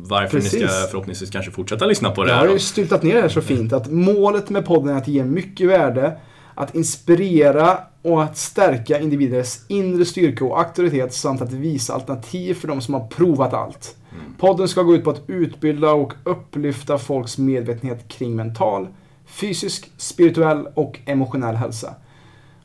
varför 0.06 0.38
ni 0.38 0.44
ska 0.44 0.60
Precis. 0.60 0.90
förhoppningsvis 0.92 1.30
kanske 1.30 1.52
fortsätta 1.52 1.86
lyssna 1.86 2.10
på 2.12 2.24
det 2.24 2.30
Jag 2.30 2.36
här. 2.36 2.42
har 2.42 2.48
då. 2.48 2.54
ju 2.54 2.60
styltat 2.60 3.04
ner 3.04 3.16
det 3.16 3.22
här 3.22 3.30
så 3.30 3.42
fint 3.42 3.74
att 3.74 3.92
målet 3.92 4.50
med 4.50 4.66
podden 4.66 4.90
är 4.96 4.98
att 4.98 5.08
ge 5.08 5.24
mycket 5.24 5.70
värde, 5.70 6.18
att 6.56 6.76
inspirera 6.76 7.78
och 8.02 8.24
att 8.24 8.38
stärka 8.38 9.00
individers 9.00 9.60
inre 9.68 10.06
styrka 10.06 10.46
och 10.46 10.60
auktoritet 10.60 11.14
samt 11.14 11.42
att 11.42 11.52
visa 11.52 11.94
alternativ 11.94 12.54
för 12.54 12.68
de 12.68 12.82
som 12.82 12.94
har 12.94 13.08
provat 13.08 13.54
allt. 13.54 13.96
Podden 14.38 14.68
ska 14.68 14.82
gå 14.82 14.96
ut 14.96 15.04
på 15.04 15.10
att 15.10 15.22
utbilda 15.28 15.92
och 15.92 16.14
upplyfta 16.24 16.98
folks 16.98 17.38
medvetenhet 17.38 18.08
kring 18.08 18.36
mental, 18.36 18.88
fysisk, 19.26 19.92
spirituell 19.98 20.68
och 20.74 21.00
emotionell 21.06 21.56
hälsa. 21.56 21.96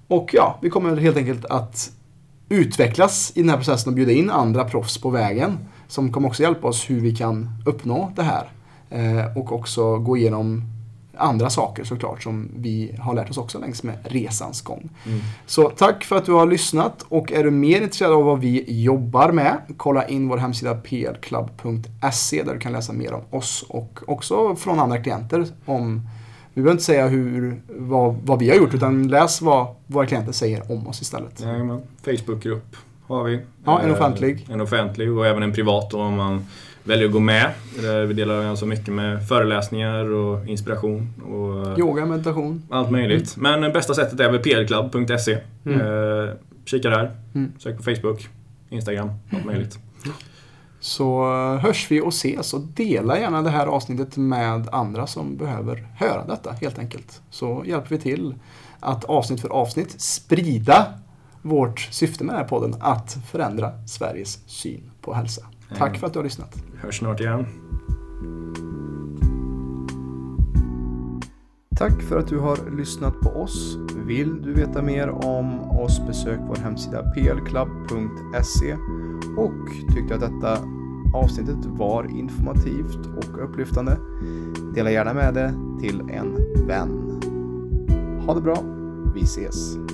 Och 0.09 0.30
ja, 0.32 0.59
vi 0.62 0.70
kommer 0.70 0.97
helt 0.97 1.16
enkelt 1.16 1.45
att 1.45 1.91
utvecklas 2.49 3.32
i 3.34 3.41
den 3.41 3.51
här 3.51 3.57
processen 3.57 3.91
och 3.91 3.97
bjuda 3.97 4.12
in 4.12 4.30
andra 4.30 4.64
proffs 4.64 4.99
på 4.99 5.11
vägen 5.11 5.59
som 5.89 6.12
kommer 6.12 6.28
också 6.28 6.43
hjälpa 6.43 6.68
oss 6.68 6.91
hur 6.91 7.01
vi 7.01 7.16
kan 7.16 7.51
uppnå 7.66 8.12
det 8.16 8.22
här. 8.22 8.49
Eh, 8.91 9.36
och 9.36 9.53
också 9.53 9.99
gå 9.99 10.16
igenom 10.16 10.62
andra 11.18 11.50
saker 11.50 11.84
såklart 11.84 12.22
som 12.22 12.50
vi 12.56 12.96
har 12.98 13.14
lärt 13.14 13.30
oss 13.30 13.38
också 13.38 13.58
längs 13.58 13.82
med 13.82 13.98
resans 14.04 14.62
gång. 14.62 14.88
Mm. 15.06 15.20
Så 15.46 15.70
tack 15.70 16.04
för 16.04 16.16
att 16.16 16.24
du 16.24 16.32
har 16.32 16.46
lyssnat 16.46 17.04
och 17.08 17.32
är 17.32 17.44
du 17.44 17.50
mer 17.50 17.80
intresserad 17.80 18.12
av 18.12 18.24
vad 18.24 18.40
vi 18.40 18.82
jobbar 18.82 19.32
med, 19.32 19.56
kolla 19.76 20.08
in 20.08 20.28
vår 20.28 20.36
hemsida 20.36 20.74
plclub.se 20.74 22.42
där 22.42 22.54
du 22.54 22.60
kan 22.60 22.72
läsa 22.72 22.92
mer 22.92 23.12
om 23.12 23.22
oss 23.30 23.64
och 23.68 24.00
också 24.06 24.56
från 24.56 24.80
andra 24.80 24.98
klienter 24.98 25.46
om 25.64 26.08
vi 26.54 26.62
behöver 26.62 26.72
inte 26.72 26.84
säga 26.84 27.06
hur, 27.06 27.62
vad, 27.68 28.14
vad 28.24 28.38
vi 28.38 28.48
har 28.48 28.56
gjort 28.56 28.74
utan 28.74 29.08
läs 29.08 29.40
vad 29.42 29.66
våra 29.86 30.06
klienter 30.06 30.32
säger 30.32 30.72
om 30.72 30.88
oss 30.88 31.02
istället. 31.02 31.40
Jajamän. 31.40 31.82
Facebookgrupp 32.04 32.76
har 33.06 33.24
vi. 33.24 33.40
Ja, 33.64 33.80
en 33.80 33.88
Eh, 33.88 33.94
offentlig. 33.94 34.46
En 34.50 34.60
offentlig 34.60 35.12
och 35.12 35.26
även 35.26 35.42
en 35.42 35.52
privat 35.52 35.94
om 35.94 36.14
man 36.14 36.46
väljer 36.89 37.07
att 37.07 37.12
gå 37.12 37.20
med. 37.20 37.51
Där 37.82 38.07
vi 38.07 38.14
delar 38.14 38.45
alltså 38.45 38.66
mycket 38.66 38.95
med 38.95 39.28
föreläsningar 39.28 40.12
och 40.12 40.47
inspiration 40.47 41.14
och 41.22 41.72
eh, 41.72 41.78
Yoga, 41.78 42.07
meditation. 42.07 42.62
allt 42.70 42.91
möjligt. 42.91 43.36
Men 43.36 43.64
eh, 43.64 43.72
bästa 43.72 43.95
sättet 43.95 44.20
är 44.20 44.30
väl 44.30 44.41
plclub.se. 44.41 45.39
Mm. 45.66 45.80
Eh, 45.80 46.34
kika 46.64 46.91
där. 46.91 47.16
Mm. 47.34 47.53
Sök 47.59 47.76
på 47.76 47.82
Facebook, 47.82 48.28
Instagram, 48.70 49.11
allt 49.32 49.45
möjligt. 49.45 49.78
Så 50.80 51.32
eh, 51.32 51.61
hörs 51.61 51.91
vi 51.91 52.01
och 52.01 52.09
ses 52.09 52.55
och 52.55 52.61
dela 52.61 53.18
gärna 53.18 53.43
det 53.43 53.51
här 53.51 53.66
avsnittet 53.66 54.16
med 54.16 54.68
andra 54.72 55.07
som 55.07 55.36
behöver 55.36 55.86
höra 55.97 56.24
detta 56.24 56.53
helt 56.53 56.78
enkelt. 56.78 57.22
Så 57.30 57.62
hjälper 57.66 57.89
vi 57.89 57.99
till 57.99 58.34
att 58.80 59.05
avsnitt 59.05 59.41
för 59.41 59.49
avsnitt 59.49 60.01
sprida 60.01 60.86
vårt 61.43 61.80
syfte 61.80 62.24
med 62.24 62.34
den 62.34 62.43
här 62.43 62.49
podden, 62.49 62.74
att 62.80 63.16
förändra 63.30 63.72
Sveriges 63.86 64.39
syn 64.47 64.91
på 65.01 65.14
hälsa. 65.14 65.43
Tack 65.68 65.80
Jajamän. 65.80 66.00
för 66.00 66.06
att 66.06 66.12
du 66.12 66.18
har 66.18 66.24
lyssnat. 66.24 66.62
Vi 66.72 66.78
hörs 66.78 66.98
snart 66.98 67.20
igen. 67.20 67.46
Tack 71.76 72.02
för 72.02 72.18
att 72.18 72.28
du 72.28 72.38
har 72.38 72.76
lyssnat 72.76 73.20
på 73.20 73.28
oss. 73.28 73.78
Vill 74.06 74.42
du 74.42 74.52
veta 74.52 74.82
mer 74.82 75.08
om 75.08 75.70
oss 75.70 76.06
besök 76.06 76.40
vår 76.48 76.56
hemsida 76.56 77.02
plclub.se 77.02 78.76
och 79.36 79.94
tyckte 79.94 80.14
att 80.14 80.20
detta 80.20 80.58
avsnittet 81.14 81.64
var 81.64 82.04
informativt 82.04 83.06
och 83.16 83.44
upplyftande. 83.44 83.96
Dela 84.74 84.90
gärna 84.90 85.14
med 85.14 85.34
det 85.34 85.54
till 85.80 86.00
en 86.00 86.36
vän. 86.66 87.20
Ha 88.26 88.34
det 88.34 88.40
bra. 88.40 88.62
Vi 89.14 89.22
ses. 89.22 89.88